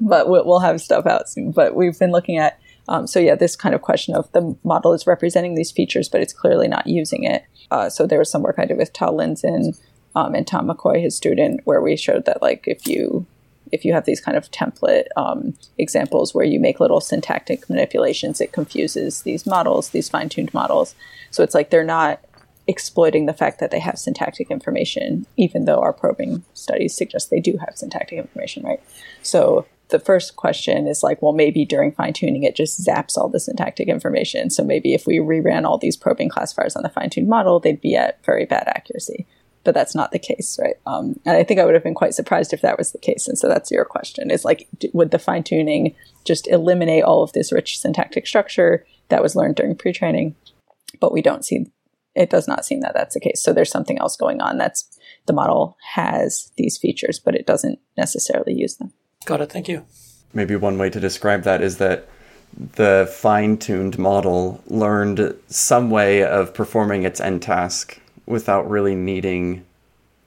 but 0.00 0.28
we'll, 0.28 0.44
we'll, 0.44 0.60
have 0.60 0.80
stuff 0.80 1.06
out 1.06 1.28
soon 1.28 1.52
but 1.52 1.74
we've 1.74 1.98
been 1.98 2.10
looking 2.10 2.38
at 2.38 2.58
um, 2.88 3.06
so 3.06 3.20
yeah 3.20 3.34
this 3.34 3.54
kind 3.54 3.74
of 3.74 3.82
question 3.82 4.14
of 4.14 4.30
the 4.32 4.56
model 4.64 4.92
is 4.92 5.06
representing 5.06 5.54
these 5.54 5.70
features 5.70 6.08
but 6.08 6.20
it's 6.20 6.32
clearly 6.32 6.68
not 6.68 6.86
using 6.86 7.24
it. 7.24 7.44
Uh, 7.70 7.88
so 7.88 8.06
there 8.06 8.18
was 8.18 8.30
some 8.30 8.42
work 8.42 8.56
i 8.58 8.64
did 8.64 8.76
with 8.76 8.92
tal 8.92 9.14
linzen 9.14 9.78
um, 10.14 10.34
and 10.34 10.46
tom 10.46 10.66
mccoy 10.66 11.00
his 11.00 11.16
student 11.16 11.60
where 11.64 11.80
we 11.80 11.96
showed 11.96 12.24
that 12.24 12.42
like 12.42 12.64
if 12.66 12.86
you 12.86 13.26
if 13.72 13.84
you 13.84 13.92
have 13.94 14.04
these 14.04 14.20
kind 14.20 14.36
of 14.36 14.50
template 14.50 15.06
um, 15.16 15.54
examples 15.78 16.34
where 16.34 16.44
you 16.44 16.60
make 16.60 16.78
little 16.78 17.00
syntactic 17.00 17.68
manipulations, 17.68 18.40
it 18.40 18.52
confuses 18.52 19.22
these 19.22 19.46
models, 19.46 19.90
these 19.90 20.08
fine 20.08 20.28
tuned 20.28 20.52
models. 20.54 20.94
So 21.30 21.42
it's 21.42 21.54
like 21.54 21.70
they're 21.70 21.82
not 21.82 22.20
exploiting 22.68 23.26
the 23.26 23.32
fact 23.32 23.58
that 23.58 23.70
they 23.70 23.80
have 23.80 23.98
syntactic 23.98 24.50
information, 24.50 25.26
even 25.36 25.64
though 25.64 25.80
our 25.80 25.92
probing 25.92 26.44
studies 26.54 26.94
suggest 26.94 27.30
they 27.30 27.40
do 27.40 27.56
have 27.56 27.76
syntactic 27.76 28.18
information, 28.18 28.62
right? 28.62 28.80
So 29.22 29.66
the 29.88 29.98
first 29.98 30.36
question 30.36 30.86
is 30.86 31.02
like, 31.02 31.20
well, 31.20 31.32
maybe 31.32 31.64
during 31.64 31.92
fine 31.92 32.12
tuning, 32.12 32.44
it 32.44 32.54
just 32.54 32.86
zaps 32.86 33.16
all 33.16 33.28
the 33.28 33.40
syntactic 33.40 33.88
information. 33.88 34.48
So 34.48 34.62
maybe 34.62 34.94
if 34.94 35.06
we 35.06 35.18
reran 35.18 35.64
all 35.64 35.78
these 35.78 35.96
probing 35.96 36.28
classifiers 36.28 36.76
on 36.76 36.82
the 36.82 36.88
fine 36.88 37.10
tuned 37.10 37.28
model, 37.28 37.58
they'd 37.58 37.80
be 37.80 37.96
at 37.96 38.24
very 38.24 38.46
bad 38.46 38.68
accuracy 38.68 39.26
but 39.64 39.74
that's 39.74 39.94
not 39.94 40.10
the 40.10 40.18
case, 40.18 40.58
right? 40.60 40.74
Um, 40.86 41.20
and 41.24 41.36
I 41.36 41.44
think 41.44 41.60
I 41.60 41.64
would 41.64 41.74
have 41.74 41.84
been 41.84 41.94
quite 41.94 42.14
surprised 42.14 42.52
if 42.52 42.62
that 42.62 42.78
was 42.78 42.92
the 42.92 42.98
case. 42.98 43.28
And 43.28 43.38
so 43.38 43.48
that's 43.48 43.70
your 43.70 43.84
question: 43.84 44.30
is 44.30 44.44
like, 44.44 44.68
would 44.92 45.10
the 45.10 45.18
fine 45.18 45.42
tuning 45.42 45.94
just 46.24 46.48
eliminate 46.48 47.04
all 47.04 47.22
of 47.22 47.32
this 47.32 47.52
rich 47.52 47.78
syntactic 47.78 48.26
structure 48.26 48.86
that 49.08 49.22
was 49.22 49.36
learned 49.36 49.56
during 49.56 49.76
pre-training? 49.76 50.34
But 51.00 51.12
we 51.12 51.22
don't 51.22 51.44
see. 51.44 51.66
It 52.14 52.28
does 52.28 52.46
not 52.46 52.64
seem 52.64 52.80
that 52.80 52.92
that's 52.94 53.14
the 53.14 53.20
case. 53.20 53.42
So 53.42 53.52
there's 53.52 53.70
something 53.70 53.98
else 53.98 54.16
going 54.16 54.42
on. 54.42 54.58
That's 54.58 54.98
the 55.26 55.32
model 55.32 55.76
has 55.94 56.52
these 56.56 56.76
features, 56.76 57.18
but 57.18 57.34
it 57.34 57.46
doesn't 57.46 57.78
necessarily 57.96 58.54
use 58.54 58.76
them. 58.76 58.92
Got 59.24 59.40
it. 59.40 59.50
Thank 59.50 59.68
you. 59.68 59.86
Maybe 60.34 60.56
one 60.56 60.78
way 60.78 60.90
to 60.90 61.00
describe 61.00 61.42
that 61.44 61.62
is 61.62 61.78
that 61.78 62.08
the 62.56 63.10
fine 63.12 63.56
tuned 63.56 63.98
model 63.98 64.62
learned 64.66 65.34
some 65.46 65.90
way 65.90 66.22
of 66.22 66.52
performing 66.52 67.04
its 67.04 67.20
end 67.20 67.42
task 67.42 67.98
without 68.26 68.68
really 68.68 68.94
needing 68.94 69.64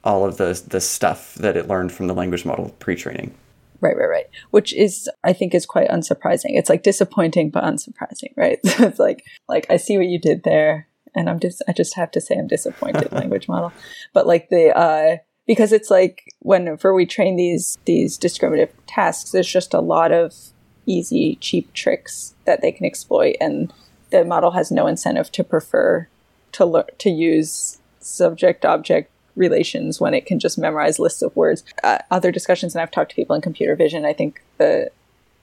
all 0.04 0.24
of 0.24 0.36
the, 0.36 0.62
the 0.68 0.80
stuff 0.80 1.34
that 1.34 1.56
it 1.56 1.68
learned 1.68 1.92
from 1.92 2.06
the 2.06 2.14
language 2.14 2.44
model 2.44 2.74
pre 2.78 2.94
training. 2.94 3.34
Right, 3.80 3.96
right, 3.96 4.08
right. 4.08 4.26
Which 4.50 4.72
is, 4.74 5.08
I 5.24 5.32
think, 5.32 5.54
is 5.54 5.66
quite 5.66 5.88
unsurprising. 5.88 6.50
It's 6.50 6.70
like 6.70 6.82
disappointing 6.82 7.50
but 7.50 7.64
unsurprising, 7.64 8.36
right? 8.36 8.58
it's 8.64 8.98
like, 8.98 9.24
like 9.48 9.66
I 9.68 9.76
see 9.76 9.98
what 9.98 10.06
you 10.06 10.18
did 10.18 10.44
there, 10.44 10.88
and 11.14 11.28
I'm 11.28 11.40
just, 11.40 11.62
I 11.68 11.72
just 11.72 11.94
have 11.96 12.10
to 12.12 12.20
say 12.20 12.36
I'm 12.36 12.46
disappointed. 12.46 13.12
language 13.16 13.48
model, 13.48 13.72
but 14.12 14.26
like 14.26 14.48
the, 14.48 14.76
uh, 14.76 15.16
because 15.46 15.72
it's 15.72 15.90
like 15.90 16.24
whenever 16.40 16.94
we 16.94 17.06
train 17.06 17.36
these 17.36 17.78
these 17.84 18.18
discriminative 18.18 18.74
tasks, 18.86 19.30
there's 19.30 19.50
just 19.50 19.74
a 19.74 19.80
lot 19.80 20.12
of 20.12 20.34
easy, 20.86 21.36
cheap 21.40 21.72
tricks 21.72 22.34
that 22.44 22.62
they 22.62 22.72
can 22.72 22.86
exploit, 22.86 23.36
and 23.40 23.72
the 24.10 24.24
model 24.24 24.52
has 24.52 24.70
no 24.70 24.86
incentive 24.86 25.30
to 25.32 25.44
prefer 25.44 26.08
to 26.52 26.64
learn 26.64 26.86
to 26.98 27.10
use 27.10 27.75
subject 28.06 28.64
object 28.64 29.10
relations 29.34 30.00
when 30.00 30.14
it 30.14 30.26
can 30.26 30.38
just 30.38 30.58
memorize 30.58 30.98
lists 30.98 31.22
of 31.22 31.34
words. 31.36 31.62
Uh, 31.84 31.98
other 32.10 32.32
discussions, 32.32 32.74
and 32.74 32.82
I've 32.82 32.90
talked 32.90 33.10
to 33.10 33.16
people 33.16 33.36
in 33.36 33.42
computer 33.42 33.76
vision. 33.76 34.04
I 34.04 34.12
think 34.12 34.42
the 34.58 34.90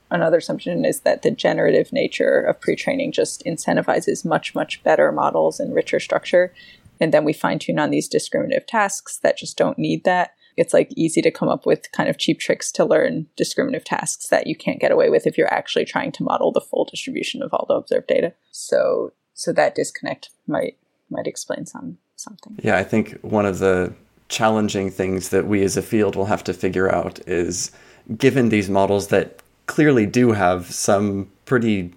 another 0.10 0.38
assumption 0.38 0.86
is 0.86 1.02
that 1.02 1.22
the 1.22 1.32
generative 1.32 1.92
nature 1.92 2.40
of 2.40 2.62
pre-training 2.62 3.12
just 3.12 3.44
incentivizes 3.46 4.26
much 4.26 4.54
much 4.54 4.84
better 4.84 5.12
models 5.12 5.60
and 5.60 5.74
richer 5.74 6.00
structure 6.00 6.54
and 7.00 7.12
then 7.12 7.24
we 7.24 7.34
fine 7.34 7.58
tune 7.58 7.80
on 7.80 7.90
these 7.90 8.08
discriminative 8.08 8.68
tasks 8.68 9.18
that 9.24 9.38
just 9.38 9.58
don't 9.58 9.80
need 9.80 10.04
that 10.04 10.36
it's 10.56 10.74
like 10.74 10.92
easy 10.96 11.22
to 11.22 11.32
come 11.32 11.50
up 11.50 11.66
with 11.66 11.92
kind 11.92 12.10
of 12.10 12.18
cheap 12.18 12.40
tricks 12.40 12.72
to 12.72 12.86
learn 12.86 13.28
discriminative 13.36 13.84
tasks 13.84 14.28
that 14.28 14.48
you 14.48 14.56
can't 14.56 14.80
get 14.80 14.92
away 14.92 15.10
with 15.10 15.26
if 15.26 15.38
you're 15.38 15.54
actually 15.54 15.86
trying 15.86 16.12
to 16.12 16.24
model 16.24 16.52
the 16.52 16.62
full 16.62 16.86
distribution 16.86 17.42
of 17.42 17.54
all 17.54 17.66
the 17.68 17.76
observed 17.76 18.08
data. 18.08 18.34
So 18.52 19.14
so 19.34 19.52
that 19.54 19.76
disconnect 19.76 20.30
might 20.48 20.78
might 21.10 21.28
explain 21.28 21.66
some 21.66 21.98
something. 22.24 22.58
Yeah, 22.64 22.78
I 22.78 22.84
think 22.84 23.20
one 23.22 23.46
of 23.46 23.60
the 23.60 23.94
challenging 24.30 24.90
things 24.90 25.30
that 25.30 25.48
we 25.48 25.64
as 25.64 25.78
a 25.78 25.82
field 25.82 26.16
will 26.16 26.26
have 26.26 26.44
to 26.46 26.54
figure 26.54 26.92
out 26.92 27.20
is 27.28 27.72
given 28.18 28.50
these 28.50 28.70
models 28.70 29.08
that 29.08 29.42
clearly 29.68 30.06
do 30.06 30.32
have 30.32 30.72
some 30.72 31.30
pretty 31.46 31.94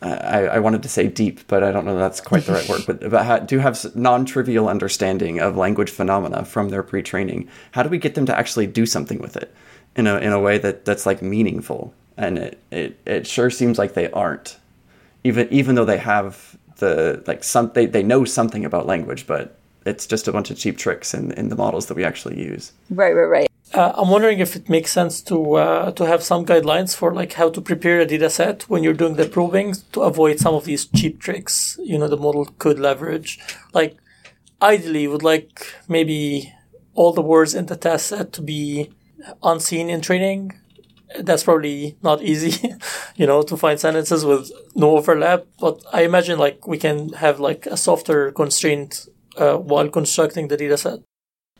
I, 0.00 0.46
I, 0.46 0.58
wanted 0.60 0.84
to 0.84 0.88
say 0.88 1.08
deep, 1.08 1.40
but 1.48 1.64
I 1.64 1.72
don't 1.72 1.84
know 1.84 1.98
that's 1.98 2.20
quite 2.20 2.44
the 2.44 2.52
right 2.52 2.68
word. 2.68 2.82
But, 2.86 3.10
but 3.10 3.48
do 3.48 3.58
have 3.58 3.96
non-trivial 3.96 4.68
understanding 4.68 5.40
of 5.40 5.56
language 5.56 5.90
phenomena 5.90 6.44
from 6.44 6.68
their 6.68 6.84
pre-training. 6.84 7.48
How 7.72 7.82
do 7.82 7.88
we 7.88 7.98
get 7.98 8.14
them 8.14 8.24
to 8.26 8.38
actually 8.38 8.68
do 8.68 8.86
something 8.86 9.18
with 9.18 9.36
it 9.36 9.52
in 9.96 10.06
a 10.06 10.18
in 10.18 10.32
a 10.32 10.38
way 10.38 10.58
that 10.58 10.84
that's 10.84 11.04
like 11.04 11.20
meaningful? 11.20 11.92
And 12.16 12.38
it 12.38 12.62
it, 12.70 12.98
it 13.06 13.26
sure 13.26 13.50
seems 13.50 13.76
like 13.76 13.94
they 13.94 14.08
aren't, 14.12 14.58
even 15.24 15.48
even 15.50 15.74
though 15.74 15.84
they 15.84 15.98
have 15.98 16.56
the 16.78 17.22
like 17.26 17.44
some 17.44 17.70
they, 17.74 17.86
they 17.86 18.02
know 18.02 18.24
something 18.24 18.64
about 18.64 18.86
language, 18.86 19.26
but 19.26 19.56
it's 19.86 20.06
just 20.06 20.28
a 20.28 20.32
bunch 20.32 20.50
of 20.50 20.58
cheap 20.58 20.78
tricks 20.78 21.14
in 21.14 21.32
in 21.32 21.48
the 21.48 21.56
models 21.56 21.86
that 21.86 21.96
we 21.96 22.04
actually 22.04 22.40
use. 22.40 22.72
Right, 22.90 23.12
right, 23.12 23.24
right. 23.24 23.48
Uh, 23.74 23.92
I'm 23.96 24.08
wondering 24.08 24.38
if 24.38 24.56
it 24.56 24.70
makes 24.70 24.90
sense 24.90 25.20
to 25.22 25.54
uh, 25.54 25.90
to 25.92 26.06
have 26.06 26.22
some 26.22 26.46
guidelines 26.46 26.96
for 26.96 27.12
like 27.12 27.34
how 27.34 27.50
to 27.50 27.60
prepare 27.60 28.00
a 28.00 28.06
data 28.06 28.30
set 28.30 28.62
when 28.62 28.82
you're 28.82 28.94
doing 28.94 29.16
the 29.16 29.28
probing 29.28 29.74
to 29.92 30.02
avoid 30.02 30.38
some 30.38 30.54
of 30.54 30.64
these 30.64 30.86
cheap 30.86 31.20
tricks. 31.20 31.78
You 31.82 31.98
know, 31.98 32.08
the 32.08 32.16
model 32.16 32.46
could 32.58 32.78
leverage. 32.78 33.38
Like, 33.74 33.98
ideally, 34.62 35.06
would 35.06 35.22
like 35.22 35.74
maybe 35.86 36.54
all 36.94 37.12
the 37.12 37.22
words 37.22 37.54
in 37.54 37.66
the 37.66 37.76
test 37.76 38.06
set 38.06 38.32
to 38.32 38.42
be 38.42 38.90
unseen 39.42 39.90
in 39.90 40.00
training. 40.00 40.58
That's 41.18 41.44
probably 41.44 41.96
not 42.02 42.22
easy, 42.22 42.74
you 43.16 43.26
know, 43.26 43.42
to 43.42 43.56
find 43.56 43.80
sentences 43.80 44.24
with 44.24 44.50
no 44.74 44.96
overlap. 44.96 45.46
But 45.58 45.82
I 45.92 46.02
imagine 46.02 46.38
like 46.38 46.66
we 46.66 46.78
can 46.78 47.10
have 47.14 47.40
like 47.40 47.66
a 47.66 47.76
softer 47.76 48.32
constraint 48.32 49.08
uh, 49.36 49.56
while 49.56 49.88
constructing 49.88 50.48
the 50.48 50.56
data 50.56 50.76
set. 50.76 51.00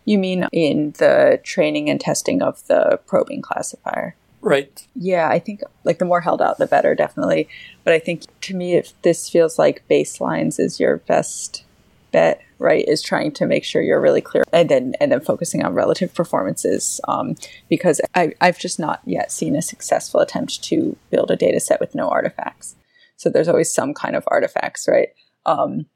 You 0.04 0.18
mean 0.18 0.46
in 0.52 0.92
the 0.98 1.40
training 1.42 1.90
and 1.90 2.00
testing 2.00 2.42
of 2.42 2.66
the 2.66 2.98
probing 3.06 3.42
classifier? 3.42 4.16
Right. 4.40 4.86
Yeah, 4.94 5.28
I 5.28 5.38
think 5.38 5.62
like 5.84 5.98
the 5.98 6.04
more 6.04 6.20
held 6.20 6.40
out, 6.40 6.58
the 6.58 6.66
better, 6.66 6.94
definitely. 6.94 7.48
But 7.84 7.92
I 7.92 7.98
think 7.98 8.22
to 8.42 8.54
me, 8.54 8.74
if 8.74 8.92
this 9.02 9.28
feels 9.28 9.58
like 9.58 9.86
baselines 9.90 10.60
is 10.60 10.80
your 10.80 10.98
best 10.98 11.64
bet, 12.12 12.40
right? 12.58 12.84
Is 12.86 13.02
trying 13.02 13.32
to 13.32 13.46
make 13.46 13.64
sure 13.64 13.82
you're 13.82 14.00
really 14.00 14.20
clear, 14.20 14.44
and 14.52 14.68
then 14.68 14.94
and 15.00 15.12
then 15.12 15.20
focusing 15.20 15.64
on 15.64 15.74
relative 15.74 16.14
performances, 16.14 17.00
um, 17.08 17.36
because 17.68 18.00
I, 18.14 18.32
I've 18.40 18.58
just 18.58 18.78
not 18.78 19.00
yet 19.04 19.30
seen 19.32 19.56
a 19.56 19.62
successful 19.62 20.20
attempt 20.20 20.62
to 20.64 20.96
build 21.10 21.30
a 21.30 21.36
data 21.36 21.60
set 21.60 21.80
with 21.80 21.94
no 21.94 22.08
artifacts. 22.08 22.76
So 23.16 23.30
there's 23.30 23.48
always 23.48 23.72
some 23.72 23.94
kind 23.94 24.16
of 24.16 24.24
artifacts, 24.28 24.86
right? 24.88 25.08
Um, 25.46 25.86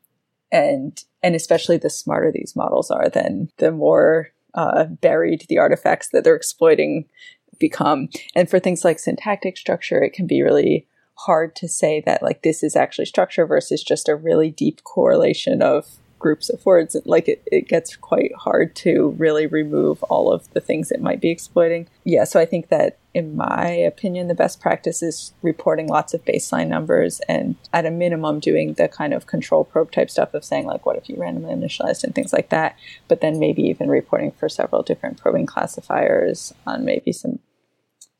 and 0.50 1.02
and 1.22 1.34
especially 1.34 1.76
the 1.76 1.90
smarter 1.90 2.32
these 2.32 2.54
models 2.56 2.90
are, 2.90 3.08
then 3.08 3.50
the 3.58 3.72
more 3.72 4.30
uh, 4.54 4.84
buried 4.84 5.46
the 5.48 5.58
artifacts 5.58 6.08
that 6.10 6.24
they're 6.24 6.36
exploiting 6.36 7.06
become. 7.58 8.08
And 8.34 8.50
for 8.50 8.58
things 8.58 8.84
like 8.84 8.98
syntactic 8.98 9.56
structure, 9.56 10.02
it 10.02 10.12
can 10.12 10.26
be 10.26 10.42
really 10.42 10.86
hard 11.14 11.54
to 11.56 11.68
say 11.68 12.02
that 12.04 12.22
like 12.22 12.42
this 12.42 12.62
is 12.62 12.74
actually 12.74 13.04
structure 13.04 13.46
versus 13.46 13.82
just 13.82 14.08
a 14.08 14.16
really 14.16 14.50
deep 14.50 14.82
correlation 14.82 15.62
of 15.62 15.86
groups 16.22 16.48
of 16.48 16.64
words, 16.64 16.96
like 17.04 17.28
it, 17.28 17.42
it 17.46 17.68
gets 17.68 17.96
quite 17.96 18.32
hard 18.36 18.74
to 18.76 19.14
really 19.18 19.46
remove 19.46 20.02
all 20.04 20.32
of 20.32 20.48
the 20.54 20.60
things 20.60 20.90
it 20.90 21.02
might 21.02 21.20
be 21.20 21.30
exploiting. 21.30 21.88
Yeah, 22.04 22.24
so 22.24 22.40
I 22.40 22.46
think 22.46 22.68
that 22.68 22.98
in 23.12 23.36
my 23.36 23.66
opinion, 23.68 24.28
the 24.28 24.34
best 24.34 24.60
practice 24.60 25.02
is 25.02 25.34
reporting 25.42 25.88
lots 25.88 26.14
of 26.14 26.24
baseline 26.24 26.68
numbers 26.68 27.20
and 27.28 27.56
at 27.72 27.84
a 27.84 27.90
minimum 27.90 28.38
doing 28.38 28.74
the 28.74 28.88
kind 28.88 29.12
of 29.12 29.26
control 29.26 29.64
probe 29.64 29.90
type 29.90 30.08
stuff 30.08 30.32
of 30.32 30.44
saying 30.44 30.64
like 30.64 30.86
what 30.86 30.96
if 30.96 31.08
you 31.08 31.16
randomly 31.16 31.54
initialized 31.54 32.04
and 32.04 32.14
things 32.14 32.32
like 32.32 32.48
that. 32.48 32.78
But 33.08 33.20
then 33.20 33.38
maybe 33.38 33.62
even 33.64 33.90
reporting 33.90 34.32
for 34.32 34.48
several 34.48 34.82
different 34.82 35.18
probing 35.18 35.46
classifiers 35.46 36.54
on 36.66 36.84
maybe 36.84 37.12
some 37.12 37.40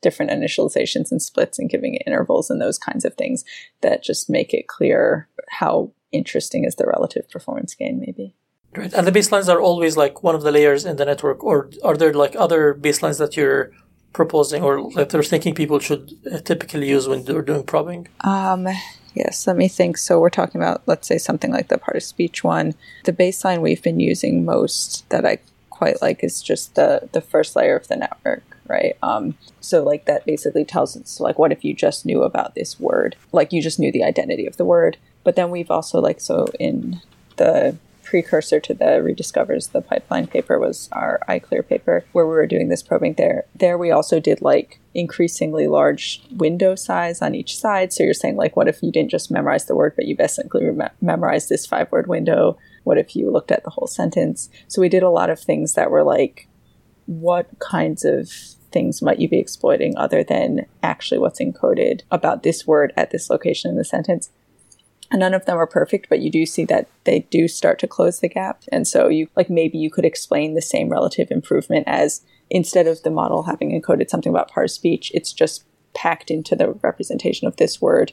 different 0.01 0.31
initializations 0.31 1.09
and 1.09 1.21
splits 1.21 1.57
and 1.57 1.69
giving 1.69 1.95
intervals 2.05 2.49
and 2.49 2.61
those 2.61 2.77
kinds 2.77 3.05
of 3.05 3.15
things 3.15 3.45
that 3.81 4.03
just 4.03 4.29
make 4.29 4.53
it 4.53 4.67
clear 4.67 5.29
how 5.49 5.89
interesting 6.13 6.63
is 6.63 6.75
the 6.75 6.85
relative 6.85 7.29
performance 7.29 7.75
gain, 7.75 7.99
maybe. 7.99 8.35
Right. 8.75 8.93
And 8.93 9.05
the 9.05 9.11
baselines 9.11 9.53
are 9.53 9.61
always 9.61 9.97
like 9.97 10.23
one 10.23 10.35
of 10.35 10.41
the 10.41 10.51
layers 10.51 10.85
in 10.85 10.95
the 10.95 11.05
network, 11.05 11.43
or 11.43 11.69
are 11.83 11.97
there 11.97 12.13
like 12.13 12.35
other 12.35 12.73
baselines 12.73 13.19
that 13.19 13.37
you're 13.37 13.71
proposing 14.13 14.63
or 14.63 14.91
that 14.93 15.13
you're 15.13 15.23
thinking 15.23 15.53
people 15.53 15.79
should 15.79 16.13
uh, 16.31 16.39
typically 16.39 16.89
use 16.89 17.07
when 17.07 17.23
they're 17.25 17.41
doing 17.41 17.63
probing? 17.63 18.07
Um, 18.21 18.67
yes, 19.13 19.45
let 19.45 19.57
me 19.57 19.67
think. 19.67 19.97
So 19.97 20.19
we're 20.19 20.29
talking 20.29 20.59
about, 20.59 20.81
let's 20.87 21.07
say, 21.07 21.17
something 21.17 21.51
like 21.51 21.67
the 21.67 21.77
part 21.77 21.97
of 21.97 22.03
speech 22.03 22.43
one. 22.43 22.73
The 23.03 23.13
baseline 23.13 23.61
we've 23.61 23.83
been 23.83 23.99
using 23.99 24.45
most 24.45 25.07
that 25.09 25.25
I 25.25 25.37
quite 25.69 26.01
like 26.01 26.23
is 26.23 26.41
just 26.41 26.75
the 26.75 27.09
the 27.11 27.21
first 27.21 27.55
layer 27.55 27.75
of 27.75 27.87
the 27.87 27.95
network 27.95 28.52
right 28.67 28.97
um 29.03 29.35
so 29.59 29.83
like 29.83 30.05
that 30.05 30.25
basically 30.25 30.65
tells 30.65 30.95
us 30.95 31.19
like 31.19 31.37
what 31.37 31.51
if 31.51 31.63
you 31.63 31.73
just 31.73 32.05
knew 32.05 32.23
about 32.23 32.55
this 32.55 32.79
word 32.79 33.15
like 33.31 33.51
you 33.51 33.61
just 33.61 33.79
knew 33.79 33.91
the 33.91 34.03
identity 34.03 34.45
of 34.45 34.57
the 34.57 34.65
word 34.65 34.97
but 35.23 35.35
then 35.35 35.49
we've 35.49 35.71
also 35.71 35.99
like 35.99 36.19
so 36.19 36.45
in 36.59 37.01
the 37.37 37.75
precursor 38.03 38.59
to 38.59 38.73
the 38.73 39.01
rediscovers 39.01 39.71
the 39.71 39.81
pipeline 39.81 40.27
paper 40.27 40.59
was 40.59 40.89
our 40.91 41.19
ICLR 41.27 41.67
paper 41.67 42.05
where 42.11 42.27
we 42.27 42.33
were 42.33 42.45
doing 42.45 42.67
this 42.67 42.83
probing 42.83 43.13
there. 43.13 43.45
There 43.55 43.77
we 43.77 43.91
also 43.91 44.19
did 44.19 44.41
like 44.41 44.79
increasingly 44.93 45.67
large 45.67 46.21
window 46.35 46.75
size 46.75 47.21
on 47.21 47.33
each 47.33 47.57
side. 47.57 47.91
So 47.91 48.03
you're 48.03 48.13
saying 48.13 48.35
like, 48.35 48.55
what 48.55 48.67
if 48.67 48.83
you 48.83 48.91
didn't 48.91 49.11
just 49.11 49.31
memorize 49.31 49.65
the 49.65 49.75
word, 49.75 49.93
but 49.95 50.05
you 50.05 50.15
basically 50.15 50.69
rem- 50.69 50.91
memorized 51.01 51.49
this 51.49 51.65
five 51.65 51.91
word 51.91 52.07
window? 52.07 52.57
What 52.83 52.97
if 52.97 53.15
you 53.15 53.31
looked 53.31 53.51
at 53.51 53.63
the 53.63 53.71
whole 53.71 53.87
sentence? 53.87 54.49
So 54.67 54.81
we 54.81 54.89
did 54.89 55.03
a 55.03 55.09
lot 55.09 55.29
of 55.29 55.39
things 55.39 55.73
that 55.73 55.89
were 55.89 56.03
like, 56.03 56.47
what 57.05 57.47
kinds 57.59 58.05
of 58.05 58.29
things 58.71 59.01
might 59.01 59.19
you 59.19 59.29
be 59.29 59.39
exploiting 59.39 59.95
other 59.97 60.23
than 60.23 60.65
actually 60.81 61.19
what's 61.19 61.39
encoded 61.39 62.01
about 62.11 62.43
this 62.43 62.65
word 62.65 62.91
at 62.97 63.11
this 63.11 63.29
location 63.29 63.69
in 63.69 63.77
the 63.77 63.85
sentence? 63.85 64.31
None 65.13 65.33
of 65.33 65.45
them 65.45 65.57
are 65.57 65.67
perfect, 65.67 66.09
but 66.09 66.21
you 66.21 66.31
do 66.31 66.45
see 66.45 66.65
that 66.65 66.87
they 67.03 67.19
do 67.29 67.47
start 67.47 67.77
to 67.79 67.87
close 67.87 68.19
the 68.19 68.29
gap. 68.29 68.63
And 68.71 68.87
so 68.87 69.09
you 69.09 69.27
like 69.35 69.49
maybe 69.49 69.77
you 69.77 69.91
could 69.91 70.05
explain 70.05 70.53
the 70.53 70.61
same 70.61 70.89
relative 70.89 71.29
improvement 71.29 71.87
as 71.87 72.21
instead 72.49 72.87
of 72.87 73.03
the 73.03 73.11
model 73.11 73.43
having 73.43 73.79
encoded 73.79 74.09
something 74.09 74.31
about 74.31 74.49
parse 74.49 74.73
speech, 74.73 75.11
it's 75.13 75.31
just 75.31 75.65
packed 75.93 76.31
into 76.31 76.55
the 76.55 76.71
representation 76.81 77.47
of 77.47 77.57
this 77.57 77.79
word, 77.79 78.11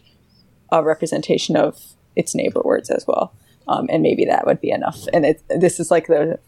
a 0.71 0.83
representation 0.83 1.57
of 1.57 1.95
its 2.17 2.35
neighbor 2.35 2.61
words 2.65 2.91
as 2.91 3.07
well. 3.07 3.33
Um, 3.67 3.87
and 3.91 4.03
maybe 4.03 4.25
that 4.27 4.47
would 4.47 4.61
be 4.61 4.71
enough. 4.71 5.07
And 5.13 5.25
it, 5.25 5.43
this 5.49 5.81
is 5.81 5.91
like 5.91 6.07
the 6.07 6.39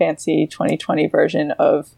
fancy 0.00 0.46
2020 0.46 1.06
version 1.08 1.50
of 1.52 1.94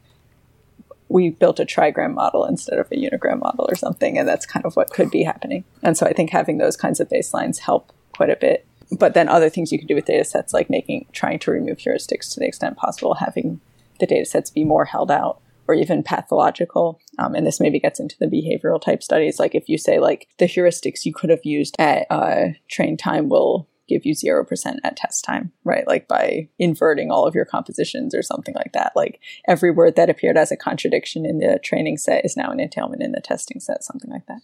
we 1.09 1.31
built 1.31 1.61
a 1.61 1.65
trigram 1.65 2.15
model 2.15 2.45
instead 2.45 2.79
of 2.79 2.91
a 2.91 2.97
unigram 2.97 3.39
model 3.39 3.67
or 3.69 3.77
something. 3.77 4.19
And 4.19 4.27
that's 4.27 4.47
kind 4.47 4.67
of 4.67 4.75
what 4.75 4.91
could 4.91 5.11
be 5.11 5.23
happening. 5.23 5.65
And 5.83 5.97
so 5.97 6.07
I 6.07 6.13
think 6.13 6.31
having 6.31 6.59
those 6.59 6.77
kinds 6.77 7.01
of 7.01 7.09
baselines 7.09 7.59
help 7.59 7.93
quite 8.17 8.31
a 8.31 8.37
bit. 8.37 8.67
But 8.99 9.15
then 9.15 9.29
other 9.29 9.49
things 9.49 9.71
you 9.71 9.79
can 9.79 9.87
do 9.87 9.95
with 9.95 10.07
data 10.07 10.25
sets, 10.25 10.53
like 10.53 10.69
making 10.69 11.07
trying 11.13 11.39
to 11.41 11.51
remove 11.51 11.79
heuristics 11.79 12.33
to 12.33 12.41
the 12.41 12.47
extent 12.47 12.77
possible, 12.77 13.15
having 13.15 13.61
the 14.01 14.07
data 14.07 14.25
sets 14.25 14.51
be 14.51 14.65
more 14.65 14.87
held 14.87 15.11
out, 15.11 15.41
or 15.69 15.75
even 15.75 16.03
pathological. 16.03 17.01
Um, 17.19 17.35
and 17.35 17.47
this 17.47 17.61
maybe 17.61 17.79
gets 17.79 18.01
into 18.01 18.17
the 18.19 18.27
behavioral 18.27 18.81
type 18.81 19.03
studies. 19.03 19.39
Like 19.39 19.55
if 19.55 19.69
you 19.69 19.79
say 19.79 19.99
like 19.99 20.29
the 20.39 20.47
heuristics 20.47 21.05
you 21.05 21.15
could 21.15 21.31
have 21.31 21.45
used 21.45 21.77
at 21.79 22.07
uh, 22.11 22.49
train 22.69 22.97
time 22.97 23.29
will 23.29 23.69
give 23.89 24.05
you 24.05 24.15
0% 24.15 24.77
at 24.85 24.97
test 24.97 25.25
time, 25.25 25.53
right? 25.65 25.87
Like 25.87 26.09
by 26.09 26.49
inverting 26.59 27.11
all 27.11 27.27
of 27.27 27.35
your 27.35 27.45
compositions 27.45 28.15
or 28.15 28.23
something 28.23 28.55
like 28.55 28.73
that. 28.73 28.93
Like 28.95 29.21
every 29.49 29.71
word 29.71 29.97
that 29.97 30.11
appeared 30.11 30.37
as 30.37 30.53
a 30.53 30.57
contradiction 30.57 31.27
in 31.27 31.39
the 31.39 31.59
training 31.63 31.99
set 31.99 32.25
is 32.25 32.37
now 32.37 32.51
an 32.51 32.61
entailment 32.61 33.03
in 33.03 33.13
the 33.13 33.21
testing 33.21 33.61
set, 33.61 33.85
something 33.85 34.11
like 34.11 34.27
that. 34.27 34.41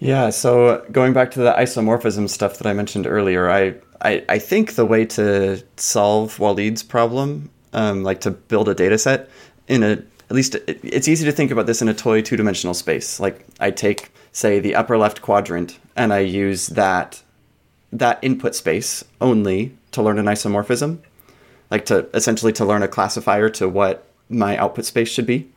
Yeah, 0.00 0.30
so 0.30 0.84
going 0.92 1.12
back 1.12 1.30
to 1.32 1.40
the 1.40 1.52
isomorphism 1.52 2.28
stuff 2.28 2.58
that 2.58 2.66
I 2.66 2.72
mentioned 2.72 3.06
earlier, 3.06 3.48
I, 3.48 3.74
I, 4.02 4.24
I 4.28 4.38
think 4.38 4.74
the 4.74 4.84
way 4.84 5.06
to 5.06 5.62
solve 5.76 6.36
Waleed's 6.38 6.82
problem, 6.82 7.50
um, 7.72 8.02
like 8.02 8.20
to 8.22 8.30
build 8.30 8.68
a 8.68 8.74
data 8.74 8.98
set 8.98 9.30
in 9.68 9.82
a, 9.82 9.92
at 9.92 10.32
least 10.32 10.56
it, 10.56 10.80
it's 10.82 11.08
easy 11.08 11.24
to 11.24 11.32
think 11.32 11.50
about 11.50 11.66
this 11.66 11.80
in 11.80 11.88
a 11.88 11.94
toy 11.94 12.20
two 12.20 12.36
dimensional 12.36 12.74
space. 12.74 13.20
Like 13.20 13.46
I 13.60 13.70
take, 13.70 14.12
say, 14.32 14.60
the 14.60 14.74
upper 14.74 14.98
left 14.98 15.22
quadrant 15.22 15.78
and 15.96 16.12
I 16.12 16.20
use 16.20 16.66
that 16.68 17.22
that 17.94 18.18
input 18.22 18.54
space 18.54 19.04
only 19.20 19.76
to 19.92 20.02
learn 20.02 20.18
an 20.18 20.26
isomorphism, 20.26 20.98
like 21.70 21.86
to 21.86 22.06
essentially 22.12 22.52
to 22.52 22.64
learn 22.64 22.82
a 22.82 22.88
classifier 22.88 23.48
to 23.50 23.68
what 23.68 24.06
my 24.28 24.56
output 24.56 24.84
space 24.84 25.08
should 25.08 25.26
be. 25.26 25.48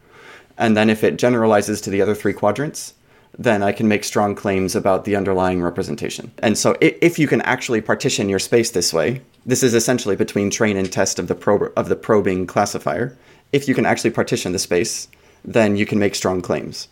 And 0.58 0.78
then 0.78 0.90
if 0.90 1.04
it 1.04 1.18
generalizes 1.18 1.82
to 1.82 1.90
the 1.90 2.02
other 2.02 2.16
three 2.16 2.34
quadrants, 2.34 2.94
then 3.38 3.62
I 3.62 3.72
can 3.72 3.88
make 3.88 4.04
strong 4.04 4.34
claims 4.36 4.76
about 4.76 5.06
the 5.06 5.16
underlying 5.16 5.62
representation. 5.62 6.32
And 6.40 6.58
so 6.58 6.76
if 6.82 7.20
you 7.20 7.28
can 7.28 7.42
actually 7.42 7.82
partition 7.82 8.30
your 8.30 8.40
space 8.40 8.72
this 8.72 8.94
way, 8.94 9.22
this 9.46 9.64
is 9.64 9.74
essentially 9.74 10.16
between 10.16 10.50
train 10.50 10.78
and 10.78 10.92
test 10.92 11.20
of 11.20 11.28
the 11.28 11.36
probe 11.36 11.72
of 11.76 11.90
the 11.90 11.96
probing 11.96 12.48
classifier. 12.48 13.16
If 13.52 13.68
you 13.68 13.76
can 13.76 13.86
actually 13.86 14.12
partition 14.12 14.54
the 14.54 14.60
space, 14.60 15.08
then 15.46 15.76
you 15.76 15.86
can 15.86 16.00
make 16.00 16.16
strong 16.16 16.42
claims. 16.42 16.88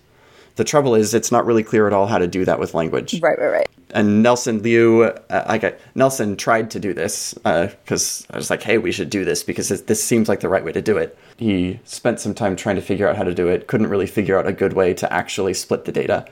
The 0.56 0.64
trouble 0.64 0.96
is, 0.96 1.14
it's 1.14 1.32
not 1.32 1.46
really 1.46 1.64
clear 1.64 1.88
at 1.88 1.94
all 1.94 2.08
how 2.08 2.18
to 2.18 2.28
do 2.28 2.46
that 2.46 2.60
with 2.60 2.74
language. 2.74 3.20
Right, 3.22 3.38
right, 3.38 3.52
right. 3.52 3.68
And 3.92 4.24
Nelson 4.24 4.62
Liu, 4.62 5.04
uh, 5.04 5.44
I 5.46 5.58
got 5.58 5.76
Nelson 5.96 6.36
tried 6.36 6.72
to 6.72 6.80
do 6.80 6.94
this 6.94 7.34
because 7.34 8.26
uh, 8.30 8.34
I 8.34 8.38
was 8.38 8.50
like, 8.50 8.62
"Hey, 8.62 8.78
we 8.78 8.92
should 8.92 9.10
do 9.10 9.24
this 9.24 9.44
because 9.44 9.70
this 9.70 10.04
seems 10.04 10.28
like 10.28 10.42
the 10.42 10.50
right 10.50 10.66
way 10.66 10.74
to 10.74 10.82
do 10.82 10.98
it." 10.98 11.18
He 11.38 11.80
spent 11.86 12.20
some 12.20 12.34
time 12.34 12.56
trying 12.56 12.76
to 12.76 12.82
figure 12.82 13.08
out 13.08 13.16
how 13.16 13.24
to 13.24 13.34
do 13.34 13.48
it. 13.48 13.68
Couldn't 13.68 13.88
really 13.88 14.08
figure 14.08 14.38
out 14.38 14.48
a 14.48 14.54
good 14.54 14.74
way 14.74 14.94
to 14.96 15.12
actually 15.14 15.54
split 15.54 15.86
the 15.86 15.92
data. 15.94 16.26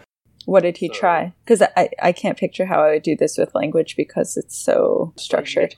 What 0.46 0.64
did 0.64 0.78
he 0.78 0.90
try? 0.90 1.34
Because 1.46 1.62
I, 1.78 1.90
I 2.02 2.12
can't 2.12 2.38
picture 2.38 2.66
how 2.66 2.84
I 2.84 2.92
would 2.92 3.04
do 3.04 3.16
this 3.16 3.38
with 3.38 3.56
language 3.56 3.96
because 3.96 4.36
it's 4.36 4.58
so 4.58 5.14
structured 5.16 5.76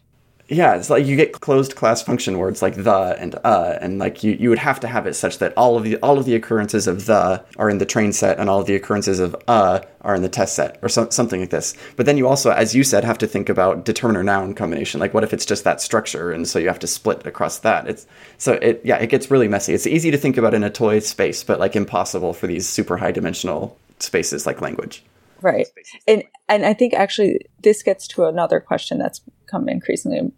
yeah, 0.47 0.75
it's 0.75 0.91
like 0.91 1.07
you 1.07 1.15
get 1.15 1.33
closed 1.33 1.75
class 1.75 2.03
function 2.03 2.37
words 2.37 2.61
like 2.61 2.75
the 2.75 3.15
and 3.17 3.35
uh, 3.43 3.79
and 3.81 3.97
like 3.97 4.23
you, 4.23 4.33
you 4.33 4.49
would 4.49 4.59
have 4.59 4.79
to 4.81 4.87
have 4.87 5.07
it 5.07 5.15
such 5.15 5.39
that 5.39 5.53
all 5.57 5.75
of 5.75 5.83
the 5.83 5.97
all 5.97 6.19
of 6.19 6.25
the 6.25 6.35
occurrences 6.35 6.85
of 6.85 7.07
the 7.07 7.43
are 7.57 7.67
in 7.67 7.79
the 7.79 7.85
train 7.85 8.13
set 8.13 8.37
and 8.37 8.47
all 8.47 8.59
of 8.59 8.67
the 8.67 8.75
occurrences 8.75 9.19
of 9.19 9.35
uh 9.47 9.79
are 10.01 10.13
in 10.13 10.21
the 10.21 10.29
test 10.29 10.55
set 10.55 10.77
or 10.83 10.89
so, 10.89 11.09
something 11.09 11.39
like 11.39 11.49
this. 11.49 11.73
But 11.95 12.05
then 12.05 12.15
you 12.15 12.27
also, 12.27 12.51
as 12.51 12.75
you 12.75 12.83
said, 12.83 13.03
have 13.03 13.17
to 13.19 13.27
think 13.27 13.49
about 13.49 13.85
determiner 13.85 14.21
noun 14.21 14.53
combination. 14.53 14.99
Like 14.99 15.15
what 15.15 15.23
if 15.23 15.33
it's 15.33 15.47
just 15.47 15.63
that 15.63 15.81
structure 15.81 16.31
and 16.31 16.47
so 16.47 16.59
you 16.59 16.67
have 16.67 16.79
to 16.79 16.87
split 16.87 17.25
across 17.25 17.59
that. 17.59 17.87
It's 17.87 18.05
so 18.37 18.53
it 18.53 18.81
yeah 18.83 18.97
it 18.97 19.07
gets 19.07 19.31
really 19.31 19.47
messy. 19.47 19.73
It's 19.73 19.87
easy 19.87 20.11
to 20.11 20.17
think 20.17 20.37
about 20.37 20.53
in 20.53 20.63
a 20.63 20.69
toy 20.69 20.99
space, 20.99 21.43
but 21.43 21.59
like 21.59 21.75
impossible 21.75 22.33
for 22.33 22.45
these 22.45 22.69
super 22.69 22.97
high 22.97 23.11
dimensional 23.11 23.79
spaces 23.97 24.45
like 24.45 24.61
language. 24.61 25.03
Right. 25.45 25.67
And 26.07 26.23
and 26.49 26.65
I 26.65 26.73
think 26.73 26.95
actually 26.95 27.39
this 27.61 27.83
gets 27.83 28.07
to 28.09 28.25
another 28.25 28.59
question 28.59 28.97
that's 28.97 29.21
come 29.45 29.69
increasingly 29.69 30.31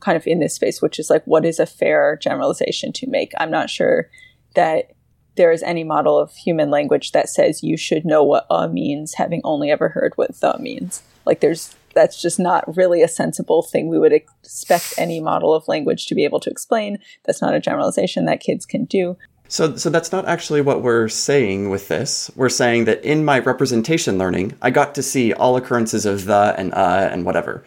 kind 0.00 0.16
of 0.16 0.26
in 0.26 0.40
this 0.40 0.56
space, 0.56 0.82
which 0.82 0.98
is 0.98 1.08
like, 1.08 1.24
what 1.24 1.44
is 1.44 1.60
a 1.60 1.66
fair 1.66 2.18
generalization 2.20 2.92
to 2.94 3.06
make? 3.08 3.30
I'm 3.38 3.52
not 3.52 3.70
sure 3.70 4.10
that 4.56 4.90
there 5.36 5.52
is 5.52 5.62
any 5.62 5.84
model 5.84 6.18
of 6.18 6.32
human 6.32 6.68
language 6.68 7.12
that 7.12 7.28
says 7.28 7.62
you 7.62 7.76
should 7.76 8.04
know 8.04 8.24
what 8.24 8.44
a 8.50 8.68
means, 8.68 9.14
having 9.14 9.40
only 9.44 9.70
ever 9.70 9.90
heard 9.90 10.12
what 10.16 10.40
the 10.40 10.58
means. 10.58 11.02
Like, 11.24 11.38
there's 11.38 11.76
that's 11.94 12.20
just 12.20 12.40
not 12.40 12.76
really 12.76 13.02
a 13.02 13.08
sensible 13.08 13.62
thing 13.62 13.88
we 13.88 13.98
would 13.98 14.12
expect 14.12 14.94
any 14.98 15.20
model 15.20 15.54
of 15.54 15.68
language 15.68 16.06
to 16.06 16.14
be 16.14 16.24
able 16.24 16.40
to 16.40 16.50
explain. 16.50 16.98
That's 17.24 17.40
not 17.40 17.54
a 17.54 17.60
generalization 17.60 18.24
that 18.24 18.40
kids 18.40 18.66
can 18.66 18.84
do. 18.84 19.16
So, 19.50 19.76
so 19.76 19.90
that's 19.90 20.12
not 20.12 20.26
actually 20.26 20.60
what 20.60 20.80
we're 20.80 21.08
saying 21.08 21.70
with 21.70 21.88
this. 21.88 22.30
We're 22.36 22.48
saying 22.48 22.84
that 22.84 23.04
in 23.04 23.24
my 23.24 23.40
representation 23.40 24.16
learning, 24.16 24.56
I 24.62 24.70
got 24.70 24.94
to 24.94 25.02
see 25.02 25.32
all 25.32 25.56
occurrences 25.56 26.06
of 26.06 26.26
the 26.26 26.54
and 26.56 26.72
uh 26.72 27.08
and 27.10 27.24
whatever. 27.24 27.64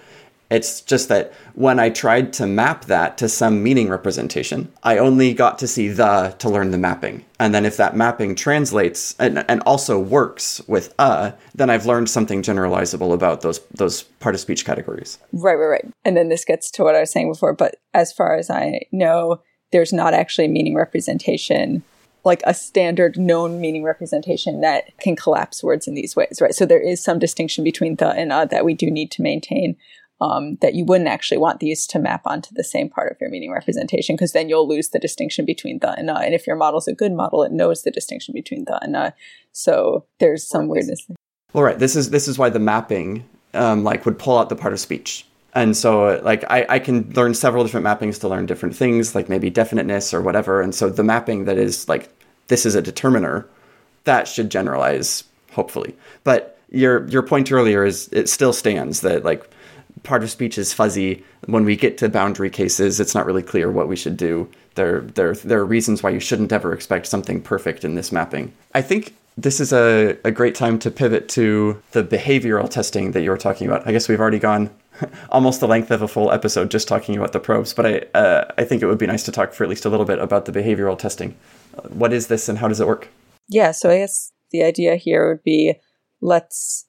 It's 0.50 0.82
just 0.82 1.10
that 1.10 1.34
when 1.56 1.80
I 1.80 1.90
tried 1.90 2.32
to 2.34 2.48
map 2.48 2.86
that 2.86 3.18
to 3.18 3.28
some 3.28 3.64
meaning 3.64 3.90
representation, 3.90 4.72
I 4.84 4.98
only 4.98 5.34
got 5.34 5.60
to 5.60 5.68
see 5.68 5.90
the 5.90 6.36
to 6.40 6.50
learn 6.50 6.72
the 6.72 6.78
mapping. 6.78 7.26
And 7.38 7.54
then 7.54 7.66
if 7.66 7.76
that 7.78 7.98
mapping 7.98 8.36
translates 8.36 9.16
and, 9.20 9.44
and 9.50 9.62
also 9.66 10.00
works 10.00 10.62
with 10.68 10.94
uh, 11.00 11.32
then 11.54 11.70
I've 11.70 11.86
learned 11.86 12.10
something 12.10 12.44
generalizable 12.44 13.14
about 13.14 13.42
those 13.42 13.60
those 13.72 14.04
part 14.04 14.36
of 14.36 14.42
speech 14.42 14.64
categories. 14.64 15.18
Right, 15.34 15.56
right, 15.56 15.66
right. 15.66 15.94
And 16.06 16.16
then 16.16 16.30
this 16.30 16.46
gets 16.46 16.72
to 16.72 16.84
what 16.84 16.96
I 16.96 17.02
was 17.02 17.12
saying 17.12 17.30
before, 17.30 17.54
but 17.54 17.76
as 17.94 18.14
far 18.14 18.38
as 18.38 18.50
I 18.50 18.84
know, 18.94 19.42
there's 19.74 19.92
not 19.92 20.14
actually 20.14 20.46
a 20.46 20.50
meaning 20.50 20.76
representation 20.76 21.84
like 22.26 22.42
a 22.46 22.54
standard 22.54 23.18
known 23.18 23.60
meaning 23.60 23.84
representation 23.84 24.62
that 24.62 24.98
can 25.00 25.14
collapse 25.14 25.62
words 25.62 25.90
in 25.90 25.94
these 25.94 26.16
ways, 26.16 26.40
right? 26.40 26.56
So 26.56 26.66
there 26.66 26.80
is 26.80 27.04
some 27.04 27.20
distinction 27.20 27.66
between 27.66 27.98
the 27.98 28.12
and 28.12 28.32
uh 28.32 28.46
that 28.46 28.64
we 28.64 28.74
do 28.74 28.90
need 28.90 29.12
to 29.12 29.22
maintain 29.22 29.76
um, 30.22 30.56
that 30.62 30.74
you 30.74 30.86
wouldn't 30.86 31.10
actually 31.10 31.40
want 31.40 31.60
these 31.60 31.86
to 31.88 32.00
map 32.00 32.22
onto 32.26 32.54
the 32.56 32.64
same 32.64 32.90
part 32.90 33.12
of 33.12 33.20
your 33.20 33.30
meaning 33.30 33.52
representation 33.52 34.16
because 34.16 34.32
then 34.32 34.48
you'll 34.48 34.68
lose 34.68 34.90
the 34.90 35.00
distinction 35.00 35.44
between 35.44 35.80
the 35.80 35.92
and 35.92 36.10
uh. 36.10 36.20
And 36.24 36.34
if 36.34 36.48
your 36.48 36.56
model's 36.56 36.88
a 36.88 36.94
good 36.94 37.12
model, 37.12 37.44
it 37.44 37.52
knows 37.52 37.84
the 37.84 37.92
distinction 37.92 38.34
between 38.34 38.64
the 38.66 38.82
and 38.82 38.96
uh. 38.96 39.12
So 39.52 40.06
there's 40.20 40.48
some 40.48 40.70
weirdness. 40.70 41.06
Well, 41.52 41.64
right. 41.64 41.78
This 41.78 41.96
is 41.96 42.10
this 42.10 42.28
is 42.30 42.38
why 42.40 42.50
the 42.50 42.60
mapping 42.60 43.28
um, 43.54 43.84
like 43.84 44.06
would 44.06 44.18
pull 44.18 44.38
out 44.38 44.48
the 44.48 44.56
part 44.56 44.72
of 44.72 44.80
speech. 44.80 45.26
And 45.56 45.78
so, 45.78 46.20
like, 46.24 46.44
I, 46.50 46.66
I 46.68 46.80
can 46.80 47.12
learn 47.14 47.34
several 47.36 47.64
different 47.64 47.86
mappings 47.86 48.20
to 48.22 48.28
learn 48.28 48.48
different 48.48 48.76
things, 48.76 49.14
like 49.14 49.30
maybe 49.30 49.50
definiteness 49.50 50.14
or 50.14 50.22
whatever. 50.22 50.62
And 50.62 50.74
so, 50.74 50.90
the 50.90 51.04
mapping 51.04 51.46
that 51.46 51.58
is 51.58 51.88
like, 51.88 52.10
this 52.48 52.66
is 52.66 52.76
a 52.76 52.82
determiner, 52.82 53.48
that 54.06 54.28
should 54.28 54.50
generalize, 54.50 55.24
hopefully. 55.52 55.96
But 56.24 56.58
your 56.72 57.08
your 57.08 57.22
point 57.22 57.52
earlier 57.52 57.86
is 57.86 58.10
it 58.12 58.28
still 58.28 58.52
stands 58.52 59.02
that 59.02 59.24
like 59.24 59.48
part 60.02 60.24
of 60.24 60.32
speech 60.32 60.58
is 60.58 60.74
fuzzy. 60.74 61.24
When 61.46 61.66
we 61.66 61.76
get 61.76 61.98
to 62.00 62.10
boundary 62.10 62.50
cases, 62.50 63.00
it's 63.00 63.16
not 63.16 63.26
really 63.26 63.44
clear 63.44 63.72
what 63.72 63.88
we 63.88 63.96
should 63.96 64.18
do. 64.18 64.50
There, 64.76 65.02
there, 65.02 65.36
there 65.36 65.60
are 65.60 65.66
reasons 65.66 66.02
why 66.02 66.10
you 66.10 66.20
shouldn't 66.20 66.52
ever 66.52 66.74
expect 66.74 67.06
something 67.06 67.42
perfect 67.42 67.86
in 67.86 67.96
this 67.96 68.12
mapping. 68.12 68.54
I 68.74 68.82
think 68.82 69.16
this 69.38 69.60
is 69.60 69.72
a, 69.72 70.18
a 70.24 70.32
great 70.32 70.56
time 70.56 70.80
to 70.80 70.92
pivot 70.92 71.30
to 71.30 71.82
the 71.92 72.04
behavioral 72.04 72.70
testing 72.70 73.12
that 73.12 73.22
you 73.22 73.30
were 73.30 73.38
talking 73.38 73.68
about. 73.68 73.88
I 73.88 73.92
guess 73.92 74.10
we've 74.10 74.20
already 74.20 74.40
gone 74.40 74.70
almost 75.30 75.60
the 75.60 75.68
length 75.68 75.92
of 75.92 76.02
a 76.02 76.08
full 76.08 76.32
episode 76.32 76.72
just 76.72 76.88
talking 76.88 77.16
about 77.18 77.34
the 77.34 77.40
probes, 77.40 77.74
but 77.74 77.86
I, 77.86 78.18
uh, 78.18 78.52
I 78.58 78.64
think 78.64 78.82
it 78.82 78.88
would 78.88 78.98
be 78.98 79.08
nice 79.08 79.24
to 79.24 79.32
talk 79.32 79.54
for 79.54 79.64
at 79.64 79.70
least 79.70 79.86
a 79.86 79.90
little 79.90 80.06
bit 80.06 80.20
about 80.20 80.46
the 80.46 80.52
behavioral 80.52 80.98
testing. 80.98 81.36
What 81.90 82.14
is 82.14 82.28
this 82.28 82.50
and 82.50 82.60
how 82.60 82.68
does 82.68 82.80
it 82.80 82.88
work? 82.88 83.10
Yeah, 83.48 83.72
so 83.72 83.90
I 83.90 84.00
guess 84.00 84.32
the 84.52 84.64
idea 84.64 84.96
here 84.96 85.30
would 85.30 85.44
be 85.44 85.76
let's 86.22 86.86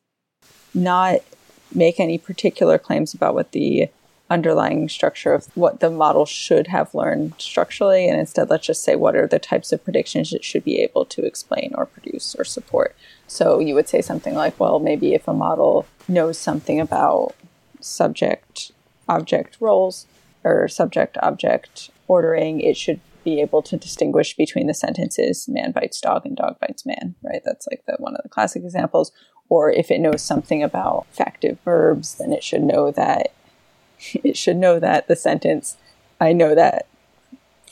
not 0.74 1.20
make 1.74 1.98
any 1.98 2.18
particular 2.18 2.78
claims 2.78 3.14
about 3.14 3.34
what 3.34 3.52
the 3.52 3.88
underlying 4.30 4.88
structure 4.88 5.34
of 5.34 5.46
what 5.54 5.80
the 5.80 5.90
model 5.90 6.24
should 6.24 6.66
have 6.68 6.94
learned 6.94 7.34
structurally 7.36 8.08
and 8.08 8.18
instead 8.18 8.48
let's 8.48 8.66
just 8.66 8.82
say 8.82 8.96
what 8.96 9.14
are 9.14 9.26
the 9.26 9.38
types 9.38 9.70
of 9.70 9.84
predictions 9.84 10.32
it 10.32 10.42
should 10.42 10.64
be 10.64 10.80
able 10.80 11.04
to 11.04 11.24
explain 11.26 11.72
or 11.76 11.84
produce 11.84 12.34
or 12.38 12.44
support 12.44 12.96
so 13.26 13.58
you 13.58 13.74
would 13.74 13.86
say 13.86 14.00
something 14.00 14.34
like 14.34 14.58
well 14.58 14.78
maybe 14.78 15.12
if 15.12 15.28
a 15.28 15.34
model 15.34 15.86
knows 16.08 16.38
something 16.38 16.80
about 16.80 17.34
subject 17.84 18.72
object 19.08 19.56
roles 19.60 20.06
or 20.42 20.68
subject 20.68 21.16
object 21.22 21.90
ordering 22.08 22.60
it 22.60 22.76
should 22.76 23.00
be 23.24 23.40
able 23.40 23.62
to 23.62 23.76
distinguish 23.76 24.36
between 24.36 24.66
the 24.66 24.74
sentences 24.74 25.48
man 25.48 25.72
bites 25.72 26.00
dog 26.00 26.26
and 26.26 26.36
dog 26.36 26.58
bites 26.60 26.84
man 26.84 27.14
right 27.22 27.42
that's 27.44 27.66
like 27.70 27.82
the 27.86 27.96
one 27.98 28.14
of 28.14 28.22
the 28.22 28.28
classic 28.28 28.62
examples 28.62 29.12
or 29.48 29.70
if 29.70 29.90
it 29.90 30.00
knows 30.00 30.22
something 30.22 30.62
about 30.62 31.06
factive 31.16 31.58
verbs, 31.64 32.14
then 32.14 32.32
it 32.32 32.42
should 32.42 32.62
know 32.62 32.90
that 32.90 33.32
it 34.24 34.36
should 34.36 34.56
know 34.56 34.78
that 34.80 35.08
the 35.08 35.16
sentence 35.16 35.76
I 36.20 36.32
know 36.32 36.54
that 36.54 36.86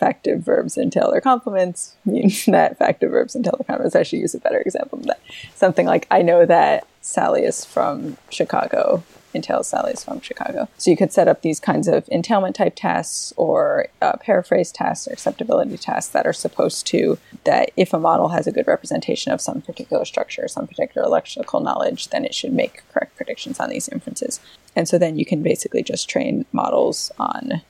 factive 0.01 0.41
verbs 0.41 0.77
entail 0.77 1.11
their 1.11 1.21
complements 1.21 1.97
means 2.05 2.45
that 2.47 2.79
factive 2.79 3.11
verbs 3.11 3.35
entail 3.35 3.55
their 3.59 3.65
complements. 3.67 3.97
I 3.97 4.03
should 4.03 4.19
use 4.19 4.35
a 4.35 4.41
better 4.41 4.61
example 4.61 4.99
than 4.99 5.09
that. 5.09 5.21
Something 5.55 5.87
like 5.87 6.07
I 6.11 6.23
know 6.23 6.45
that 6.47 6.87
Sally 7.01 7.43
is 7.43 7.65
from 7.65 8.17
Chicago 8.31 9.03
entails 9.35 9.69
Sally's 9.69 10.05
from 10.05 10.21
Chicago. 10.21 10.69
So 10.79 10.91
you 10.91 10.97
could 10.97 11.13
set 11.13 11.29
up 11.29 11.43
these 11.43 11.61
kinds 11.61 11.89
of 11.89 12.09
entailment 12.09 12.57
type 12.57 12.75
tests 12.77 13.33
or 13.37 13.89
uh, 14.01 14.17
paraphrase 14.19 14.73
tests 14.73 15.09
or 15.09 15.13
acceptability 15.13 15.77
tests 15.77 16.13
that 16.13 16.27
are 16.27 16.33
supposed 16.33 16.87
to, 16.89 17.19
that 17.45 17.71
if 17.77 17.93
a 17.93 17.99
model 17.99 18.29
has 18.29 18.47
a 18.47 18.53
good 18.53 18.67
representation 18.67 19.33
of 19.33 19.41
some 19.41 19.63
particular 19.63 20.05
structure, 20.05 20.49
some 20.49 20.67
particular 20.67 21.09
lexical 21.09 21.63
knowledge, 21.63 22.09
then 22.09 22.25
it 22.25 22.35
should 22.35 22.53
make 22.53 22.83
correct 22.93 23.17
predictions 23.17 23.61
on 23.61 23.71
these 23.71 23.89
inferences. 23.89 24.41
And 24.75 24.89
so 24.89 24.99
then 24.99 25.19
you 25.19 25.25
can 25.25 25.43
basically 25.43 25.83
just 25.83 26.09
train 26.09 26.47
models 26.53 27.11
on 27.19 27.63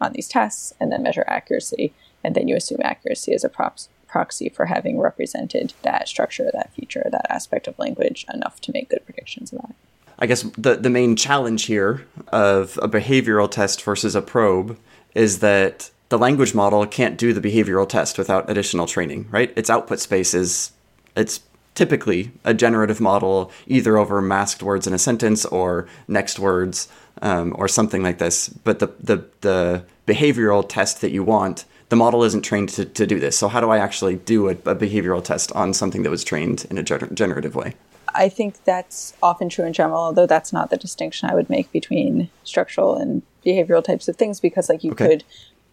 on 0.00 0.12
these 0.12 0.28
tests 0.28 0.74
and 0.80 0.90
then 0.90 1.02
measure 1.02 1.24
accuracy. 1.28 1.94
And 2.24 2.34
then 2.34 2.48
you 2.48 2.56
assume 2.56 2.80
accuracy 2.82 3.32
is 3.32 3.44
a 3.44 3.48
proxy 3.48 4.48
for 4.48 4.66
having 4.66 4.98
represented 4.98 5.74
that 5.82 6.08
structure, 6.08 6.50
that 6.52 6.74
feature, 6.74 7.08
that 7.10 7.26
aspect 7.30 7.68
of 7.68 7.78
language 7.78 8.26
enough 8.32 8.60
to 8.62 8.72
make 8.72 8.90
good 8.90 9.04
predictions 9.04 9.52
about 9.52 9.70
it. 9.70 9.76
I 10.18 10.26
guess 10.26 10.42
the 10.56 10.76
the 10.76 10.90
main 10.90 11.16
challenge 11.16 11.64
here 11.64 12.06
of 12.28 12.78
a 12.82 12.88
behavioral 12.88 13.50
test 13.50 13.82
versus 13.82 14.14
a 14.14 14.22
probe 14.22 14.78
is 15.14 15.40
that 15.40 15.90
the 16.08 16.18
language 16.18 16.54
model 16.54 16.86
can't 16.86 17.16
do 17.16 17.32
the 17.32 17.40
behavioral 17.40 17.88
test 17.88 18.18
without 18.18 18.48
additional 18.50 18.86
training, 18.86 19.26
right? 19.30 19.52
Its 19.56 19.70
output 19.70 19.98
space 19.98 20.34
is 20.34 20.72
it's 21.16 21.40
typically 21.74 22.30
a 22.44 22.52
generative 22.52 23.00
model 23.00 23.50
either 23.66 23.96
over 23.96 24.20
masked 24.20 24.62
words 24.62 24.86
in 24.86 24.92
a 24.92 24.98
sentence 24.98 25.44
or 25.46 25.88
next 26.06 26.38
words 26.38 26.88
um, 27.22 27.54
or 27.56 27.68
something 27.68 28.02
like 28.02 28.18
this. 28.18 28.48
But 28.48 28.78
the, 28.78 28.88
the, 29.00 29.24
the 29.40 29.84
behavioral 30.06 30.68
test 30.68 31.00
that 31.00 31.12
you 31.12 31.24
want, 31.24 31.64
the 31.88 31.96
model 31.96 32.24
isn't 32.24 32.42
trained 32.42 32.68
to, 32.70 32.84
to 32.84 33.06
do 33.06 33.18
this. 33.18 33.38
So, 33.38 33.48
how 33.48 33.60
do 33.60 33.70
I 33.70 33.78
actually 33.78 34.16
do 34.16 34.48
a, 34.48 34.52
a 34.52 34.74
behavioral 34.74 35.22
test 35.22 35.52
on 35.52 35.74
something 35.74 36.02
that 36.02 36.10
was 36.10 36.24
trained 36.24 36.66
in 36.70 36.78
a 36.78 36.82
gener- 36.82 37.12
generative 37.14 37.54
way? 37.54 37.74
I 38.14 38.28
think 38.28 38.64
that's 38.64 39.14
often 39.22 39.48
true 39.48 39.64
in 39.64 39.72
general, 39.72 40.00
although 40.00 40.26
that's 40.26 40.52
not 40.52 40.70
the 40.70 40.76
distinction 40.76 41.28
I 41.28 41.34
would 41.34 41.50
make 41.50 41.70
between 41.72 42.30
structural 42.44 42.96
and 42.96 43.22
behavioral 43.44 43.84
types 43.84 44.08
of 44.08 44.16
things 44.16 44.40
because, 44.40 44.68
like, 44.68 44.84
you 44.84 44.92
okay. 44.92 45.08
could. 45.08 45.24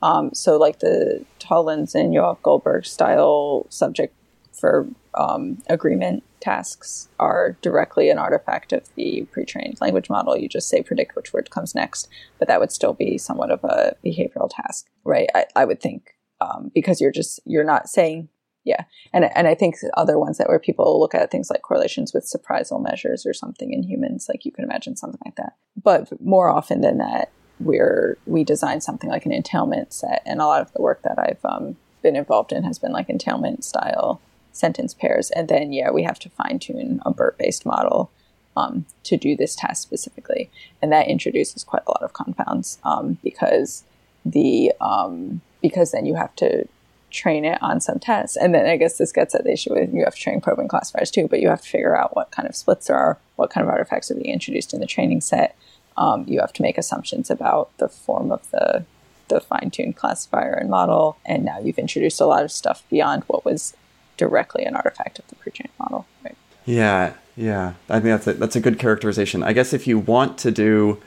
Um, 0.02 0.34
so, 0.34 0.58
like 0.58 0.80
the 0.80 1.26
Linzen 1.42 1.96
and 1.96 2.14
Yoav 2.14 2.42
Goldberg 2.42 2.86
style 2.86 3.66
subject 3.70 4.16
for 4.54 4.88
um, 5.16 5.62
agreement 5.70 6.24
tasks 6.40 7.10
are 7.20 7.58
directly 7.62 8.10
an 8.10 8.18
artifact 8.18 8.72
of 8.72 8.88
the 8.96 9.28
pre-trained 9.32 9.78
language 9.82 10.10
model. 10.10 10.38
You 10.38 10.48
just 10.48 10.70
say 10.70 10.82
predict 10.82 11.16
which 11.16 11.34
word 11.34 11.50
comes 11.50 11.76
next, 11.76 12.08
but 12.38 12.48
that 12.48 12.60
would 12.60 12.72
still 12.72 12.94
be 12.94 13.18
somewhat 13.18 13.52
of 13.52 13.64
a 13.64 13.96
behavioral 14.06 14.50
task, 14.50 14.88
right? 15.04 15.30
I, 15.36 15.46
I 15.56 15.66
would 15.66 15.82
think 15.82 16.16
um, 16.42 16.72
because 16.74 17.02
you're 17.02 17.12
just 17.12 17.40
you're 17.46 17.64
not 17.64 17.90
saying 17.90 18.30
yeah, 18.70 18.84
and 19.14 19.26
and 19.36 19.48
I 19.48 19.56
think 19.56 19.76
other 19.98 20.18
ones 20.18 20.38
that 20.38 20.48
where 20.48 20.60
people 20.60 21.00
look 21.00 21.16
at 21.16 21.32
things 21.32 21.50
like 21.50 21.62
correlations 21.62 22.14
with 22.14 22.32
surprisal 22.32 22.82
measures 22.82 23.26
or 23.26 23.34
something 23.34 23.74
in 23.74 23.84
humans, 23.84 24.28
like 24.30 24.46
you 24.46 24.52
can 24.52 24.64
imagine 24.64 24.96
something 24.96 25.22
like 25.26 25.36
that. 25.36 25.54
But 25.82 26.22
more 26.22 26.50
often 26.50 26.82
than 26.82 26.98
that, 27.00 27.32
we're 27.60 28.18
we 28.26 28.44
design 28.44 28.82
something 28.82 29.10
like 29.10 29.26
an 29.26 29.34
entailment 29.34 29.92
set, 29.92 30.22
and 30.26 30.40
a 30.40 30.46
lot 30.46 30.62
of 30.62 30.72
the 30.74 30.82
work 30.82 31.02
that 31.02 31.20
I've 31.20 31.44
um, 31.44 31.76
been 32.02 32.16
involved 32.16 32.52
in 32.52 32.64
has 32.64 32.80
been 32.80 32.92
like 32.92 33.10
entailment 33.10 33.64
style 33.64 34.22
sentence 34.52 34.94
pairs. 34.94 35.32
And 35.32 35.48
then, 35.48 35.72
yeah, 35.74 35.92
we 35.92 36.04
have 36.04 36.20
to 36.20 36.30
fine 36.30 36.60
tune 36.60 37.02
a 37.06 37.12
BERT 37.12 37.38
based 37.38 37.66
model 37.66 38.12
um, 38.58 38.86
to 39.04 39.18
do 39.18 39.36
this 39.36 39.56
test 39.56 39.82
specifically. 39.82 40.50
And 40.82 40.92
that 40.92 41.08
introduces 41.08 41.64
quite 41.64 41.84
a 41.88 41.92
lot 41.92 42.04
of 42.04 42.14
confounds 42.14 42.80
um, 42.84 43.18
because 43.24 43.84
the 44.26 44.74
um, 44.82 45.42
because 45.62 45.92
then 45.92 46.06
you 46.06 46.16
have 46.16 46.36
to 46.38 46.68
train 47.12 47.46
it 47.46 47.62
on 47.62 47.82
some 47.82 48.00
tests. 48.00 48.38
And 48.38 48.54
then 48.54 48.66
I 48.66 48.78
guess 48.78 48.98
this 48.98 49.12
gets 49.12 49.36
at 49.36 49.44
the 49.44 49.54
issue 49.54 49.74
with 49.74 49.94
you 49.94 50.04
have 50.04 50.16
to 50.16 50.22
train 50.22 50.42
probing 50.42 50.68
classifiers 50.68 51.12
too, 51.12 51.28
but 51.28 51.40
you 51.40 51.50
have 51.50 51.62
to 51.62 51.70
figure 51.70 51.96
out 51.96 52.16
what 52.16 52.32
kind 52.32 52.48
of 52.48 52.56
splits 52.56 52.88
there 52.88 52.98
are, 52.98 53.18
what 53.36 53.50
kind 53.50 53.66
of 53.66 53.70
artifacts 53.70 54.12
are 54.12 54.16
being 54.16 54.34
introduced 54.34 54.74
in 54.74 54.80
the 54.80 54.86
training 54.86 55.22
set. 55.22 55.56
Um, 55.98 56.26
you 56.28 56.40
have 56.40 56.54
to 56.54 56.62
make 56.62 56.78
assumptions 56.78 57.30
about 57.30 57.76
the 57.78 57.90
form 57.90 58.32
of 58.32 58.50
the 58.52 58.86
the 59.28 59.40
fine-tuned 59.40 59.96
classifier 59.96 60.54
and 60.54 60.72
model, 60.72 61.16
and 61.24 61.46
now 61.46 61.60
you've 61.60 61.78
introduced 61.78 62.20
a 62.20 62.26
lot 62.26 62.44
of 62.44 62.52
stuff 62.52 62.84
beyond 62.90 63.24
what 63.28 63.46
was 63.46 63.76
directly 64.18 64.64
an 64.66 64.76
artifact 64.76 65.20
of 65.20 65.28
the 65.28 65.36
pre-trained 65.36 65.72
model. 65.80 66.08
Right? 66.24 66.36
Yeah, 66.66 67.14
yeah. 67.38 67.74
I 67.90 68.00
think 68.00 68.06
that's 68.06 68.26
a, 68.26 68.34
that's 68.34 68.56
a 68.56 68.60
good 68.60 68.80
characterization. 68.80 69.44
I 69.44 69.54
guess 69.54 69.72
if 69.72 69.86
you 69.86 70.00
want 70.00 70.40
to 70.40 70.50
do 70.50 71.00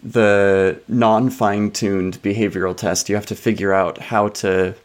the 0.00 0.80
non-fine-tuned 0.86 2.22
behavioral 2.22 2.76
test, 2.76 3.08
you 3.08 3.16
have 3.16 3.26
to 3.26 3.34
figure 3.34 3.72
out 3.72 3.98
how 3.98 4.28
to 4.28 4.76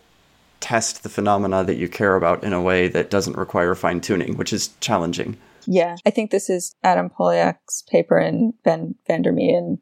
test 0.60 1.04
the 1.04 1.10
phenomena 1.10 1.64
that 1.64 1.78
you 1.78 1.88
care 1.88 2.16
about 2.16 2.44
in 2.44 2.54
a 2.54 2.62
way 2.62 2.88
that 2.88 3.10
doesn't 3.10 3.38
require 3.38 3.76
fine-tuning, 3.76 4.38
which 4.38 4.54
is 4.54 4.70
challenging. 4.80 5.38
Yeah, 5.66 5.98
I 6.06 6.10
think 6.10 6.32
this 6.32 6.50
is 6.50 6.76
Adam 6.84 7.10
Poliak's 7.10 7.84
paper 7.84 8.18
and 8.18 8.54
Ben 8.64 8.96
Van 9.08 9.24
Durme 9.24 9.58
and 9.58 9.78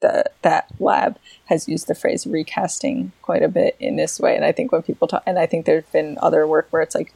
the, 0.00 0.24
that 0.42 0.70
lab 0.78 1.18
has 1.46 1.68
used 1.68 1.86
the 1.86 1.94
phrase 1.94 2.26
recasting 2.26 3.12
quite 3.22 3.42
a 3.42 3.48
bit 3.48 3.76
in 3.80 3.96
this 3.96 4.20
way. 4.20 4.36
And 4.36 4.44
I 4.44 4.52
think 4.52 4.72
when 4.72 4.82
people 4.82 5.08
talk, 5.08 5.22
and 5.26 5.38
I 5.38 5.46
think 5.46 5.66
there's 5.66 5.84
been 5.92 6.18
other 6.22 6.46
work 6.46 6.68
where 6.70 6.82
it's 6.82 6.94
like 6.94 7.12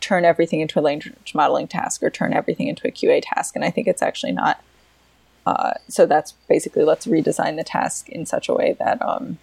turn 0.00 0.24
everything 0.24 0.60
into 0.60 0.78
a 0.78 0.82
language 0.82 1.34
modeling 1.34 1.68
task 1.68 2.02
or 2.02 2.10
turn 2.10 2.32
everything 2.32 2.68
into 2.68 2.86
a 2.86 2.92
QA 2.92 3.22
task. 3.22 3.56
And 3.56 3.64
I 3.64 3.70
think 3.70 3.86
it's 3.86 4.02
actually 4.02 4.32
not. 4.32 4.62
Uh, 5.46 5.72
so 5.88 6.04
that's 6.04 6.32
basically 6.48 6.84
let's 6.84 7.06
redesign 7.06 7.56
the 7.56 7.64
task 7.64 8.08
in 8.10 8.26
such 8.26 8.48
a 8.48 8.54
way 8.54 8.76
that 8.78 9.00
um, 9.00 9.38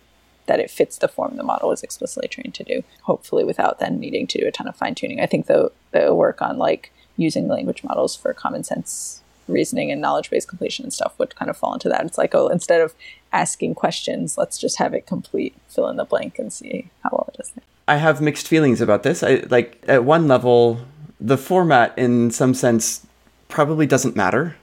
that 0.47 0.59
it 0.59 0.69
fits 0.69 0.97
the 0.97 1.07
form 1.07 1.37
the 1.37 1.43
model 1.43 1.71
is 1.71 1.83
explicitly 1.83 2.27
trained 2.27 2.53
to 2.55 2.63
do. 2.63 2.83
Hopefully, 3.03 3.43
without 3.43 3.79
then 3.79 3.99
needing 3.99 4.27
to 4.27 4.39
do 4.39 4.47
a 4.47 4.51
ton 4.51 4.67
of 4.67 4.75
fine 4.75 4.95
tuning. 4.95 5.19
I 5.19 5.25
think 5.25 5.47
the 5.47 5.71
the 5.91 6.13
work 6.13 6.41
on 6.41 6.57
like 6.57 6.91
using 7.17 7.47
language 7.47 7.83
models 7.83 8.15
for 8.15 8.33
common 8.33 8.63
sense 8.63 9.21
reasoning 9.47 9.91
and 9.91 10.01
knowledge 10.01 10.29
based 10.29 10.47
completion 10.47 10.83
and 10.83 10.93
stuff 10.93 11.13
would 11.17 11.35
kind 11.35 11.49
of 11.49 11.57
fall 11.57 11.73
into 11.73 11.89
that. 11.89 12.05
It's 12.05 12.17
like, 12.17 12.33
oh, 12.33 12.47
instead 12.47 12.81
of 12.81 12.93
asking 13.31 13.75
questions, 13.75 14.37
let's 14.37 14.57
just 14.57 14.77
have 14.77 14.93
it 14.93 15.05
complete, 15.05 15.55
fill 15.67 15.87
in 15.87 15.97
the 15.97 16.05
blank, 16.05 16.39
and 16.39 16.51
see 16.51 16.89
how 17.03 17.09
well 17.11 17.29
it 17.33 17.37
does. 17.37 17.51
I 17.87 17.97
have 17.97 18.21
mixed 18.21 18.47
feelings 18.47 18.81
about 18.81 19.03
this. 19.03 19.21
I 19.21 19.43
like 19.49 19.83
at 19.87 20.03
one 20.03 20.27
level, 20.27 20.79
the 21.19 21.37
format 21.37 21.97
in 21.97 22.31
some 22.31 22.53
sense 22.53 23.05
probably 23.47 23.85
doesn't 23.85 24.15
matter 24.15 24.55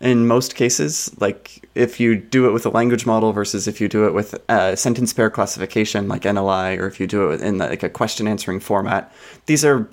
in 0.00 0.26
most 0.26 0.54
cases. 0.54 1.14
Like 1.20 1.68
if 1.74 2.00
you 2.00 2.16
do 2.16 2.48
it 2.48 2.52
with 2.52 2.66
a 2.66 2.70
language 2.70 3.06
model 3.06 3.32
versus 3.32 3.68
if 3.68 3.80
you 3.80 3.88
do 3.88 4.06
it 4.06 4.14
with 4.14 4.34
a 4.48 4.76
sentence 4.76 5.12
pair 5.12 5.30
classification 5.30 6.08
like 6.08 6.22
NLI, 6.22 6.78
or 6.78 6.86
if 6.86 6.98
you 7.00 7.06
do 7.06 7.30
it 7.30 7.40
in 7.42 7.58
like 7.58 7.82
a 7.82 7.90
question 7.90 8.26
answering 8.26 8.60
format, 8.60 9.12
these 9.46 9.64
are 9.64 9.88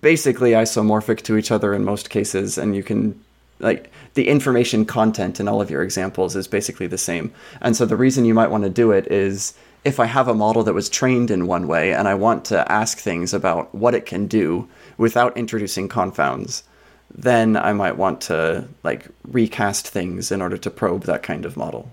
basically 0.00 0.52
isomorphic 0.52 1.22
to 1.22 1.36
each 1.36 1.50
other 1.50 1.74
in 1.74 1.84
most 1.84 2.10
cases, 2.10 2.58
and 2.58 2.76
you 2.76 2.82
can 2.82 3.18
like 3.60 3.90
the 4.14 4.28
information 4.28 4.84
content 4.84 5.40
in 5.40 5.48
all 5.48 5.60
of 5.60 5.70
your 5.70 5.82
examples 5.82 6.36
is 6.36 6.46
basically 6.46 6.86
the 6.86 6.98
same. 6.98 7.32
And 7.60 7.76
so 7.76 7.86
the 7.86 7.96
reason 7.96 8.24
you 8.24 8.34
might 8.34 8.50
want 8.50 8.64
to 8.64 8.70
do 8.70 8.92
it 8.92 9.10
is 9.10 9.54
if 9.84 9.98
I 9.98 10.06
have 10.06 10.28
a 10.28 10.34
model 10.34 10.62
that 10.64 10.74
was 10.74 10.88
trained 10.88 11.30
in 11.30 11.46
one 11.46 11.66
way 11.66 11.92
and 11.92 12.06
I 12.06 12.14
want 12.14 12.44
to 12.46 12.70
ask 12.70 12.98
things 12.98 13.34
about 13.34 13.74
what 13.74 13.94
it 13.94 14.06
can 14.06 14.26
do 14.26 14.68
without 14.96 15.36
introducing 15.36 15.88
confounds, 15.88 16.62
then 17.10 17.56
I 17.56 17.72
might 17.72 17.96
want 17.96 18.20
to 18.22 18.68
like 18.82 19.08
recast 19.26 19.88
things 19.88 20.30
in 20.30 20.42
order 20.42 20.56
to 20.58 20.70
probe 20.70 21.04
that 21.04 21.22
kind 21.22 21.44
of 21.44 21.56
model. 21.56 21.90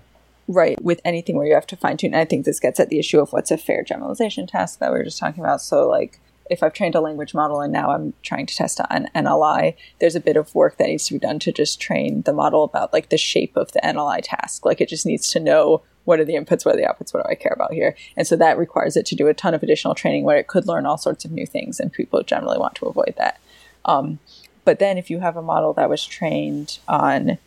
Right, 0.48 0.80
with 0.80 1.00
anything 1.04 1.36
where 1.36 1.46
you 1.46 1.54
have 1.54 1.66
to 1.68 1.76
fine 1.76 1.96
tune. 1.96 2.14
I 2.14 2.24
think 2.24 2.44
this 2.44 2.60
gets 2.60 2.78
at 2.78 2.88
the 2.88 3.00
issue 3.00 3.18
of 3.18 3.32
what's 3.32 3.50
a 3.50 3.58
fair 3.58 3.82
generalization 3.82 4.46
task 4.46 4.78
that 4.78 4.92
we 4.92 4.98
were 4.98 5.04
just 5.04 5.18
talking 5.18 5.42
about. 5.42 5.60
So, 5.60 5.88
like, 5.88 6.20
if 6.48 6.62
I've 6.62 6.72
trained 6.72 6.94
a 6.94 7.00
language 7.00 7.34
model 7.34 7.60
and 7.60 7.72
now 7.72 7.90
I'm 7.90 8.14
trying 8.22 8.46
to 8.46 8.54
test 8.54 8.80
an 8.90 9.08
NLI, 9.14 9.74
there's 9.98 10.14
a 10.14 10.20
bit 10.20 10.36
of 10.36 10.54
work 10.54 10.76
that 10.78 10.86
needs 10.86 11.06
to 11.06 11.14
be 11.14 11.18
done 11.18 11.40
to 11.40 11.50
just 11.52 11.80
train 11.80 12.22
the 12.22 12.32
model 12.32 12.62
about 12.62 12.92
like 12.92 13.08
the 13.08 13.18
shape 13.18 13.56
of 13.56 13.72
the 13.72 13.80
NLI 13.80 14.20
task. 14.22 14.64
Like 14.64 14.80
it 14.80 14.88
just 14.88 15.06
needs 15.06 15.28
to 15.32 15.40
know 15.40 15.82
what 16.04 16.20
are 16.20 16.24
the 16.24 16.34
inputs, 16.34 16.64
what 16.64 16.76
are 16.76 16.78
the 16.78 16.86
outputs, 16.86 17.12
what 17.12 17.24
do 17.24 17.30
I 17.30 17.34
care 17.34 17.52
about 17.52 17.72
here? 17.72 17.96
And 18.16 18.26
so 18.26 18.36
that 18.36 18.58
requires 18.58 18.96
it 18.96 19.06
to 19.06 19.16
do 19.16 19.26
a 19.26 19.34
ton 19.34 19.54
of 19.54 19.62
additional 19.62 19.94
training 19.94 20.24
where 20.24 20.36
it 20.36 20.46
could 20.46 20.66
learn 20.66 20.86
all 20.86 20.98
sorts 20.98 21.24
of 21.24 21.32
new 21.32 21.46
things, 21.46 21.80
and 21.80 21.92
people 21.92 22.22
generally 22.22 22.58
want 22.58 22.76
to 22.76 22.86
avoid 22.86 23.14
that. 23.18 23.40
Um, 23.84 24.20
but 24.66 24.78
then 24.78 24.98
if 24.98 25.08
you 25.08 25.20
have 25.20 25.38
a 25.38 25.42
model 25.42 25.72
that 25.72 25.88
was 25.88 26.04
trained 26.04 26.78
on 26.86 27.38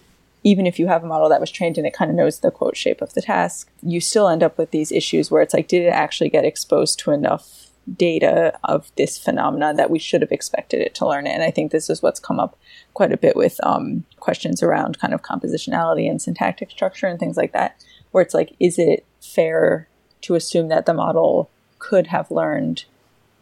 even 0.43 0.65
if 0.65 0.79
you 0.79 0.87
have 0.87 1.03
a 1.03 1.07
model 1.07 1.29
that 1.29 1.41
was 1.41 1.51
trained 1.51 1.77
and 1.77 1.85
it 1.85 1.93
kind 1.93 2.09
of 2.09 2.15
knows 2.15 2.39
the 2.39 2.49
quote 2.49 2.77
shape 2.77 3.01
of 3.01 3.13
the 3.13 3.21
task, 3.21 3.69
you 3.83 3.99
still 3.99 4.29
end 4.29 4.41
up 4.41 4.57
with 4.57 4.71
these 4.71 4.89
issues 4.89 5.29
where 5.29 5.41
it's 5.41 5.53
like, 5.53 5.67
did 5.67 5.83
it 5.83 5.89
actually 5.89 6.29
get 6.29 6.45
exposed 6.45 6.97
to 6.97 7.11
enough 7.11 7.67
data 7.97 8.57
of 8.63 8.91
this 8.95 9.17
phenomenon 9.17 9.75
that 9.75 9.89
we 9.89 9.99
should 9.99 10.21
have 10.21 10.31
expected 10.31 10.79
it 10.79 10.95
to 10.95 11.07
learn 11.07 11.27
it. 11.27 11.31
And 11.31 11.43
I 11.43 11.51
think 11.51 11.71
this 11.71 11.89
is 11.89 12.01
what's 12.01 12.19
come 12.19 12.39
up 12.39 12.57
quite 12.93 13.11
a 13.11 13.17
bit 13.17 13.35
with 13.35 13.59
um, 13.63 14.05
questions 14.19 14.63
around 14.63 14.99
kind 14.99 15.13
of 15.13 15.23
compositionality 15.23 16.09
and 16.09 16.21
syntactic 16.21 16.71
structure 16.71 17.07
and 17.07 17.19
things 17.19 17.35
like 17.35 17.51
that, 17.53 17.83
where 18.11 18.21
it's 18.21 18.33
like, 18.33 18.55
is 18.59 18.79
it 18.79 19.05
fair 19.21 19.87
to 20.21 20.35
assume 20.35 20.67
that 20.69 20.85
the 20.85 20.93
model 20.93 21.49
could 21.79 22.07
have 22.07 22.31
learned 22.31 22.85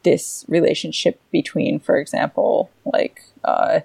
this 0.04 0.46
relationship 0.48 1.20
between, 1.32 1.80
for 1.80 1.98
example, 1.98 2.70
like 2.86 3.24
uh, 3.44 3.82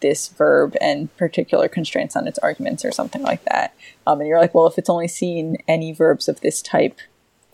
this 0.00 0.28
verb 0.28 0.76
and 0.80 1.14
particular 1.16 1.68
constraints 1.68 2.16
on 2.16 2.26
its 2.26 2.38
arguments 2.38 2.84
or 2.84 2.92
something 2.92 3.22
like 3.22 3.44
that? 3.44 3.74
Um, 4.06 4.20
and 4.20 4.28
you're 4.28 4.40
like, 4.40 4.54
well, 4.54 4.66
if 4.66 4.78
it's 4.78 4.90
only 4.90 5.08
seen 5.08 5.58
any 5.68 5.92
verbs 5.92 6.28
of 6.28 6.40
this 6.40 6.62
type 6.62 7.00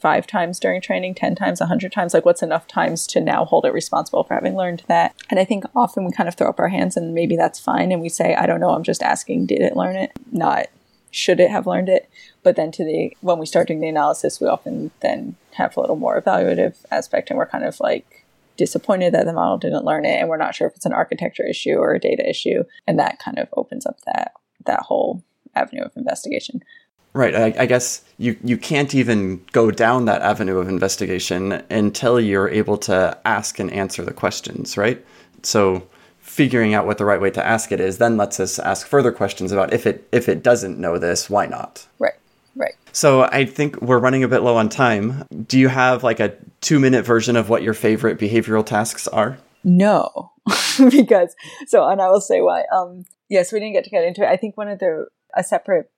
five 0.02 0.26
times 0.26 0.58
during 0.58 0.80
training, 0.80 1.14
10 1.14 1.36
times, 1.36 1.60
100 1.60 1.92
times? 1.92 2.12
Like, 2.12 2.24
what's 2.24 2.42
enough 2.42 2.66
times 2.66 3.06
to 3.06 3.20
now 3.20 3.44
hold 3.44 3.64
it 3.64 3.72
responsible 3.72 4.24
for 4.24 4.34
having 4.34 4.56
learned 4.56 4.82
that? 4.88 5.14
And 5.30 5.38
I 5.38 5.44
think 5.44 5.64
often 5.76 6.04
we 6.04 6.10
kind 6.12 6.28
of 6.28 6.34
throw 6.34 6.48
up 6.48 6.58
our 6.58 6.68
hands 6.68 6.96
and 6.96 7.14
maybe 7.14 7.36
that's 7.36 7.60
fine. 7.60 7.92
And 7.92 8.02
we 8.02 8.08
say, 8.08 8.34
I 8.34 8.46
don't 8.46 8.60
know, 8.60 8.70
I'm 8.70 8.82
just 8.82 9.02
asking, 9.02 9.46
did 9.46 9.62
it 9.62 9.76
learn 9.76 9.94
it? 9.94 10.10
Not, 10.32 10.66
should 11.12 11.38
it 11.38 11.50
have 11.50 11.68
learned 11.68 11.88
it? 11.88 12.10
But 12.43 12.57
then 12.57 12.72
to 12.72 12.84
the, 12.84 13.16
when 13.20 13.38
we 13.38 13.47
start 13.47 13.68
doing 13.68 13.80
the 13.80 13.88
analysis, 13.88 14.40
we 14.40 14.49
often 14.49 14.90
then 15.01 15.36
have 15.53 15.76
a 15.76 15.80
little 15.80 15.97
more 15.97 16.20
evaluative 16.20 16.76
aspect 16.90 17.30
and 17.30 17.38
we're 17.38 17.47
kind 17.47 17.64
of 17.64 17.78
like, 17.80 18.22
disappointed 18.57 19.14
that 19.14 19.24
the 19.24 19.32
model 19.32 19.57
didn't 19.57 19.84
learn 19.84 20.05
it 20.05 20.20
and 20.20 20.28
we're 20.28 20.36
not 20.36 20.55
sure 20.55 20.68
if 20.68 20.76
it's 20.76 20.86
an 20.86 20.93
architecture 20.93 21.45
issue 21.45 21.76
or 21.76 21.95
a 21.95 21.99
data 21.99 22.28
issue 22.28 22.62
and 22.86 22.99
that 22.99 23.18
kind 23.18 23.38
of 23.38 23.49
opens 23.57 23.86
up 23.86 23.99
that 24.05 24.32
that 24.66 24.80
whole 24.80 25.22
avenue 25.55 25.82
of 25.82 25.90
investigation 25.97 26.62
Right. 27.14 27.34
I, 27.34 27.55
I, 27.59 27.66
guess 27.66 28.03
you, 28.16 28.38
you 28.43 28.57
can't 28.57 28.95
even 28.95 29.45
go 29.53 29.70
down 29.70 30.07
that 30.07 30.22
avenue 30.22 30.57
of 30.57 30.68
investigation 30.68 31.62
until 31.68 32.18
you're 32.18 32.49
able 32.49 32.78
to 32.78 33.18
ask 33.26 33.59
and 33.59 33.70
answer 33.70 34.03
the 34.03 34.14
questions, 34.14 34.78
right? 34.78 35.05
So 35.43 35.86
figuring 36.20 36.72
out 36.72 36.86
what 36.86 36.97
the 36.97 37.05
right 37.05 37.20
way 37.20 37.30
to 37.32 37.47
ask 37.47 37.70
it 37.70 37.80
is 37.80 37.99
then 37.99 38.16
lets 38.16 38.40
us 38.40 38.59
ask 38.59 38.86
further 38.86 39.12
questions 39.12 39.53
about 39.53 39.74
if 39.74 39.86
it 39.86 40.09
if 40.11 40.26
it 40.26 40.43
doesn't 40.43 40.78
know 40.78 40.97
this, 40.97 41.28
why 41.28 41.45
not? 41.45 41.86
Right. 41.99 42.14
Right. 42.55 42.74
So 42.92 43.22
I 43.22 43.46
think 43.46 43.80
we're 43.80 43.98
running 43.98 44.24
a 44.24 44.28
bit 44.28 44.42
low 44.42 44.57
on 44.57 44.68
time. 44.68 45.24
Do 45.46 45.59
you 45.59 45.68
have 45.68 46.05
like 46.05 46.20
a 46.20 46.34
two 46.61 46.78
minute 46.78 47.05
version 47.05 47.36
of 47.36 47.48
what 47.48 47.62
your 47.62 47.74
favorite 47.74 48.18
behavioral 48.18 48.64
tasks 48.64 49.09
are? 49.09 49.38
No, 49.64 50.32
because 50.90 51.34
so, 51.66 51.88
and 51.88 52.00
I 52.03 52.11
will 52.11 52.20
say 52.20 52.40
why. 52.40 52.64
Um, 52.74 53.05
yes, 53.28 53.53
we 53.53 53.61
didn't 53.61 53.74
get 53.74 53.84
to 53.84 53.90
get 53.90 54.05
into 54.05 54.22
it. 54.22 54.28
I 54.28 54.36
think 54.36 54.57
one 54.57 54.68
of 54.68 54.78
the 54.78 55.07
a 55.34 55.42
separate 55.42 55.90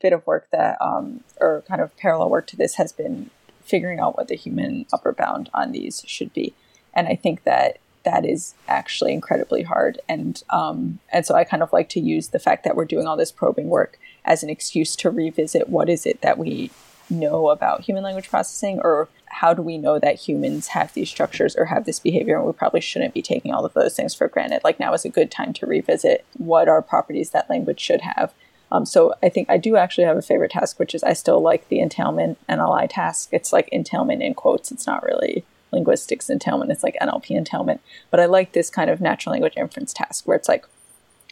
bit 0.00 0.12
of 0.12 0.26
work 0.26 0.48
that, 0.52 0.78
um, 0.80 1.22
or 1.38 1.62
kind 1.68 1.80
of 1.80 1.96
parallel 1.96 2.30
work 2.30 2.46
to 2.48 2.56
this, 2.56 2.74
has 2.74 2.92
been 2.92 3.30
figuring 3.62 4.00
out 4.00 4.16
what 4.16 4.28
the 4.28 4.36
human 4.36 4.86
upper 4.92 5.12
bound 5.12 5.50
on 5.54 5.72
these 5.72 6.02
should 6.06 6.32
be, 6.32 6.54
and 6.94 7.08
I 7.08 7.14
think 7.14 7.44
that 7.44 7.78
that 8.04 8.24
is 8.24 8.54
actually 8.66 9.12
incredibly 9.12 9.62
hard. 9.62 10.00
And 10.08 10.42
um, 10.50 10.98
and 11.10 11.26
so 11.26 11.34
I 11.34 11.44
kind 11.44 11.62
of 11.62 11.72
like 11.72 11.88
to 11.90 12.00
use 12.00 12.28
the 12.28 12.38
fact 12.38 12.64
that 12.64 12.74
we're 12.74 12.86
doing 12.86 13.06
all 13.06 13.16
this 13.16 13.32
probing 13.32 13.68
work 13.68 13.98
as 14.24 14.42
an 14.42 14.50
excuse 14.50 14.96
to 14.96 15.10
revisit 15.10 15.68
what 15.68 15.88
is 15.88 16.06
it 16.06 16.20
that 16.20 16.38
we 16.38 16.70
know 17.10 17.50
about 17.50 17.82
human 17.82 18.04
language 18.04 18.28
processing 18.28 18.80
or 18.82 19.08
how 19.26 19.54
do 19.54 19.62
we 19.62 19.78
know 19.78 19.98
that 19.98 20.16
humans 20.16 20.68
have 20.68 20.92
these 20.94 21.08
structures 21.08 21.56
or 21.56 21.66
have 21.66 21.84
this 21.84 22.00
behavior 22.00 22.36
and 22.36 22.46
we 22.46 22.52
probably 22.52 22.80
shouldn't 22.80 23.14
be 23.14 23.22
taking 23.22 23.52
all 23.52 23.64
of 23.64 23.74
those 23.74 23.94
things 23.94 24.14
for 24.14 24.28
granted? 24.28 24.60
Like 24.64 24.80
now 24.80 24.92
is 24.92 25.04
a 25.04 25.10
good 25.10 25.30
time 25.30 25.52
to 25.54 25.66
revisit 25.66 26.24
what 26.36 26.68
are 26.68 26.82
properties 26.82 27.30
that 27.30 27.50
language 27.50 27.80
should 27.80 28.02
have. 28.02 28.32
Um, 28.72 28.86
so 28.86 29.14
i 29.20 29.28
think 29.28 29.50
i 29.50 29.56
do 29.56 29.76
actually 29.76 30.04
have 30.04 30.16
a 30.16 30.22
favorite 30.22 30.52
task 30.52 30.78
which 30.78 30.94
is 30.94 31.02
i 31.02 31.12
still 31.12 31.40
like 31.40 31.68
the 31.68 31.80
entailment 31.80 32.38
nli 32.48 32.88
task. 32.88 33.30
It's 33.32 33.52
like 33.52 33.68
entailment 33.70 34.22
in 34.22 34.34
quotes. 34.34 34.70
It's 34.70 34.86
not 34.86 35.02
really 35.02 35.44
linguistics 35.72 36.30
entailment. 36.30 36.70
It's 36.70 36.84
like 36.84 36.96
nlp 37.02 37.30
entailment. 37.30 37.80
But 38.10 38.20
i 38.20 38.26
like 38.26 38.52
this 38.52 38.70
kind 38.70 38.88
of 38.88 39.00
natural 39.00 39.32
language 39.32 39.54
inference 39.56 39.92
task 39.92 40.26
where 40.26 40.36
it's 40.36 40.48
like 40.48 40.66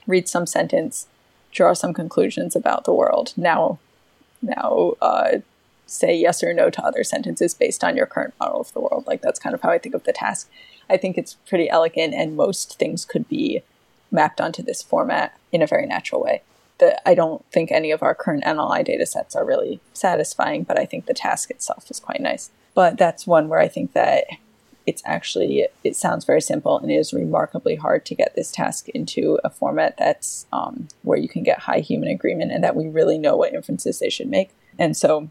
read 0.07 0.28
some 0.28 0.47
sentence 0.47 1.07
draw 1.53 1.72
some 1.72 1.92
conclusions 1.92 2.55
about 2.55 2.84
the 2.84 2.92
world. 2.92 3.32
Now, 3.36 3.78
now, 4.42 4.94
uh, 5.01 5.38
say 5.86 6.14
yes 6.14 6.42
or 6.42 6.53
no 6.53 6.70
to 6.70 6.84
other 6.84 7.03
sentences 7.03 7.55
based 7.55 7.82
on 7.82 7.96
your 7.96 8.07
current 8.07 8.34
model 8.38 8.61
of 8.61 8.72
the 8.72 8.80
world. 8.80 9.05
Like 9.07 9.22
that's 9.22 9.40
kind 9.40 9.55
of 9.55 9.62
how 9.62 9.70
I 9.70 9.78
think 9.78 9.94
of 9.94 10.05
the 10.05 10.12
task. 10.12 10.51
I 10.90 10.96
think 10.96 11.18
it's 11.18 11.34
pretty 11.34 11.68
elegant, 11.68 12.14
and 12.14 12.36
most 12.36 12.78
things 12.78 13.05
could 13.05 13.28
be 13.28 13.62
mapped 14.11 14.40
onto 14.40 14.62
this 14.62 14.82
format 14.82 15.38
in 15.53 15.62
a 15.62 15.66
very 15.66 15.86
natural 15.86 16.22
way. 16.22 16.42
The, 16.78 17.01
I 17.09 17.14
don't 17.14 17.44
think 17.51 17.70
any 17.70 17.90
of 17.90 18.03
our 18.03 18.14
current 18.14 18.44
NLI 18.44 18.84
data 18.84 19.05
sets 19.05 19.34
are 19.34 19.44
really 19.44 19.80
satisfying, 19.92 20.62
but 20.62 20.78
I 20.78 20.86
think 20.86 21.07
the 21.07 21.14
task 21.14 21.51
itself 21.51 21.90
is 21.90 22.01
quite 22.01 22.20
nice. 22.20 22.51
But 22.74 22.96
that's 22.96 23.26
one 23.26 23.49
where 23.49 23.59
I 23.59 23.68
think 23.68 23.92
that 23.92 24.24
it's 24.89 25.03
actually 25.05 25.66
it 25.84 25.95
sounds 25.95 26.24
very 26.24 26.41
simple 26.41 26.78
and 26.78 26.91
it 26.91 26.95
is 26.95 27.12
remarkably 27.12 27.76
hard 27.76 28.07
to 28.07 28.14
get 28.14 28.34
this 28.34 28.51
task 28.51 28.89
into 28.89 29.39
a 29.45 29.51
format 29.51 29.97
that's 29.99 30.47
um, 30.51 30.89
where 31.03 31.18
you 31.18 31.28
can 31.28 31.43
get 31.43 31.59
high 31.61 31.80
human 31.80 32.09
agreement 32.09 32.51
and 32.51 32.64
that 32.64 32.74
we 32.74 32.89
really 32.89 33.18
know 33.18 33.36
what 33.36 33.53
inferences 33.53 33.99
they 33.99 34.09
should 34.09 34.28
make. 34.28 34.51
And 34.78 34.97
so 34.97 35.30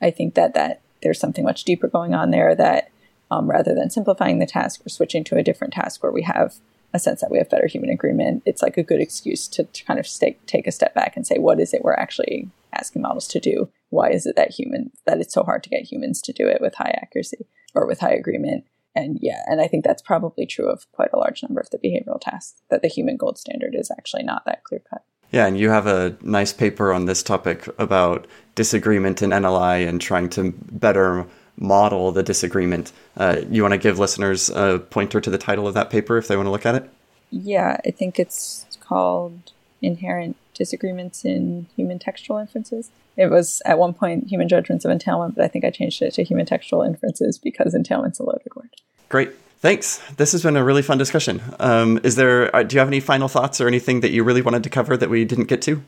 i 0.00 0.10
think 0.10 0.34
that 0.34 0.54
that 0.54 0.80
there's 1.02 1.18
something 1.18 1.44
much 1.44 1.64
deeper 1.64 1.88
going 1.88 2.14
on 2.14 2.30
there 2.30 2.54
that 2.54 2.90
um, 3.30 3.50
rather 3.50 3.74
than 3.74 3.90
simplifying 3.90 4.38
the 4.38 4.46
task 4.46 4.80
we're 4.80 4.88
switching 4.90 5.24
to 5.24 5.36
a 5.36 5.42
different 5.42 5.72
task 5.72 6.02
where 6.02 6.12
we 6.12 6.22
have 6.22 6.54
a 6.94 6.98
sense 6.98 7.20
that 7.20 7.30
we 7.30 7.38
have 7.38 7.48
better 7.48 7.66
human 7.66 7.90
agreement. 7.90 8.42
It's 8.44 8.62
like 8.62 8.76
a 8.76 8.82
good 8.82 9.00
excuse 9.00 9.48
to, 9.48 9.64
to 9.64 9.84
kind 9.84 9.98
of 9.98 10.06
stay, 10.06 10.36
take 10.46 10.66
a 10.66 10.72
step 10.72 10.94
back 10.94 11.16
and 11.16 11.26
say 11.26 11.38
what 11.38 11.58
is 11.58 11.72
it 11.72 11.82
we're 11.82 11.94
actually 11.94 12.50
asking 12.72 13.02
models 13.02 13.26
to 13.28 13.40
do? 13.40 13.70
Why 13.90 14.10
is 14.10 14.26
it 14.26 14.36
that 14.36 14.50
human 14.50 14.90
that 15.06 15.20
it's 15.20 15.34
so 15.34 15.42
hard 15.42 15.62
to 15.64 15.70
get 15.70 15.90
humans 15.90 16.20
to 16.22 16.32
do 16.32 16.46
it 16.46 16.60
with 16.60 16.74
high 16.74 16.94
accuracy 17.00 17.46
or 17.74 17.86
with 17.86 18.00
high 18.00 18.12
agreement 18.12 18.64
and 18.94 19.18
yeah, 19.20 19.42
and 19.46 19.60
I 19.60 19.68
think 19.68 19.84
that's 19.84 20.02
probably 20.02 20.46
true 20.46 20.68
of 20.68 20.90
quite 20.92 21.10
a 21.12 21.18
large 21.18 21.42
number 21.42 21.60
of 21.60 21.70
the 21.70 21.78
behavioral 21.78 22.20
tasks 22.20 22.62
that 22.68 22.82
the 22.82 22.88
human 22.88 23.16
gold 23.16 23.38
standard 23.38 23.74
is 23.74 23.90
actually 23.90 24.22
not 24.22 24.44
that 24.46 24.64
clear 24.64 24.82
cut. 24.88 25.02
Yeah, 25.30 25.46
and 25.46 25.58
you 25.58 25.70
have 25.70 25.86
a 25.86 26.16
nice 26.20 26.52
paper 26.52 26.92
on 26.92 27.06
this 27.06 27.22
topic 27.22 27.66
about 27.78 28.26
disagreement 28.54 29.22
in 29.22 29.30
NLI 29.30 29.88
and 29.88 30.00
trying 30.00 30.28
to 30.30 30.52
better 30.70 31.26
model 31.56 32.12
the 32.12 32.22
disagreement. 32.22 32.92
Uh, 33.16 33.40
you 33.50 33.62
want 33.62 33.72
to 33.72 33.78
give 33.78 33.98
listeners 33.98 34.50
a 34.50 34.78
pointer 34.90 35.20
to 35.20 35.30
the 35.30 35.38
title 35.38 35.66
of 35.66 35.74
that 35.74 35.88
paper 35.88 36.18
if 36.18 36.28
they 36.28 36.36
want 36.36 36.46
to 36.46 36.50
look 36.50 36.66
at 36.66 36.74
it? 36.74 36.90
Yeah, 37.30 37.80
I 37.84 37.90
think 37.90 38.18
it's 38.18 38.66
called 38.80 39.52
Inherent 39.80 40.36
Disagreements 40.54 41.24
in 41.24 41.66
Human 41.76 41.98
Textual 41.98 42.38
Inferences 42.38 42.90
it 43.16 43.26
was 43.26 43.60
at 43.64 43.78
one 43.78 43.94
point 43.94 44.28
human 44.28 44.48
judgments 44.48 44.84
of 44.84 44.90
entailment, 44.90 45.34
but 45.34 45.44
I 45.44 45.48
think 45.48 45.64
I 45.64 45.70
changed 45.70 46.00
it 46.02 46.14
to 46.14 46.24
human 46.24 46.46
textual 46.46 46.82
inferences 46.82 47.38
because 47.38 47.74
entailment's 47.74 48.18
a 48.18 48.24
loaded 48.24 48.54
word. 48.56 48.70
Great. 49.08 49.32
Thanks. 49.58 49.98
This 50.16 50.32
has 50.32 50.42
been 50.42 50.56
a 50.56 50.64
really 50.64 50.82
fun 50.82 50.98
discussion. 50.98 51.40
Um, 51.60 52.00
is 52.02 52.16
there? 52.16 52.54
Uh, 52.54 52.62
do 52.62 52.74
you 52.74 52.80
have 52.80 52.88
any 52.88 53.00
final 53.00 53.28
thoughts 53.28 53.60
or 53.60 53.68
anything 53.68 54.00
that 54.00 54.10
you 54.10 54.24
really 54.24 54.42
wanted 54.42 54.64
to 54.64 54.70
cover 54.70 54.96
that 54.96 55.10
we 55.10 55.24
didn't 55.24 55.44
get 55.44 55.62
to? 55.62 55.82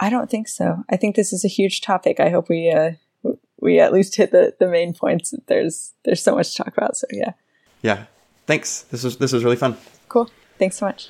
I 0.00 0.10
don't 0.10 0.30
think 0.30 0.48
so. 0.48 0.84
I 0.90 0.96
think 0.96 1.14
this 1.14 1.32
is 1.32 1.44
a 1.44 1.48
huge 1.48 1.82
topic. 1.82 2.18
I 2.18 2.30
hope 2.30 2.48
we 2.48 2.70
uh, 2.70 2.92
we 3.60 3.78
at 3.78 3.92
least 3.92 4.16
hit 4.16 4.32
the, 4.32 4.54
the 4.58 4.66
main 4.66 4.94
points. 4.94 5.34
There's 5.46 5.92
there's 6.04 6.22
so 6.22 6.34
much 6.34 6.50
to 6.52 6.64
talk 6.64 6.76
about. 6.76 6.96
So 6.96 7.06
yeah. 7.12 7.32
Yeah. 7.82 8.06
Thanks. 8.46 8.82
This 8.84 9.04
was 9.04 9.18
this 9.18 9.32
was 9.32 9.44
really 9.44 9.56
fun. 9.56 9.76
Cool. 10.08 10.28
Thanks 10.58 10.76
so 10.76 10.86
much. 10.86 11.08